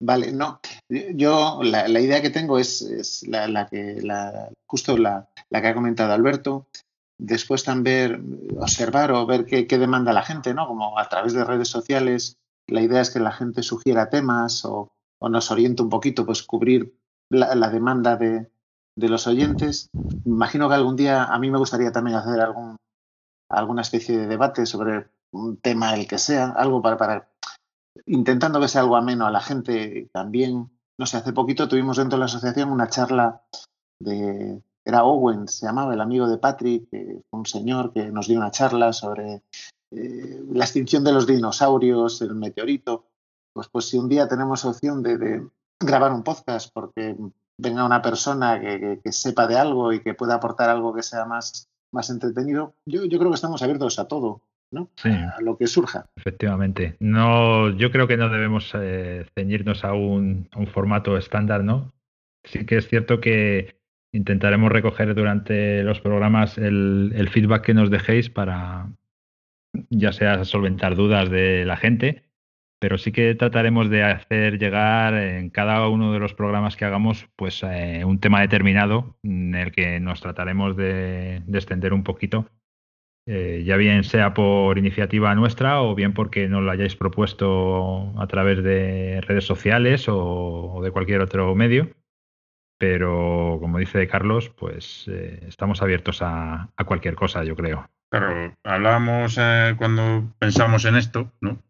Vale, 0.00 0.32
no. 0.32 0.60
Yo 0.88 1.60
la, 1.62 1.88
idea 2.00 2.20
que 2.20 2.30
tengo 2.30 2.58
es, 2.58 3.24
la, 3.26 3.66
que 3.66 4.00
la, 4.02 4.50
justo 4.66 4.96
la, 4.96 5.28
que 5.50 5.68
ha 5.68 5.74
comentado 5.74 6.12
Alberto. 6.12 6.66
Después 7.18 7.62
también 7.62 8.50
observar 8.58 9.12
o 9.12 9.24
ver 9.24 9.46
qué, 9.46 9.66
demanda 9.78 10.12
la 10.12 10.22
gente, 10.22 10.52
¿no? 10.52 10.66
Como 10.66 10.98
a 10.98 11.08
través 11.08 11.32
de 11.32 11.44
redes 11.44 11.68
sociales, 11.68 12.36
la 12.66 12.82
idea 12.82 13.00
es 13.00 13.10
que 13.10 13.20
la 13.20 13.32
gente 13.32 13.62
sugiera 13.62 14.10
temas 14.10 14.64
o, 14.64 14.90
nos 15.20 15.50
oriente 15.50 15.82
un 15.82 15.88
poquito, 15.88 16.26
pues 16.26 16.42
cubrir 16.42 16.98
la, 17.30 17.70
demanda 17.70 18.16
de, 18.16 18.50
los 18.96 19.26
oyentes. 19.26 19.88
Imagino 20.26 20.68
que 20.68 20.74
algún 20.74 20.96
día 20.96 21.24
a 21.24 21.38
mí 21.38 21.50
me 21.50 21.58
gustaría 21.58 21.92
también 21.92 22.16
hacer 22.16 22.40
algún, 22.40 22.76
alguna 23.48 23.82
especie 23.82 24.18
de 24.18 24.26
debate 24.26 24.66
sobre 24.66 25.06
un 25.30 25.56
tema, 25.56 25.94
el 25.94 26.06
que 26.06 26.18
sea, 26.18 26.50
algo 26.50 26.82
para, 26.82 26.98
para 26.98 27.28
intentando 28.06 28.60
que 28.60 28.68
sea 28.68 28.82
algo 28.82 28.96
ameno 28.96 29.26
a 29.26 29.30
la 29.30 29.40
gente 29.40 30.08
también. 30.12 30.70
No 30.98 31.06
sé, 31.06 31.16
hace 31.16 31.32
poquito 31.32 31.68
tuvimos 31.68 31.96
dentro 31.96 32.16
de 32.16 32.20
la 32.20 32.26
asociación 32.26 32.70
una 32.70 32.88
charla 32.88 33.42
de, 34.00 34.62
era 34.84 35.04
Owen, 35.04 35.48
se 35.48 35.66
llamaba, 35.66 35.94
el 35.94 36.00
amigo 36.00 36.28
de 36.28 36.38
Patrick, 36.38 36.88
un 37.30 37.46
señor 37.46 37.92
que 37.92 38.10
nos 38.10 38.28
dio 38.28 38.38
una 38.38 38.50
charla 38.50 38.92
sobre 38.92 39.42
eh, 39.90 40.42
la 40.52 40.64
extinción 40.64 41.04
de 41.04 41.12
los 41.12 41.26
dinosaurios, 41.26 42.20
el 42.22 42.34
meteorito. 42.34 43.06
Pues, 43.52 43.68
pues 43.68 43.86
si 43.86 43.96
un 43.96 44.08
día 44.08 44.28
tenemos 44.28 44.64
opción 44.64 45.02
de, 45.02 45.48
grabar 45.80 46.12
un 46.12 46.22
podcast 46.22 46.70
porque 46.72 47.16
venga 47.58 47.84
una 47.84 48.02
persona 48.02 48.60
que, 48.60 49.12
sepa 49.12 49.46
de 49.46 49.56
algo 49.56 49.92
y 49.92 50.02
que 50.02 50.14
pueda 50.14 50.34
aportar 50.34 50.68
algo 50.70 50.92
que 50.94 51.02
sea 51.02 51.24
más, 51.24 51.68
más 51.92 52.10
entretenido, 52.10 52.74
yo, 52.86 53.04
yo 53.04 53.18
creo 53.18 53.30
que 53.30 53.36
estamos 53.36 53.62
abiertos 53.62 53.98
a 53.98 54.08
todo. 54.08 54.42
A 55.04 55.40
lo 55.40 55.56
que 55.56 55.66
surja. 55.66 56.06
Efectivamente. 56.16 56.96
No, 57.00 57.70
yo 57.70 57.90
creo 57.90 58.06
que 58.06 58.16
no 58.16 58.28
debemos 58.28 58.72
eh, 58.74 59.26
ceñirnos 59.34 59.84
a 59.84 59.92
un, 59.92 60.48
formato 60.72 61.16
estándar, 61.16 61.64
¿no? 61.64 61.92
Sí 62.44 62.66
que 62.66 62.76
es 62.76 62.88
cierto 62.88 63.20
que 63.20 63.76
intentaremos 64.12 64.70
recoger 64.70 65.14
durante 65.14 65.82
los 65.82 66.00
programas 66.00 66.58
el, 66.58 67.28
feedback 67.32 67.64
que 67.64 67.74
nos 67.74 67.90
dejéis 67.90 68.30
para 68.30 68.88
ya 69.90 70.12
sea 70.12 70.44
solventar 70.44 70.94
dudas 70.94 71.30
de 71.30 71.64
la 71.64 71.76
gente, 71.76 72.22
pero 72.78 72.96
sí 72.96 73.10
que 73.10 73.34
trataremos 73.34 73.90
de 73.90 74.04
hacer 74.04 74.58
llegar 74.58 75.14
en 75.14 75.50
cada 75.50 75.88
uno 75.88 76.12
de 76.12 76.20
los 76.20 76.34
programas 76.34 76.76
que 76.76 76.84
hagamos 76.84 77.26
pues 77.34 77.62
eh, 77.64 78.04
un 78.04 78.20
tema 78.20 78.40
determinado 78.40 79.16
en 79.24 79.54
el 79.54 79.72
que 79.72 79.98
nos 79.98 80.20
trataremos 80.20 80.76
de, 80.76 81.42
de 81.44 81.58
extender 81.58 81.92
un 81.92 82.04
poquito 82.04 82.48
eh, 83.26 83.62
ya 83.64 83.76
bien 83.76 84.04
sea 84.04 84.34
por 84.34 84.76
iniciativa 84.76 85.34
nuestra 85.34 85.80
o 85.80 85.94
bien 85.94 86.12
porque 86.12 86.46
nos 86.46 86.62
lo 86.62 86.70
hayáis 86.70 86.94
propuesto 86.94 88.12
a 88.20 88.26
través 88.26 88.62
de 88.62 89.22
redes 89.22 89.46
sociales 89.46 90.06
o, 90.08 90.80
de 90.82 90.90
cualquier 90.90 91.22
otro 91.22 91.54
medio. 91.54 91.90
Pero 92.78 93.56
como 93.60 93.78
dice 93.78 94.06
Carlos, 94.08 94.50
pues 94.50 95.06
eh, 95.08 95.42
estamos 95.48 95.80
abiertos 95.80 96.18
a, 96.20 96.68
cualquier 96.84 97.14
cosa, 97.14 97.44
yo 97.44 97.56
creo. 97.56 97.88
Claro, 98.12 98.54
hablábamos 98.62 99.38
eh, 99.40 99.74
cuando 99.78 100.30
pensamos 100.38 100.84
en 100.84 100.96
esto, 100.96 101.32
¿no? 101.40 101.62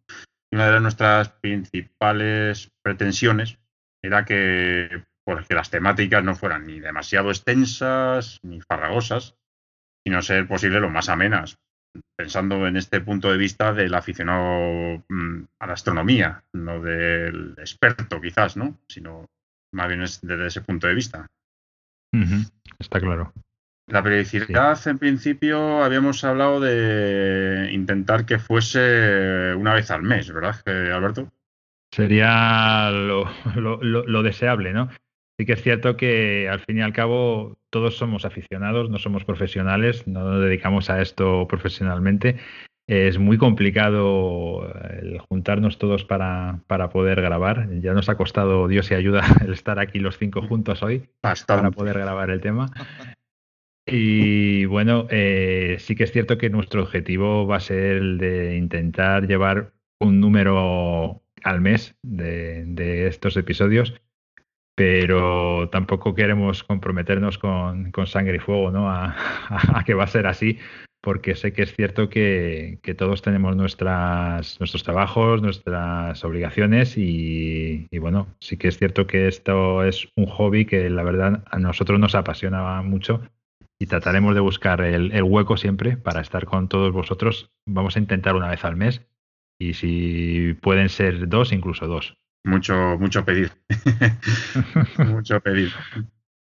Una 0.53 0.71
de 0.71 0.81
nuestras 0.81 1.29
principales 1.29 2.71
pretensiones 2.83 3.59
era 4.03 4.25
que, 4.25 5.05
pues, 5.25 5.47
que 5.47 5.55
las 5.55 5.71
temáticas 5.71 6.25
no 6.25 6.35
fueran 6.35 6.67
ni 6.67 6.81
demasiado 6.81 7.31
extensas 7.31 8.39
ni 8.43 8.61
farragosas, 8.61 9.37
y 10.05 10.11
no 10.11 10.23
ser 10.23 10.47
posible 10.47 10.81
lo 10.81 10.91
más 10.91 11.09
amenas, 11.09 11.59
pensando 12.17 12.67
en 12.67 12.77
este 12.77 13.01
punto 13.01 13.31
de 13.31 13.39
vista 13.39 13.73
del 13.73 13.95
aficionado 13.95 15.03
mm, 15.09 15.45
a 15.59 15.67
la 15.67 15.73
astronomía, 15.73 16.43
no 16.53 16.81
del 16.81 17.55
experto 17.59 18.21
quizás, 18.21 18.57
¿no? 18.57 18.79
Sino 18.89 19.29
más 19.73 19.89
bien 19.89 20.01
desde 20.01 20.47
ese 20.47 20.61
punto 20.61 20.87
de 20.87 20.95
vista. 20.95 21.27
Está 22.79 23.01
claro. 23.01 23.33
La 23.87 24.03
periodicidad, 24.03 24.79
en 24.87 24.99
principio, 24.99 25.83
habíamos 25.83 26.25
hablado 26.25 26.59
de 26.61 27.69
intentar 27.73 28.25
que 28.25 28.39
fuese 28.39 29.55
una 29.55 29.75
vez 29.75 29.91
al 29.91 30.03
mes, 30.03 30.33
¿verdad, 30.33 30.57
Alberto? 30.67 31.31
Sería 31.93 32.91
lo, 32.91 34.23
deseable, 34.23 34.73
¿no? 34.73 34.89
Sí 35.39 35.47
que 35.47 35.55
es 35.55 35.63
cierto 35.63 35.97
que 35.97 36.49
al 36.49 36.61
fin 36.61 36.79
y 36.79 36.83
al 36.83 36.93
cabo 36.93 37.59
todos 37.71 37.97
somos 37.97 38.25
aficionados, 38.25 38.89
no 38.91 38.99
somos 38.99 39.25
profesionales, 39.25 40.07
no 40.07 40.31
nos 40.31 40.43
dedicamos 40.43 40.91
a 40.91 41.03
esto 41.03 41.47
profesionalmente. 41.49 42.37
Es 42.87 43.19
muy 43.19 43.39
complicado 43.39 44.71
el 44.91 45.19
juntarnos 45.19 45.79
todos 45.79 46.05
para, 46.05 46.61
para 46.67 46.91
poder 46.91 47.21
grabar. 47.21 47.69
Ya 47.81 47.95
nos 47.95 48.09
ha 48.09 48.17
costado 48.17 48.69
Dios 48.69 48.91
y 48.91 48.95
ayuda 48.95 49.23
el 49.45 49.53
estar 49.53 49.79
aquí 49.79 49.99
los 49.99 50.19
cinco 50.19 50.43
juntos 50.43 50.83
hoy 50.83 51.09
para 51.47 51.71
poder 51.71 51.99
grabar 51.99 52.31
el 52.31 52.41
tema. 52.41 52.67
Y 53.87 54.65
bueno, 54.65 55.07
eh, 55.11 55.77
sí 55.79 55.95
que 55.95 56.05
es 56.05 56.13
cierto 56.13 56.39
que 56.39 56.49
nuestro 56.49 56.83
objetivo 56.83 57.47
va 57.47 57.57
a 57.57 57.61
ser 57.61 57.97
el 57.97 58.19
de 58.19 58.57
intentar 58.57 59.27
llevar 59.27 59.75
un 60.01 60.21
número 60.21 61.23
al 61.43 61.61
mes 61.61 61.95
de, 62.03 63.07
estos 63.07 63.37
episodios, 63.37 63.95
pero 64.75 65.69
tampoco 65.71 66.15
queremos 66.15 66.65
comprometernos 66.65 67.39
con, 67.39 67.93
sangre 68.07 68.37
y 68.37 68.41
fuego 68.41 68.71
¿no? 68.71 68.91
A, 68.91 69.85
que 69.87 69.95
va 69.95 70.05
a 70.05 70.09
ser 70.09 70.27
así, 70.27 70.59
porque 71.01 71.35
sé 71.35 71.53
que 71.53 71.63
es 71.63 71.75
cierto 71.75 72.09
que, 72.09 72.79
todos 72.99 73.23
tenemos 73.23 73.57
nuestras, 73.57 74.59
nuestros 74.61 74.83
trabajos, 74.83 75.43
nuestras 75.43 76.25
obligaciones 76.25 76.97
y, 76.97 77.87
y, 77.91 77.99
bueno, 77.99 78.27
sí 78.41 78.57
que 78.57 78.69
es 78.69 78.79
cierto 78.79 79.07
que 79.07 79.29
esto 79.29 79.85
es 79.85 80.09
un 80.17 80.27
hobby 80.27 80.65
que 80.65 80.89
la 80.91 81.03
verdad 81.03 81.45
a 81.51 81.59
nosotros 81.59 82.01
nos 82.01 82.15
apasiona 82.15 82.83
mucho 82.83 83.21
y 83.79 83.87
trataremos 83.87 84.35
de 84.35 84.41
buscar 84.41 84.81
el, 84.81 85.23
hueco 85.23 85.57
siempre 85.57 85.97
para 85.97 86.21
estar 86.21 86.47
con 86.47 86.69
todos 86.69 86.93
vosotros. 86.93 87.51
Vamos 87.67 87.97
a 87.97 87.99
intentar 87.99 88.37
una 88.37 88.49
vez 88.49 88.65
al 88.65 88.77
mes 88.77 89.03
y 89.59 89.75
si 89.75 90.55
pueden 90.61 90.89
ser 90.89 91.29
dos, 91.29 91.53
incluso 91.53 91.87
dos. 91.87 92.17
Mucho, 92.45 92.99
mucho 92.99 93.25
pedir. 93.25 93.53
mucho 94.99 95.41
pedir. 95.41 95.73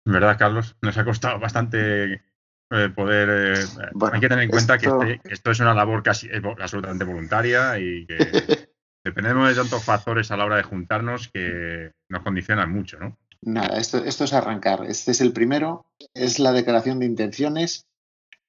¿Verdad, 0.05 0.39
Carlos? 0.39 0.77
Nos 0.81 0.97
ha 0.97 1.05
costado 1.05 1.39
bastante 1.39 2.23
eh, 2.71 2.89
poder. 2.95 3.57
Eh, 3.59 3.65
hay 4.13 4.21
que 4.21 4.29
tener 4.29 4.45
en 4.45 4.51
cuenta 4.51 4.77
este, 4.77 5.21
que, 5.23 5.33
esto 5.33 5.51
es 5.51 5.61
una 5.61 5.75
labor 5.75 6.03
casi 6.03 6.29
absolutamente 6.61 7.05
voluntaria 7.05 7.79
y 7.79 8.07
que 8.07 8.17
dependemos 9.05 9.49
de 9.49 9.55
tantos 9.55 9.85
factores 9.85 10.31
a 10.31 10.37
la 10.37 10.45
hora 10.45 10.57
de 10.57 10.63
juntarnos 10.63 11.29
que 11.29 11.93
nos 12.09 12.23
condicionan 12.23 12.73
mucho, 12.73 12.99
¿no? 12.99 13.19
Nada, 13.41 13.79
esto, 13.79 13.99
esto 14.05 14.25
es 14.25 14.33
arrancar. 14.33 14.85
Este 14.87 15.13
es 15.13 15.21
el 15.21 15.33
primero, 15.33 15.87
es 16.15 16.39
la 16.39 16.53
declaración 16.53 16.99
de 16.99 17.07
intenciones 17.07 17.87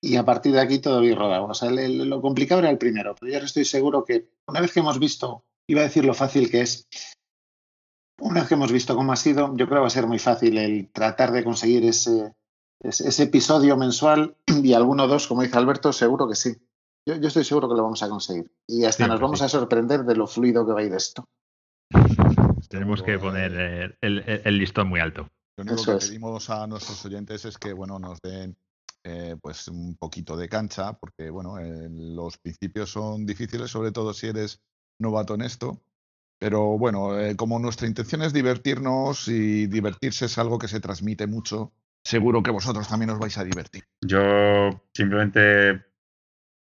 y 0.01 0.15
a 0.15 0.25
partir 0.25 0.53
de 0.53 0.61
aquí 0.61 0.79
todo 0.79 1.01
bien 1.01 1.17
rodado. 1.17 1.45
O 1.45 1.53
sea, 1.53 1.69
lo 1.69 2.21
complicado 2.21 2.59
era 2.59 2.69
el 2.69 2.77
primero, 2.77 3.15
pero 3.19 3.31
yo 3.31 3.39
estoy 3.39 3.65
seguro 3.65 4.03
que 4.05 4.29
una 4.47 4.61
vez 4.61 4.71
que 4.71 4.79
hemos 4.79 4.99
visto, 4.99 5.45
iba 5.67 5.81
a 5.81 5.85
decir 5.85 6.05
lo 6.05 6.13
fácil 6.13 6.49
que 6.49 6.61
es, 6.61 6.87
una 8.21 8.41
vez 8.41 8.49
que 8.49 8.55
hemos 8.55 8.71
visto 8.71 8.95
cómo 8.95 9.11
ha 9.11 9.15
sido, 9.15 9.55
yo 9.55 9.65
creo 9.65 9.77
que 9.77 9.81
va 9.81 9.87
a 9.87 9.91
ser 9.91 10.07
muy 10.07 10.19
fácil 10.19 10.57
el 10.57 10.89
tratar 10.91 11.31
de 11.31 11.43
conseguir 11.43 11.85
ese, 11.85 12.33
ese, 12.81 13.23
episodio 13.23 13.77
mensual 13.77 14.35
y 14.63 14.73
alguno 14.73 15.03
o 15.03 15.07
dos, 15.07 15.27
como 15.27 15.41
dice 15.41 15.57
Alberto, 15.57 15.93
seguro 15.93 16.27
que 16.27 16.35
sí. 16.35 16.55
Yo, 17.05 17.15
estoy 17.15 17.43
seguro 17.43 17.67
que 17.67 17.75
lo 17.75 17.83
vamos 17.83 18.03
a 18.03 18.09
conseguir. 18.09 18.51
Y 18.67 18.85
hasta 18.85 19.07
nos 19.07 19.19
vamos 19.19 19.41
a 19.41 19.49
sorprender 19.49 20.03
de 20.03 20.15
lo 20.15 20.27
fluido 20.27 20.65
que 20.65 20.73
va 20.73 20.81
a 20.81 20.83
ir 20.83 20.93
esto. 20.93 21.27
Tenemos 22.69 23.01
que 23.01 23.17
poner 23.17 23.97
el, 24.01 24.57
listón 24.57 24.89
muy 24.89 24.99
alto. 24.99 25.27
Lo 25.57 25.63
único 25.63 25.83
que 25.83 26.05
pedimos 26.05 26.49
a 26.49 26.67
nuestros 26.67 27.03
oyentes 27.05 27.45
es 27.45 27.57
que 27.57 27.73
bueno, 27.73 27.97
nos 27.97 28.21
den 28.21 28.55
eh, 29.03 29.35
pues 29.41 29.67
un 29.69 29.95
poquito 29.95 30.37
de 30.37 30.49
cancha, 30.49 30.93
porque 30.93 31.29
bueno, 31.29 31.57
eh, 31.57 31.87
los 31.89 32.37
principios 32.37 32.91
son 32.91 33.25
difíciles, 33.25 33.71
sobre 33.71 33.91
todo 33.91 34.13
si 34.13 34.27
eres 34.27 34.61
novato 34.99 35.33
en 35.33 35.41
esto. 35.41 35.81
Pero 36.39 36.77
bueno, 36.77 37.19
eh, 37.19 37.35
como 37.35 37.59
nuestra 37.59 37.87
intención 37.87 38.21
es 38.21 38.33
divertirnos 38.33 39.27
y 39.27 39.67
divertirse 39.67 40.25
es 40.25 40.37
algo 40.37 40.57
que 40.57 40.69
se 40.69 40.79
transmite 40.79 41.27
mucho, 41.27 41.73
seguro 42.03 42.41
que 42.41 42.51
vosotros 42.51 42.87
también 42.87 43.09
os 43.09 43.19
vais 43.19 43.37
a 43.37 43.43
divertir. 43.43 43.83
Yo 44.01 44.85
simplemente 44.93 45.85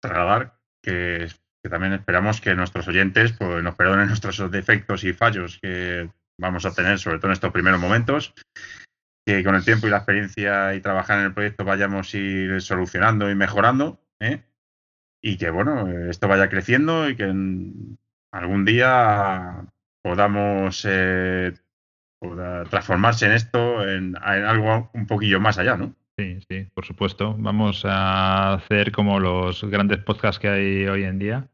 trasladar 0.00 0.58
que 0.82 1.28
también 1.70 1.92
esperamos 1.94 2.40
que 2.40 2.54
nuestros 2.54 2.88
oyentes 2.88 3.32
pues, 3.32 3.62
nos 3.62 3.74
perdonen 3.74 4.06
nuestros 4.08 4.50
defectos 4.50 5.04
y 5.04 5.12
fallos 5.12 5.58
que 5.60 6.10
vamos 6.38 6.66
a 6.66 6.74
tener, 6.74 6.98
sobre 6.98 7.18
todo 7.18 7.28
en 7.28 7.34
estos 7.34 7.52
primeros 7.52 7.80
momentos, 7.80 8.34
que 9.24 9.44
con 9.44 9.54
el 9.54 9.64
tiempo 9.64 9.86
y 9.86 9.90
la 9.90 9.98
experiencia 9.98 10.74
y 10.74 10.80
trabajar 10.80 11.20
en 11.20 11.26
el 11.26 11.34
proyecto 11.34 11.64
vayamos 11.64 12.12
a 12.12 12.18
ir 12.18 12.60
solucionando 12.60 13.30
y 13.30 13.34
mejorando, 13.34 14.00
¿eh? 14.20 14.42
y 15.22 15.38
que 15.38 15.50
bueno, 15.50 15.88
esto 16.10 16.26
vaya 16.26 16.48
creciendo 16.48 17.08
y 17.08 17.16
que 17.16 17.32
algún 18.32 18.64
día 18.64 19.66
podamos 20.02 20.86
eh, 20.88 21.52
transformarse 22.68 23.26
en 23.26 23.32
esto 23.32 23.88
en, 23.88 24.16
en 24.16 24.44
algo 24.44 24.90
un 24.94 25.06
poquillo 25.06 25.40
más 25.40 25.58
allá, 25.58 25.76
¿no? 25.76 25.94
Sí, 26.18 26.38
sí, 26.48 26.66
por 26.74 26.84
supuesto. 26.84 27.34
Vamos 27.38 27.84
a 27.84 28.54
hacer 28.54 28.92
como 28.92 29.18
los 29.18 29.64
grandes 29.64 29.98
podcasts 29.98 30.38
que 30.38 30.48
hay 30.48 30.86
hoy 30.86 31.04
en 31.04 31.18
día, 31.18 31.48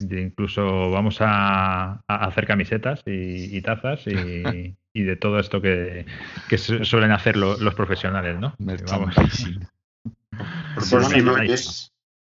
incluso 0.00 0.90
vamos 0.90 1.18
a, 1.20 2.02
hacer 2.06 2.46
camisetas 2.46 3.02
y, 3.06 3.60
tazas 3.62 4.06
y, 4.06 5.02
de 5.02 5.16
todo 5.16 5.38
esto 5.38 5.60
que, 5.60 6.06
suelen 6.56 7.12
hacer 7.12 7.36
los 7.36 7.74
profesionales, 7.74 8.38
¿no? 8.38 8.54
Vamos. 8.58 9.14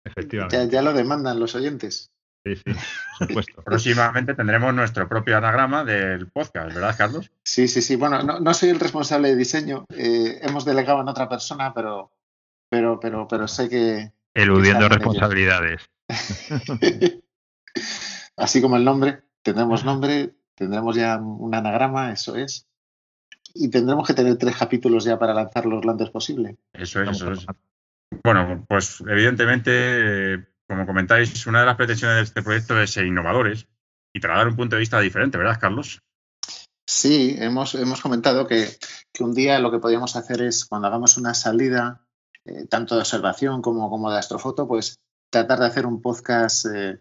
Efectivamente. 0.05 0.69
Ya, 0.71 0.83
lo 0.83 0.93
demandan 0.93 1.39
los 1.39 1.55
oyentes. 1.55 2.11
Sí, 2.57 2.63
sí, 2.65 2.73
por 3.19 3.29
supuesto. 3.29 3.63
Próximamente 3.63 4.35
tendremos 4.35 4.75
nuestro 4.75 5.09
propio 5.09 5.37
anagrama 5.37 5.85
del 5.85 6.29
podcast, 6.29 6.75
¿verdad, 6.75 6.95
Carlos? 6.97 7.31
Sí, 7.43 7.69
sí, 7.69 7.83
sí. 7.83 7.97
Bueno, 7.97 8.23
no, 8.23 8.55
soy 8.55 8.71
el 8.71 8.81
responsable 8.81 9.29
de 9.29 9.37
diseño. 9.37 9.85
Eh, 9.91 10.39
hemos 10.43 10.65
delegado 10.65 11.01
en 11.01 11.09
otra 11.09 11.29
persona, 11.29 11.73
pero, 11.75 12.13
pero, 12.69 12.99
pero, 13.01 13.29
pero 13.29 13.49
sé 13.49 13.69
que. 13.69 14.13
Eludiendo 14.35 14.89
responsabilidades. 14.89 15.83
Así 18.37 18.63
como 18.63 18.77
el 18.77 18.85
nombre, 18.85 19.23
tendremos 19.43 19.85
nombre, 19.85 20.35
tendremos 20.55 20.97
ya 20.97 21.17
un 21.17 21.55
anagrama, 21.55 22.13
eso 22.13 22.37
es. 22.37 22.67
Y 23.55 23.69
tendremos 23.69 24.07
que 24.07 24.15
tener 24.15 24.37
tres 24.37 24.57
capítulos 24.57 25.05
ya 25.05 25.19
para 25.19 25.35
lanzarlos 25.35 25.85
lo 25.85 25.91
antes 25.91 26.11
posible. 26.11 26.57
Eso 26.73 27.03
es, 27.03 27.11
eso 27.11 27.33
es. 27.33 27.47
Bueno, 28.23 28.65
pues 28.69 29.03
evidentemente, 29.07 30.47
como 30.69 30.87
comentáis, 30.87 31.47
una 31.47 31.61
de 31.61 31.67
las 31.67 31.77
pretensiones 31.77 32.17
de 32.17 32.23
este 32.23 32.43
proyecto 32.43 32.81
es 32.81 32.91
ser 32.91 33.07
innovadores 33.07 33.67
y 34.13 34.21
trasladar 34.21 34.49
un 34.49 34.57
punto 34.57 34.77
de 34.77 34.81
vista 34.81 35.01
diferente, 35.01 35.39
¿verdad, 35.39 35.59
Carlos? 35.61 36.01
Sí, 36.87 37.37
hemos, 37.39 37.75
hemos 37.75 38.01
comentado 38.01 38.47
que, 38.47 38.69
un 39.21 39.35
día 39.35 39.59
lo 39.59 39.71
que 39.71 39.79
podríamos 39.79 40.15
hacer 40.17 40.43
es, 40.43 40.65
cuando 40.65 40.89
hagamos 40.89 41.17
una 41.17 41.35
salida, 41.35 42.07
eh, 42.45 42.67
tanto 42.67 42.95
de 42.95 43.01
observación 43.01 43.63
como, 43.63 43.91
como 43.91 44.11
de 44.11 44.19
astrofoto, 44.19 44.69
pues 44.69 45.01
tratar 45.31 45.59
de 45.59 45.67
hacer 45.67 45.87
un 45.87 46.01
podcast 46.01 46.67
eh, 46.67 47.01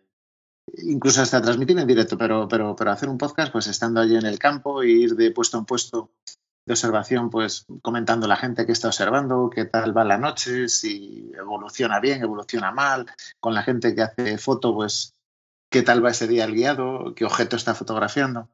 incluso 0.77 1.21
hasta 1.21 1.41
transmitir 1.41 1.77
en 1.77 1.87
directo, 1.87 2.17
pero, 2.17 2.47
pero, 2.47 2.75
pero 2.75 2.91
hacer 2.91 3.09
un 3.09 3.17
podcast, 3.17 3.51
pues 3.51 3.67
estando 3.67 4.01
allí 4.01 4.15
en 4.15 4.25
el 4.25 4.39
campo 4.39 4.81
e 4.81 4.89
ir 4.89 5.15
de 5.15 5.31
puesto 5.31 5.57
en 5.57 5.65
puesto 5.65 6.11
de 6.67 6.73
observación, 6.73 7.29
pues 7.29 7.65
comentando 7.81 8.27
la 8.27 8.35
gente 8.35 8.65
que 8.65 8.73
está 8.73 8.89
observando, 8.89 9.49
qué 9.49 9.63
tal 9.63 9.97
va 9.97 10.03
la 10.03 10.17
noche, 10.17 10.67
si 10.67 11.31
evoluciona 11.33 12.01
bien, 12.01 12.21
evoluciona 12.21 12.71
mal, 12.71 13.05
con 13.39 13.53
la 13.53 13.63
gente 13.63 13.95
que 13.95 14.01
hace 14.01 14.37
foto, 14.37 14.75
pues 14.75 15.13
qué 15.71 15.81
tal 15.81 16.03
va 16.03 16.11
ese 16.11 16.27
día 16.27 16.43
el 16.43 16.53
guiado, 16.53 17.15
qué 17.15 17.23
objeto 17.23 17.55
está 17.55 17.73
fotografiando. 17.73 18.49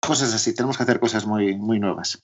Cosas 0.00 0.32
así, 0.32 0.54
tenemos 0.54 0.76
que 0.76 0.84
hacer 0.84 1.00
cosas 1.00 1.26
muy, 1.26 1.56
muy 1.56 1.80
nuevas. 1.80 2.22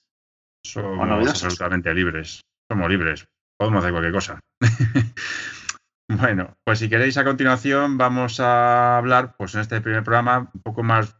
Somos 0.65 1.29
absolutamente 1.29 1.93
libres, 1.93 2.43
somos 2.71 2.89
libres, 2.89 3.27
podemos 3.59 3.81
hacer 3.81 3.91
cualquier 3.91 4.15
cosa. 4.15 4.41
Bueno, 6.07 6.55
pues 6.65 6.81
si 6.81 6.91
queréis 6.91 7.17
a 7.17 7.25
continuación 7.25 7.97
vamos 7.97 8.39
a 8.39 8.99
hablar, 8.99 9.37
pues 9.39 9.55
en 9.55 9.63
este 9.63 9.81
primer 9.81 10.05
programa, 10.05 10.51
un 10.53 10.61
poco 10.61 10.83
más, 10.83 11.17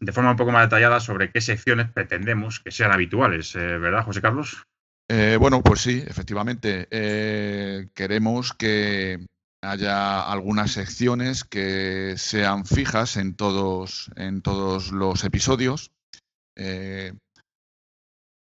de 0.00 0.12
forma 0.12 0.32
un 0.32 0.36
poco 0.36 0.52
más 0.52 0.66
detallada 0.66 1.00
sobre 1.00 1.30
qué 1.30 1.40
secciones 1.40 1.90
pretendemos 1.90 2.60
que 2.60 2.70
sean 2.70 2.92
habituales, 2.92 3.54
eh, 3.54 3.78
¿verdad, 3.78 4.04
José 4.04 4.20
Carlos? 4.20 4.62
Eh, 5.08 5.36
bueno, 5.40 5.62
pues 5.62 5.80
sí, 5.80 6.02
efectivamente. 6.06 6.86
Eh, 6.90 7.88
queremos 7.94 8.52
que 8.52 9.26
haya 9.62 10.22
algunas 10.22 10.72
secciones 10.72 11.44
que 11.44 12.14
sean 12.16 12.64
fijas 12.64 13.16
en 13.16 13.34
todos, 13.34 14.10
en 14.16 14.42
todos 14.42 14.92
los 14.92 15.24
episodios, 15.24 15.90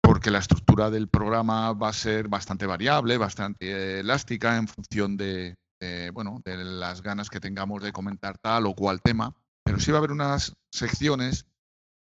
porque 0.02 0.30
la 0.30 0.38
estructura 0.38 0.90
del 0.90 1.08
programa 1.08 1.72
va 1.72 1.90
a 1.90 1.92
ser 1.92 2.28
bastante 2.28 2.66
variable, 2.66 3.18
bastante 3.18 4.00
elástica 4.00 4.56
en 4.56 4.66
función 4.66 5.16
de, 5.16 5.54
eh, 5.80 6.10
bueno, 6.12 6.40
de 6.44 6.56
las 6.56 7.02
ganas 7.02 7.30
que 7.30 7.40
tengamos 7.40 7.82
de 7.82 7.92
comentar 7.92 8.36
tal 8.38 8.66
o 8.66 8.74
cual 8.74 9.00
tema, 9.00 9.34
pero 9.68 9.80
sí 9.80 9.90
va 9.90 9.98
a 9.98 10.00
haber 10.00 10.12
unas 10.12 10.54
secciones, 10.72 11.44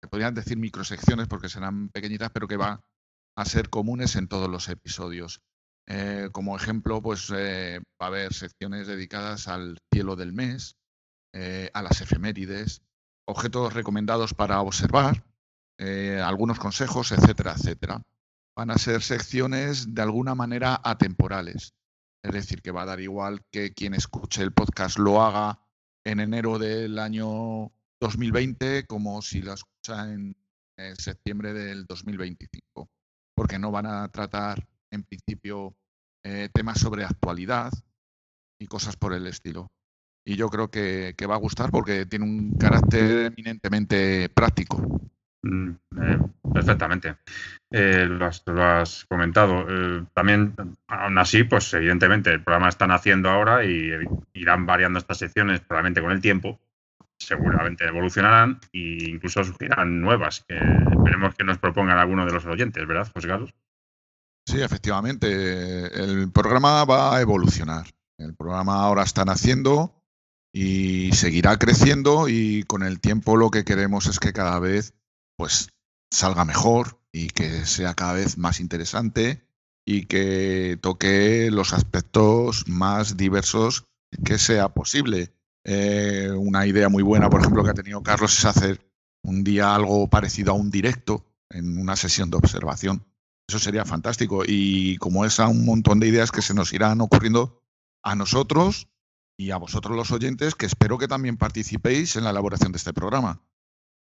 que 0.00 0.06
podrían 0.06 0.36
decir 0.36 0.56
microsecciones 0.56 1.26
porque 1.26 1.48
serán 1.48 1.88
pequeñitas, 1.88 2.30
pero 2.30 2.46
que 2.46 2.56
van 2.56 2.80
a 3.36 3.44
ser 3.44 3.70
comunes 3.70 4.14
en 4.14 4.28
todos 4.28 4.48
los 4.48 4.68
episodios. 4.68 5.40
Eh, 5.88 6.28
como 6.30 6.56
ejemplo, 6.56 7.02
pues 7.02 7.28
eh, 7.34 7.80
va 8.00 8.06
a 8.06 8.10
haber 8.10 8.32
secciones 8.34 8.86
dedicadas 8.86 9.48
al 9.48 9.78
cielo 9.92 10.14
del 10.14 10.32
mes, 10.32 10.76
a 11.74 11.82
las 11.82 12.00
efemérides, 12.00 12.82
objetos 13.26 13.74
recomendados 13.74 14.32
para 14.32 14.60
observar, 14.60 15.24
eh, 15.78 16.22
algunos 16.24 16.60
consejos, 16.60 17.10
etcétera, 17.10 17.54
etcétera. 17.58 18.00
Van 18.56 18.70
a 18.70 18.78
ser 18.78 19.02
secciones 19.02 19.92
de 19.92 20.02
alguna 20.02 20.36
manera 20.36 20.80
atemporales. 20.84 21.74
Es 22.22 22.32
decir, 22.32 22.62
que 22.62 22.70
va 22.70 22.82
a 22.82 22.86
dar 22.86 23.00
igual 23.00 23.44
que 23.50 23.74
quien 23.74 23.92
escuche 23.92 24.42
el 24.42 24.52
podcast 24.52 24.98
lo 24.98 25.20
haga 25.20 25.65
en 26.06 26.20
enero 26.20 26.56
del 26.58 27.00
año 27.00 27.72
2020 28.00 28.86
como 28.86 29.20
si 29.22 29.42
lo 29.42 29.54
escucha 29.54 30.12
en, 30.12 30.36
septiembre 30.98 31.54
del 31.54 31.86
2025. 31.86 32.88
Porque 33.34 33.58
no 33.58 33.70
van 33.70 33.86
a 33.86 34.08
tratar, 34.08 34.68
en 34.90 35.04
principio, 35.04 35.74
eh, 36.22 36.50
temas 36.52 36.78
sobre 36.78 37.04
actualidad 37.04 37.72
y 38.60 38.66
cosas 38.66 38.94
por 38.96 39.14
el 39.14 39.26
estilo. 39.26 39.68
Y 40.24 40.36
yo 40.36 40.48
creo 40.48 40.70
que, 40.70 41.14
que 41.16 41.26
va 41.26 41.36
a 41.36 41.38
gustar 41.38 41.70
porque 41.70 42.04
tiene 42.04 42.26
un 42.26 42.52
carácter 42.58 43.32
eminentemente 43.32 44.28
práctico. 44.28 44.82
Mm, 45.46 45.70
eh, 46.02 46.18
perfectamente. 46.52 47.16
Eh, 47.70 48.06
lo, 48.06 48.26
has, 48.26 49.04
comentado. 49.08 49.66
Eh, 49.68 50.04
también, 50.12 50.54
aún 50.88 51.18
así, 51.18 51.44
pues 51.44 51.72
evidentemente 51.74 52.30
el 52.30 52.42
programa 52.42 52.68
están 52.68 52.90
haciendo 52.90 53.30
ahora 53.30 53.64
y 53.64 53.92
irán 54.34 54.66
variando 54.66 54.98
estas 54.98 55.18
secciones 55.18 55.60
probablemente 55.60 56.02
con 56.02 56.10
el 56.10 56.20
tiempo. 56.20 56.58
Seguramente 57.18 57.86
evolucionarán 57.86 58.60
e 58.72 59.08
incluso 59.08 59.42
surgirán 59.42 60.00
nuevas 60.00 60.44
que 60.46 60.56
esperemos 60.56 61.34
que 61.34 61.44
nos 61.44 61.58
propongan 61.58 61.98
algunos 61.98 62.26
de 62.26 62.32
los 62.32 62.44
oyentes, 62.44 62.86
¿verdad, 62.86 63.10
José 63.14 63.28
Carlos? 63.28 63.54
Sí, 64.46 64.60
efectivamente. 64.60 65.86
El 66.04 66.30
programa 66.30 66.84
va 66.84 67.16
a 67.16 67.20
evolucionar. 67.20 67.86
El 68.18 68.34
programa 68.34 68.82
ahora 68.82 69.02
están 69.02 69.28
haciendo 69.28 69.96
y 70.52 71.12
seguirá 71.12 71.58
creciendo 71.58 72.28
y 72.28 72.62
con 72.64 72.82
el 72.82 73.00
tiempo 73.00 73.36
lo 73.36 73.50
que 73.50 73.64
queremos 73.64 74.06
es 74.06 74.20
que 74.20 74.32
cada 74.32 74.58
vez 74.58 74.94
pues 75.36 75.68
salga 76.10 76.44
mejor 76.44 77.00
y 77.12 77.28
que 77.28 77.66
sea 77.66 77.94
cada 77.94 78.14
vez 78.14 78.38
más 78.38 78.60
interesante 78.60 79.46
y 79.84 80.06
que 80.06 80.78
toque 80.80 81.50
los 81.50 81.72
aspectos 81.72 82.68
más 82.68 83.16
diversos 83.16 83.84
que 84.24 84.38
sea 84.38 84.70
posible. 84.70 85.32
Eh, 85.64 86.30
una 86.36 86.66
idea 86.66 86.88
muy 86.88 87.02
buena, 87.02 87.30
por 87.30 87.40
ejemplo, 87.40 87.62
que 87.64 87.70
ha 87.70 87.74
tenido 87.74 88.02
Carlos 88.02 88.38
es 88.38 88.44
hacer 88.44 88.80
un 89.22 89.44
día 89.44 89.74
algo 89.74 90.08
parecido 90.08 90.52
a 90.52 90.56
un 90.56 90.70
directo 90.70 91.24
en 91.50 91.78
una 91.78 91.96
sesión 91.96 92.30
de 92.30 92.36
observación. 92.36 93.04
Eso 93.48 93.58
sería 93.58 93.84
fantástico. 93.84 94.42
Y 94.46 94.96
como 94.98 95.24
es 95.24 95.38
a 95.38 95.48
un 95.48 95.64
montón 95.64 96.00
de 96.00 96.08
ideas 96.08 96.32
que 96.32 96.42
se 96.42 96.54
nos 96.54 96.72
irán 96.72 97.00
ocurriendo 97.00 97.62
a 98.02 98.14
nosotros 98.14 98.88
y 99.38 99.50
a 99.50 99.56
vosotros 99.56 99.96
los 99.96 100.10
oyentes, 100.10 100.54
que 100.54 100.66
espero 100.66 100.98
que 100.98 101.08
también 101.08 101.36
participéis 101.36 102.16
en 102.16 102.24
la 102.24 102.30
elaboración 102.30 102.72
de 102.72 102.78
este 102.78 102.92
programa 102.92 103.42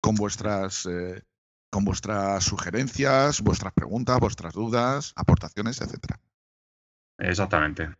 con 0.03 0.17
vuestras, 0.17 0.85
eh, 0.87 1.23
con 1.71 1.85
vuestras 1.85 2.45
sugerencias, 2.45 3.41
vuestras 3.41 3.73
preguntas, 3.73 4.21
vuestras 4.21 4.53
dudas, 4.53 5.13
aportaciones, 5.17 5.81
etcétera. 5.81 6.21
Exactamente. 7.19 7.95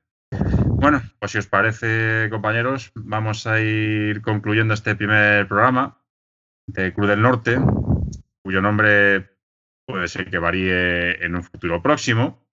Bueno, 0.67 1.03
pues 1.19 1.33
si 1.33 1.39
os 1.39 1.47
parece, 1.47 2.29
compañeros, 2.31 2.91
vamos 2.95 3.47
a 3.47 3.61
ir 3.61 4.21
concluyendo 4.21 4.75
este 4.75 4.97
primer 4.97 5.47
programa 5.47 6.03
de 6.67 6.93
Cruz 6.93 7.09
del 7.09 7.23
Norte, 7.23 7.59
cuyo 8.43 8.61
nombre 8.61 9.31
puede 9.87 10.09
ser 10.09 10.29
que 10.29 10.39
varíe 10.39 11.25
en 11.25 11.37
un 11.37 11.45
futuro 11.45 11.83
próximo. 11.83 12.47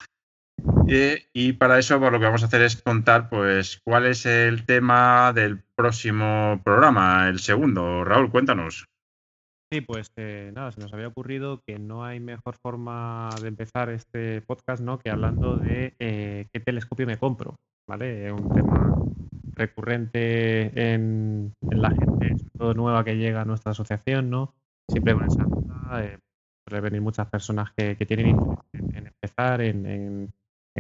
y 1.32 1.52
para 1.52 1.78
eso 1.78 1.98
pues, 1.98 2.12
lo 2.12 2.18
que 2.18 2.24
vamos 2.26 2.42
a 2.42 2.46
hacer 2.46 2.62
es 2.62 2.82
contar 2.82 3.28
pues 3.28 3.80
cuál 3.84 4.06
es 4.06 4.26
el 4.26 4.64
tema 4.66 5.32
del 5.32 5.62
próximo 5.74 6.60
programa, 6.64 7.28
el 7.28 7.38
segundo. 7.38 8.04
Raúl, 8.04 8.30
cuéntanos. 8.30 8.88
Sí, 9.70 9.82
pues 9.82 10.10
eh, 10.16 10.50
nada, 10.54 10.72
se 10.72 10.80
nos 10.80 10.92
había 10.94 11.08
ocurrido 11.08 11.60
que 11.66 11.78
no 11.78 12.02
hay 12.02 12.20
mejor 12.20 12.56
forma 12.56 13.28
de 13.42 13.48
empezar 13.48 13.90
este 13.90 14.40
podcast, 14.40 14.82
¿no? 14.82 14.98
Que 14.98 15.10
hablando 15.10 15.56
de 15.56 15.94
eh, 15.98 16.46
qué 16.50 16.60
telescopio 16.60 17.06
me 17.06 17.18
compro, 17.18 17.54
¿vale? 17.86 18.32
Un 18.32 18.48
tema 18.48 18.96
recurrente 19.52 20.94
en, 20.94 21.52
la 21.70 21.90
gente, 21.90 22.34
todo 22.56 22.72
nueva 22.72 23.04
que 23.04 23.18
llega 23.18 23.42
a 23.42 23.44
nuestra 23.44 23.72
asociación, 23.72 24.30
¿no? 24.30 24.54
Siempre 24.90 25.12
con 25.12 25.26
esa 25.26 25.44
duda, 25.44 26.02
eh, 26.02 26.18
suele 26.66 26.80
venir 26.80 27.02
muchas 27.02 27.28
personas 27.28 27.70
que, 27.76 27.94
tienen 28.06 28.28
interés 28.28 28.62
en, 28.72 29.06
empezar, 29.06 29.60
en, 29.60 30.32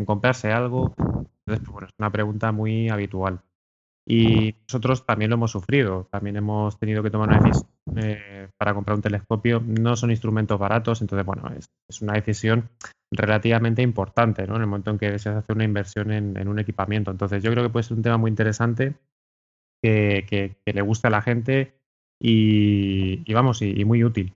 comprarse 0.06 0.50
algo. 0.50 0.94
Entonces, 0.96 1.28
pues, 1.44 1.68
bueno, 1.68 1.88
es 1.88 1.94
una 1.98 2.10
pregunta 2.10 2.52
muy 2.52 2.88
habitual. 2.88 3.42
Y 4.10 4.54
nosotros 4.66 5.04
también 5.04 5.28
lo 5.28 5.34
hemos 5.34 5.50
sufrido, 5.50 6.08
también 6.10 6.36
hemos 6.36 6.78
tenido 6.78 7.02
que 7.02 7.10
tomar 7.10 7.28
una 7.28 7.40
decisión 7.40 7.70
eh, 7.96 8.48
para 8.56 8.72
comprar 8.72 8.96
un 8.96 9.02
telescopio. 9.02 9.60
No 9.60 9.96
son 9.96 10.10
instrumentos 10.10 10.58
baratos, 10.58 11.02
entonces, 11.02 11.26
bueno, 11.26 11.50
es, 11.54 12.00
una 12.00 12.14
decisión 12.14 12.70
relativamente 13.10 13.82
importante, 13.82 14.46
¿no? 14.46 14.56
En 14.56 14.62
el 14.62 14.66
momento 14.66 14.90
en 14.90 14.98
que 14.98 15.10
deseas 15.10 15.36
hacer 15.36 15.54
una 15.54 15.64
inversión 15.64 16.10
en, 16.10 16.48
un 16.48 16.58
equipamiento. 16.58 17.10
Entonces, 17.10 17.42
yo 17.42 17.50
creo 17.50 17.64
que 17.64 17.68
puede 17.68 17.82
ser 17.82 17.98
un 17.98 18.02
tema 18.02 18.16
muy 18.16 18.30
interesante 18.30 18.94
que, 19.82 20.56
le 20.64 20.80
guste 20.80 21.08
a 21.08 21.10
la 21.10 21.20
gente 21.20 21.74
y, 22.18 23.30
vamos, 23.34 23.60
y, 23.60 23.84
muy 23.84 24.04
útil. 24.04 24.32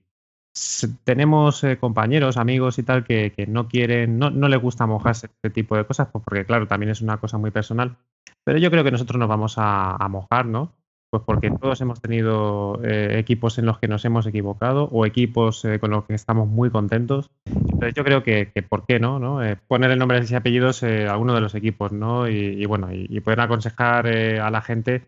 Tenemos 1.05 1.65
eh, 1.65 1.79
compañeros, 1.79 2.37
amigos 2.37 2.79
y 2.79 2.83
tal 2.83 3.05
que, 3.05 3.33
no 3.49 3.69
quieren, 3.69 4.19
no, 4.19 4.31
no 4.31 4.49
les 4.49 4.61
gusta 4.61 4.87
mojarse 4.87 5.27
este 5.27 5.51
tipo 5.51 5.77
de 5.77 5.85
cosas, 5.85 6.09
pues 6.13 6.23
porque 6.25 6.45
claro, 6.45 6.67
también 6.67 6.91
es 6.91 7.01
una 7.01 7.19
cosa 7.19 7.39
muy 7.39 7.51
personal. 7.51 7.97
Pero 8.45 8.59
yo 8.59 8.71
creo 8.71 8.85
que 8.85 8.91
nosotros 8.91 9.19
nos 9.19 9.29
vamos 9.29 9.55
a, 9.57 9.97
mojar, 10.11 10.47
¿no? 10.47 10.73
Pues 11.11 11.23
porque 11.25 11.51
todos 11.51 11.81
hemos 11.81 12.01
tenido 12.01 12.81
eh, 12.83 13.19
equipos 13.19 13.59
en 13.59 13.67
los 13.67 13.79
que 13.79 13.87
nos 13.87 14.05
hemos 14.05 14.27
equivocado 14.27 14.89
o 14.91 15.05
equipos 15.05 15.65
eh, 15.65 15.79
con 15.79 15.91
los 15.91 16.05
que 16.05 16.15
estamos 16.15 16.49
muy 16.49 16.71
contentos. 16.71 17.31
Entonces 17.45 17.95
yo 17.95 18.03
creo 18.03 18.23
que, 18.23 18.51
¿por 18.69 18.87
qué 18.87 18.99
no? 18.99 19.19
no? 19.19 19.41
Poner 19.69 19.91
el 19.91 19.99
nombre 19.99 20.25
y 20.29 20.35
apellidos 20.35 20.83
a 20.83 21.13
alguno 21.13 21.35
de 21.35 21.41
los 21.41 21.55
equipos, 21.55 21.93
¿no? 21.93 22.29
Y, 22.29 22.65
bueno, 22.67 22.89
y, 22.93 23.21
poder 23.21 23.41
aconsejar 23.41 24.07
a 24.07 24.51
la 24.51 24.63
gente, 24.63 25.03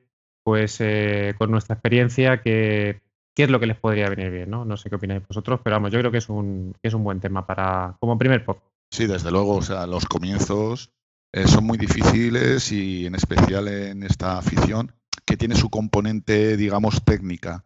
pues 0.45 0.78
con 1.38 1.51
nuestra 1.51 1.74
experiencia, 1.74 2.42
que, 2.42 3.01
qué 3.35 3.45
es 3.45 3.51
lo 3.51 3.61
que 3.61 3.66
les 3.66 3.76
podría 3.76 4.09
venir 4.09 4.30
bien, 4.30 4.51
¿no? 4.51 4.64
No 4.64 4.76
sé 4.76 4.89
qué 4.89 4.97
opináis 4.97 5.26
vosotros, 5.26 5.61
pero 5.62 5.76
vamos, 5.76 5.93
yo 5.93 5.99
creo 5.99 6.11
que 6.11 6.18
es 6.18 6.28
un, 6.28 6.74
que 6.80 6.89
es 6.89 6.95
un 6.95 7.05
buen 7.05 7.20
tema 7.20 7.47
para, 7.47 7.97
como 8.01 8.18
primer 8.18 8.45
pop. 8.45 8.59
Sí, 8.91 9.07
desde 9.07 9.30
luego, 9.30 9.57
o 9.57 9.62
sea, 9.62 9.87
los 9.87 10.07
comienzos 10.07 10.93
eh, 11.32 11.49
son 11.49 11.64
muy 11.64 11.78
difíciles 11.78 12.70
y 12.70 13.07
en 13.07 13.16
especial 13.16 13.66
en 13.68 14.05
esta 14.05 14.39
afición 14.39 14.93
que 15.26 15.37
tiene 15.37 15.57
su 15.57 15.68
componente, 15.68 16.57
digamos, 16.57 17.05
técnica. 17.05 17.64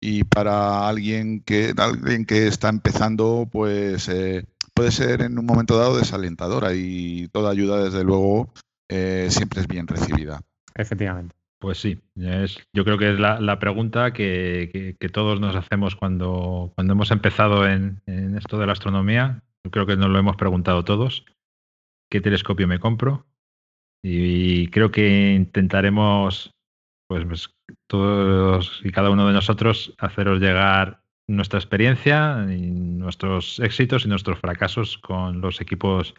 Y 0.00 0.24
para 0.24 0.88
alguien 0.88 1.40
que, 1.40 1.74
alguien 1.76 2.24
que 2.24 2.46
está 2.46 2.68
empezando, 2.68 3.48
pues 3.50 4.08
eh, 4.08 4.46
puede 4.74 4.90
ser 4.90 5.22
en 5.22 5.38
un 5.38 5.46
momento 5.46 5.76
dado 5.76 5.98
desalentadora 5.98 6.74
y 6.74 7.28
toda 7.28 7.50
ayuda, 7.50 7.84
desde 7.84 8.04
luego, 8.04 8.52
eh, 8.88 9.28
siempre 9.30 9.60
es 9.60 9.68
bien 9.68 9.86
recibida. 9.86 10.40
Efectivamente. 10.74 11.34
Pues 11.64 11.78
sí, 11.78 11.98
es, 12.16 12.58
yo 12.74 12.84
creo 12.84 12.98
que 12.98 13.10
es 13.10 13.18
la, 13.18 13.58
pregunta 13.58 14.12
que, 14.12 14.98
todos 15.14 15.40
nos 15.40 15.56
hacemos 15.56 15.96
cuando, 15.96 16.70
cuando 16.74 16.92
hemos 16.92 17.10
empezado 17.10 17.66
en, 17.66 18.02
en, 18.04 18.36
esto 18.36 18.58
de 18.58 18.66
la 18.66 18.72
astronomía. 18.72 19.42
Yo 19.64 19.70
creo 19.70 19.86
que 19.86 19.96
nos 19.96 20.10
lo 20.10 20.18
hemos 20.18 20.36
preguntado 20.36 20.84
todos 20.84 21.24
qué 22.10 22.20
telescopio 22.20 22.68
me 22.68 22.80
compro. 22.80 23.24
Y 24.02 24.68
creo 24.68 24.90
que 24.90 25.32
intentaremos, 25.32 26.50
pues, 27.08 27.24
pues, 27.24 27.56
todos 27.86 28.82
y 28.84 28.90
cada 28.90 29.08
uno 29.08 29.26
de 29.26 29.32
nosotros, 29.32 29.94
haceros 29.96 30.40
llegar 30.40 31.00
nuestra 31.26 31.60
experiencia, 31.60 32.46
y 32.50 32.72
nuestros 32.72 33.58
éxitos 33.60 34.04
y 34.04 34.08
nuestros 34.08 34.38
fracasos 34.38 34.98
con 34.98 35.40
los 35.40 35.62
equipos 35.62 36.14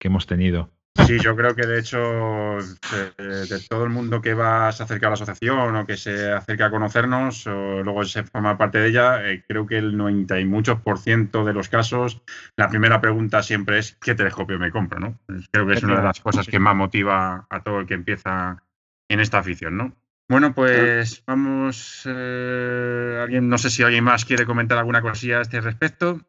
que 0.00 0.08
hemos 0.08 0.26
tenido. 0.26 0.70
Sí, 1.04 1.18
yo 1.20 1.36
creo 1.36 1.54
que 1.54 1.66
de 1.66 1.78
hecho 1.78 1.98
de, 1.98 3.60
todo 3.68 3.84
el 3.84 3.90
mundo 3.90 4.20
que 4.20 4.34
va 4.34 4.70
se 4.72 4.82
acerca 4.82 5.06
a 5.06 5.10
la 5.10 5.14
asociación 5.14 5.76
o 5.76 5.86
que 5.86 5.96
se 5.96 6.32
acerca 6.32 6.66
a 6.66 6.70
conocernos 6.70 7.46
o 7.46 7.82
luego 7.82 8.04
se 8.04 8.24
forma 8.24 8.56
parte 8.56 8.78
de 8.78 8.88
ella, 8.88 9.28
eh, 9.28 9.44
creo 9.46 9.66
que 9.66 9.78
el 9.78 9.96
90 9.96 10.40
y 10.40 10.44
muchos 10.44 10.80
por 10.80 10.98
ciento 10.98 11.44
de 11.44 11.52
los 11.52 11.68
casos 11.68 12.22
la 12.56 12.68
primera 12.68 13.00
pregunta 13.00 13.42
siempre 13.42 13.78
es 13.78 13.96
¿qué 14.00 14.14
telescopio 14.14 14.58
me 14.58 14.70
compro? 14.70 15.00
¿no? 15.00 15.18
Creo 15.50 15.66
que 15.66 15.74
es 15.74 15.82
una 15.82 15.96
de 15.96 16.04
las 16.04 16.20
cosas 16.20 16.46
que 16.46 16.58
más 16.58 16.76
motiva 16.76 17.46
a 17.50 17.62
todo 17.62 17.80
el 17.80 17.86
que 17.86 17.94
empieza 17.94 18.62
en 19.08 19.20
esta 19.20 19.38
afición, 19.38 19.76
¿no? 19.76 19.96
Bueno, 20.28 20.54
pues 20.54 21.22
vamos. 21.24 22.02
Eh, 22.04 23.18
alguien, 23.22 23.48
no 23.48 23.58
sé 23.58 23.70
si 23.70 23.82
alguien 23.82 24.02
más 24.02 24.24
quiere 24.24 24.44
comentar 24.44 24.76
alguna 24.76 25.00
cosilla 25.00 25.38
a 25.38 25.42
este 25.42 25.60
respecto. 25.60 26.20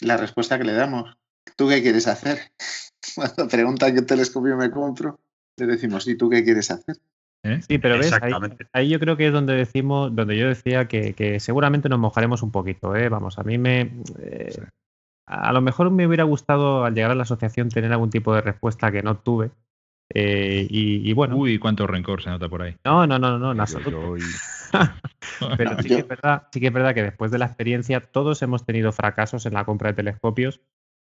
La 0.00 0.16
respuesta 0.16 0.56
que 0.56 0.64
le 0.64 0.72
damos. 0.72 1.18
¿Tú 1.56 1.68
qué 1.68 1.82
quieres 1.82 2.06
hacer? 2.06 2.38
Cuando 3.14 3.48
preguntan 3.48 3.94
qué 3.94 4.02
telescopio 4.02 4.56
me 4.56 4.70
compro, 4.70 5.20
le 5.56 5.66
decimos, 5.66 6.06
¿y 6.06 6.16
tú 6.16 6.28
qué 6.28 6.44
quieres 6.44 6.70
hacer? 6.70 6.96
¿Eh? 7.42 7.60
Sí, 7.66 7.78
pero 7.78 7.98
ves, 7.98 8.12
ahí, 8.72 8.88
yo 8.88 9.00
creo 9.00 9.16
que 9.16 9.28
es 9.28 9.32
donde 9.32 9.54
decimos, 9.54 10.14
donde 10.14 10.36
yo 10.36 10.48
decía 10.48 10.86
que, 10.88 11.38
seguramente 11.40 11.88
nos 11.88 11.98
mojaremos 11.98 12.42
un 12.42 12.50
poquito, 12.50 12.94
¿eh? 12.94 13.08
Vamos, 13.08 13.38
a 13.38 13.42
mí 13.42 13.56
me. 13.56 13.92
Eh, 14.18 14.54
a 15.26 15.52
lo 15.52 15.62
mejor 15.62 15.90
me 15.90 16.06
hubiera 16.06 16.24
gustado 16.24 16.84
al 16.84 16.94
llegar 16.94 17.12
a 17.12 17.14
la 17.14 17.22
asociación 17.22 17.70
tener 17.70 17.92
algún 17.92 18.10
tipo 18.10 18.34
de 18.34 18.42
respuesta 18.42 18.92
que 18.92 19.02
no 19.02 19.16
tuve. 19.16 19.50
Eh, 20.12 20.66
y, 20.68 21.12
bueno. 21.12 21.36
Uy, 21.36 21.58
cuánto 21.58 21.86
rencor 21.86 22.22
se 22.22 22.30
nota 22.30 22.48
por 22.48 22.62
ahí. 22.62 22.76
No, 22.84 23.06
no, 23.06 23.18
no, 23.18 23.38
no, 23.38 23.52
en 23.52 23.60
absoluto. 23.60 24.16
Pero 25.56 25.80
sí 25.80 25.88
que, 25.88 25.98
es 26.00 26.08
verdad, 26.08 26.48
sí 26.52 26.60
que 26.60 26.66
es 26.66 26.72
verdad 26.72 26.94
que 26.94 27.02
después 27.02 27.30
de 27.30 27.38
la 27.38 27.46
experiencia 27.46 28.00
todos 28.00 28.42
hemos 28.42 28.66
tenido 28.66 28.92
fracasos 28.92 29.46
en 29.46 29.54
la 29.54 29.64
compra 29.64 29.90
de 29.90 29.94
telescopios 29.94 30.60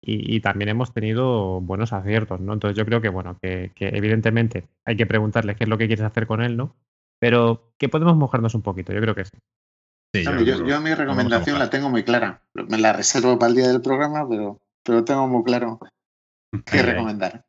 y, 0.06 0.40
también 0.40 0.68
hemos 0.68 0.92
tenido 0.92 1.60
buenos 1.60 1.92
aciertos, 1.92 2.40
¿no? 2.40 2.52
Entonces 2.52 2.76
yo 2.76 2.84
creo 2.84 3.00
que, 3.00 3.08
bueno, 3.08 3.38
que, 3.40 3.72
evidentemente 3.78 4.68
hay 4.84 4.96
que 4.96 5.06
preguntarle 5.06 5.56
qué 5.56 5.64
es 5.64 5.70
lo 5.70 5.78
que 5.78 5.86
quieres 5.86 6.04
hacer 6.04 6.26
con 6.26 6.42
él, 6.42 6.56
¿no? 6.56 6.76
Pero 7.18 7.72
que 7.78 7.88
podemos 7.88 8.16
mojarnos 8.16 8.54
un 8.54 8.62
poquito, 8.62 8.92
yo 8.92 9.00
creo 9.00 9.14
que 9.14 9.24
sí. 9.24 9.38
yo, 10.22 10.80
mi 10.80 10.94
recomendación 10.94 11.58
la 11.58 11.70
tengo 11.70 11.88
muy 11.88 12.02
clara. 12.02 12.42
Me 12.54 12.78
la 12.78 12.92
reservo 12.92 13.38
para 13.38 13.50
el 13.50 13.56
día 13.56 13.68
del 13.68 13.80
programa, 13.80 14.28
pero, 14.28 14.60
pero 14.82 15.04
tengo 15.04 15.26
muy 15.26 15.42
claro 15.44 15.78
qué 16.66 16.82
recomendar. 16.82 17.44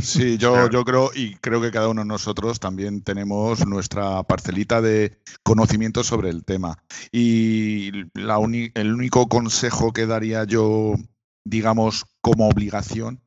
Sí, 0.00 0.38
yo, 0.38 0.70
yo 0.70 0.84
creo 0.84 1.10
y 1.14 1.34
creo 1.36 1.60
que 1.60 1.70
cada 1.70 1.88
uno 1.88 2.02
de 2.02 2.08
nosotros 2.08 2.60
también 2.60 3.02
tenemos 3.02 3.66
nuestra 3.66 4.22
parcelita 4.22 4.80
de 4.80 5.18
conocimiento 5.42 6.04
sobre 6.04 6.30
el 6.30 6.44
tema. 6.44 6.78
Y 7.12 7.90
la 8.14 8.38
el 8.74 8.92
único 8.92 9.28
consejo 9.28 9.92
que 9.92 10.06
daría 10.06 10.44
yo, 10.44 10.94
digamos, 11.48 12.04
como 12.20 12.48
obligación, 12.48 13.20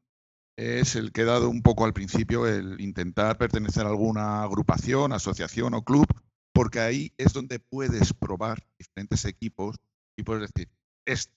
es 0.58 0.96
el 0.96 1.12
que 1.12 1.22
he 1.22 1.26
dado 1.26 1.50
un 1.50 1.62
poco 1.62 1.86
al 1.86 1.94
principio, 1.94 2.48
el 2.48 2.80
intentar 2.82 3.38
pertenecer 3.38 3.86
a 3.86 3.90
alguna 3.90 4.44
agrupación, 4.44 5.14
asociación 5.14 5.74
o 5.74 5.84
club, 5.84 6.08
porque 6.54 6.80
ahí 6.80 7.14
es 7.18 7.34
donde 7.34 7.60
puedes 7.60 8.14
probar 8.14 8.60
diferentes 8.78 9.26
equipos 9.26 9.78
y 10.18 10.24
puedes 10.24 10.52
decir, 10.52 10.70
este, 11.06 11.34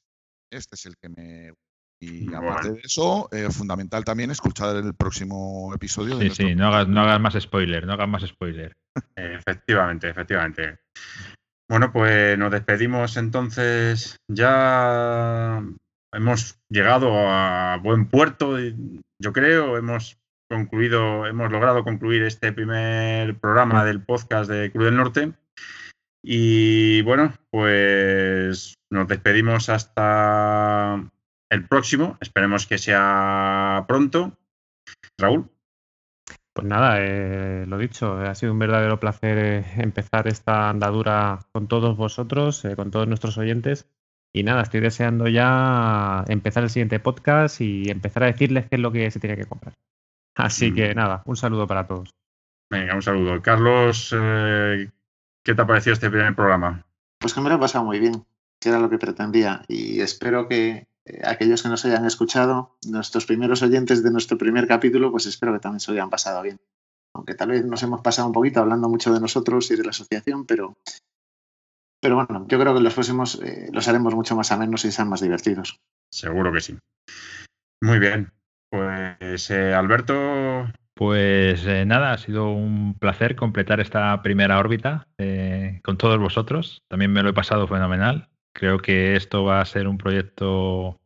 este 0.53 0.75
es 0.75 0.87
el 0.87 0.97
que 0.97 1.09
me 1.09 1.53
y 2.01 2.35
aparte 2.35 2.73
de 2.73 2.81
eso, 2.85 3.29
eh, 3.33 3.49
fundamental 3.51 4.05
también 4.05 4.31
escuchar 4.31 4.77
el 4.77 4.95
próximo 4.95 5.73
episodio. 5.75 6.19
Sí, 6.21 6.31
sí, 6.31 6.55
no 6.55 6.67
hagas, 6.67 6.89
no 6.89 7.01
hagas 7.01 7.21
más 7.21 7.35
spoiler, 7.41 7.87
no 7.87 7.95
hagas 7.95 8.09
más 8.09 8.23
spoiler. 8.27 8.77
efectivamente, 9.17 10.11
efectivamente. 10.11 10.81
Bueno, 11.69 11.91
pues 11.93 12.37
nos 12.37 12.51
despedimos 12.51 13.17
entonces. 13.17 14.19
Ya 14.29 15.63
hemos 16.15 16.59
llegado 16.69 17.11
a 17.13 17.79
buen 17.83 18.07
puerto, 18.07 18.57
yo 18.59 19.33
creo. 19.33 19.77
Hemos 19.77 20.19
concluido, 20.49 21.27
hemos 21.27 21.51
logrado 21.51 21.85
concluir 21.85 22.23
este 22.23 22.53
primer 22.53 23.39
programa 23.39 23.85
del 23.85 24.03
podcast 24.03 24.51
de 24.51 24.71
Cruz 24.71 24.87
del 24.87 24.97
Norte. 24.97 25.33
Y 26.23 27.03
bueno, 27.03 27.35
pues 27.51 28.75
nos 28.91 29.09
despedimos 29.09 29.69
hasta 29.69 31.11
el 31.51 31.69
próximo. 31.69 32.17
Esperemos 32.21 32.67
que 32.67 32.79
sea 32.79 33.85
pronto. 33.87 34.33
Raúl. 35.19 35.51
Pues 36.55 36.69
nada, 36.69 36.99
eh, 37.01 37.67
lo 37.67 37.79
dicho, 37.79 38.17
ha 38.17 38.35
sido 38.37 38.53
un 38.53 38.61
verdadero 38.61 39.01
placer 39.01 39.39
eh, 39.39 39.65
empezar 39.77 40.29
esta 40.29 40.71
andadura 40.71 41.41
con 41.53 41.67
todos 41.67 41.97
vosotros, 41.97 42.65
eh, 42.65 42.77
con 42.77 42.93
todos 42.93 43.09
nuestros 43.09 43.37
oyentes. 43.39 43.89
Y 44.37 44.43
nada, 44.43 44.63
estoy 44.63 44.81
deseando 44.81 45.29
ya 45.29 46.25
empezar 46.27 46.65
el 46.65 46.71
siguiente 46.71 46.99
podcast 46.99 47.61
y 47.61 47.89
empezar 47.89 48.25
a 48.25 48.27
decirles 48.27 48.67
qué 48.69 48.75
es 48.75 48.81
lo 48.81 48.91
que 48.91 49.09
se 49.13 49.21
tiene 49.21 49.37
que 49.37 49.45
comprar. 49.45 49.75
Así 50.35 50.75
que 50.75 50.93
mm. 50.93 50.97
nada, 50.97 51.23
un 51.27 51.37
saludo 51.37 51.69
para 51.69 51.87
todos. 51.87 52.11
Venga, 52.69 52.97
un 52.97 53.03
saludo. 53.03 53.41
Carlos, 53.41 54.09
¿qué 54.11 55.55
te 55.55 55.63
ha 55.63 55.67
parecido 55.67 55.93
este 55.93 56.11
primer 56.11 56.35
programa? 56.35 56.85
Pues 57.21 57.33
que 57.33 57.41
me 57.41 57.49
lo 57.49 57.55
he 57.55 57.59
pasado 57.59 57.85
muy 57.85 58.01
bien, 58.01 58.25
que 58.59 58.71
era 58.71 58.81
lo 58.81 58.91
que 58.91 58.99
pretendía. 58.99 59.63
Y 59.69 60.01
espero 60.01 60.49
que, 60.49 60.89
eh, 61.05 61.21
aquellos 61.25 61.63
que 61.63 61.69
nos 61.69 61.85
hayan 61.85 62.05
escuchado, 62.05 62.77
nuestros 62.89 63.27
primeros 63.27 63.63
oyentes 63.63 64.03
de 64.03 64.11
nuestro 64.11 64.37
primer 64.37 64.67
capítulo, 64.67 65.13
pues 65.13 65.27
espero 65.27 65.53
que 65.53 65.61
también 65.61 65.79
se 65.79 65.93
lo 65.93 65.99
hayan 65.99 66.11
pasado 66.11 66.43
bien. 66.43 66.59
Aunque 67.15 67.35
tal 67.37 67.51
vez 67.51 67.65
nos 67.65 67.81
hemos 67.85 68.01
pasado 68.01 68.27
un 68.27 68.35
poquito 68.35 68.59
hablando 68.59 68.89
mucho 68.89 69.13
de 69.15 69.21
nosotros 69.21 69.71
y 69.71 69.77
de 69.77 69.85
la 69.85 69.91
asociación, 69.91 70.45
pero, 70.45 70.77
pero 72.05 72.17
bueno, 72.17 72.45
yo 72.51 72.61
creo 72.61 72.75
que 72.75 72.83
los 72.83 72.93
próximos 72.93 73.41
eh, 73.43 73.71
los 73.73 73.89
haremos 73.89 74.15
mucho 74.15 74.37
más 74.37 74.53
amenos 74.53 74.85
y 74.85 74.93
sean 74.93 75.09
más 75.09 75.23
divertidos. 75.23 75.81
Seguro 76.11 76.53
que 76.53 76.61
sí. 76.61 76.77
Muy 77.81 77.99
bien. 77.99 78.31
Pues 78.69 79.51
eh, 79.51 79.73
Alberto. 79.73 80.71
Pues 80.93 81.67
nada, 81.87 82.13
ha 82.13 82.19
sido 82.19 82.51
un 82.51 82.95
placer 82.99 83.37
completar 83.37 83.81
esta 83.81 84.21
primera 84.21 84.59
órbita 84.59 85.09
con 85.83 85.97
todos 85.97 86.19
vosotros. 86.19 86.83
También 86.89 87.11
me 87.11 87.23
lo 87.23 87.31
he 87.31 87.33
pasado 87.33 87.67
fenomenal. 87.67 88.29
Creo 88.53 88.79
que 88.81 89.17
esto 89.17 89.43
va 89.45 89.63
a 89.63 89.65
ser 89.65 89.89
un 89.89 89.97
proyecto 89.97 91.01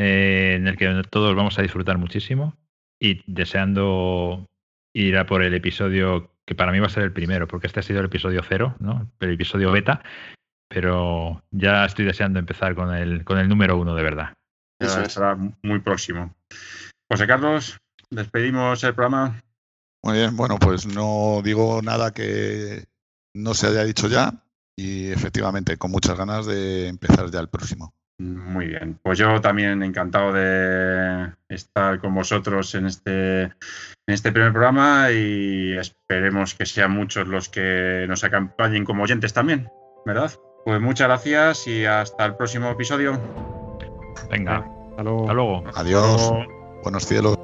eh, 0.00 0.54
en 0.56 0.68
el 0.68 0.76
que 0.76 1.02
todos 1.10 1.34
vamos 1.34 1.58
a 1.58 1.62
disfrutar 1.62 1.98
muchísimo 1.98 2.56
y 2.98 3.20
deseando 3.26 4.48
ir 4.94 5.18
a 5.18 5.26
por 5.26 5.42
el 5.42 5.54
episodio 5.54 6.30
que 6.48 6.54
para 6.54 6.70
mí 6.70 6.78
va 6.78 6.86
a 6.86 6.90
ser 6.90 7.02
el 7.02 7.12
primero, 7.12 7.46
porque 7.46 7.66
este 7.66 7.80
ha 7.80 7.82
sido 7.82 8.00
el 8.00 8.06
episodio 8.06 8.42
cero, 8.42 8.76
¿no? 8.78 9.10
El 9.20 9.32
episodio 9.32 9.70
beta, 9.70 10.02
pero 10.68 11.42
ya 11.50 11.84
estoy 11.84 12.04
deseando 12.04 12.38
empezar 12.38 12.74
con 12.74 12.94
el, 12.94 13.24
con 13.24 13.38
el 13.38 13.48
número 13.48 13.78
uno 13.78 13.94
de 13.94 14.02
verdad. 14.02 14.34
Eso 14.78 15.04
será 15.08 15.36
muy 15.62 15.80
próximo. 15.80 16.34
José 17.10 17.26
Carlos, 17.26 17.78
despedimos 18.10 18.84
el 18.84 18.94
programa. 18.94 19.40
Muy 20.02 20.18
bien, 20.18 20.36
bueno, 20.36 20.58
pues 20.58 20.86
no 20.86 21.40
digo 21.42 21.80
nada 21.82 22.12
que 22.12 22.84
no 23.34 23.54
se 23.54 23.66
haya 23.66 23.84
dicho 23.84 24.08
ya 24.08 24.44
y 24.76 25.10
efectivamente 25.10 25.76
con 25.76 25.90
muchas 25.90 26.16
ganas 26.16 26.46
de 26.46 26.86
empezar 26.88 27.30
ya 27.30 27.40
el 27.40 27.48
próximo. 27.48 27.94
Muy 28.20 28.66
bien, 28.66 28.98
pues 29.02 29.18
yo 29.18 29.40
también 29.40 29.82
encantado 29.82 30.32
de 30.32 31.32
estar 31.48 32.00
con 32.00 32.14
vosotros 32.14 32.74
en 32.74 32.86
este, 32.86 33.42
en 33.42 33.52
este 34.06 34.32
primer 34.32 34.52
programa 34.52 35.10
y 35.12 35.76
esperemos 35.76 36.54
que 36.54 36.66
sean 36.66 36.90
muchos 36.90 37.28
los 37.28 37.48
que 37.48 38.06
nos 38.08 38.24
acompañen 38.24 38.84
como 38.84 39.04
oyentes 39.04 39.32
también, 39.32 39.68
¿verdad? 40.04 40.32
Pues 40.64 40.80
muchas 40.80 41.08
gracias 41.08 41.66
y 41.66 41.84
hasta 41.86 42.24
el 42.24 42.36
próximo 42.36 42.70
episodio. 42.70 43.18
Venga, 44.30 44.66
hasta 44.90 45.02
luego. 45.02 45.64
Adiós. 45.74 46.32
Buenos 46.82 47.06
cielos. 47.06 47.38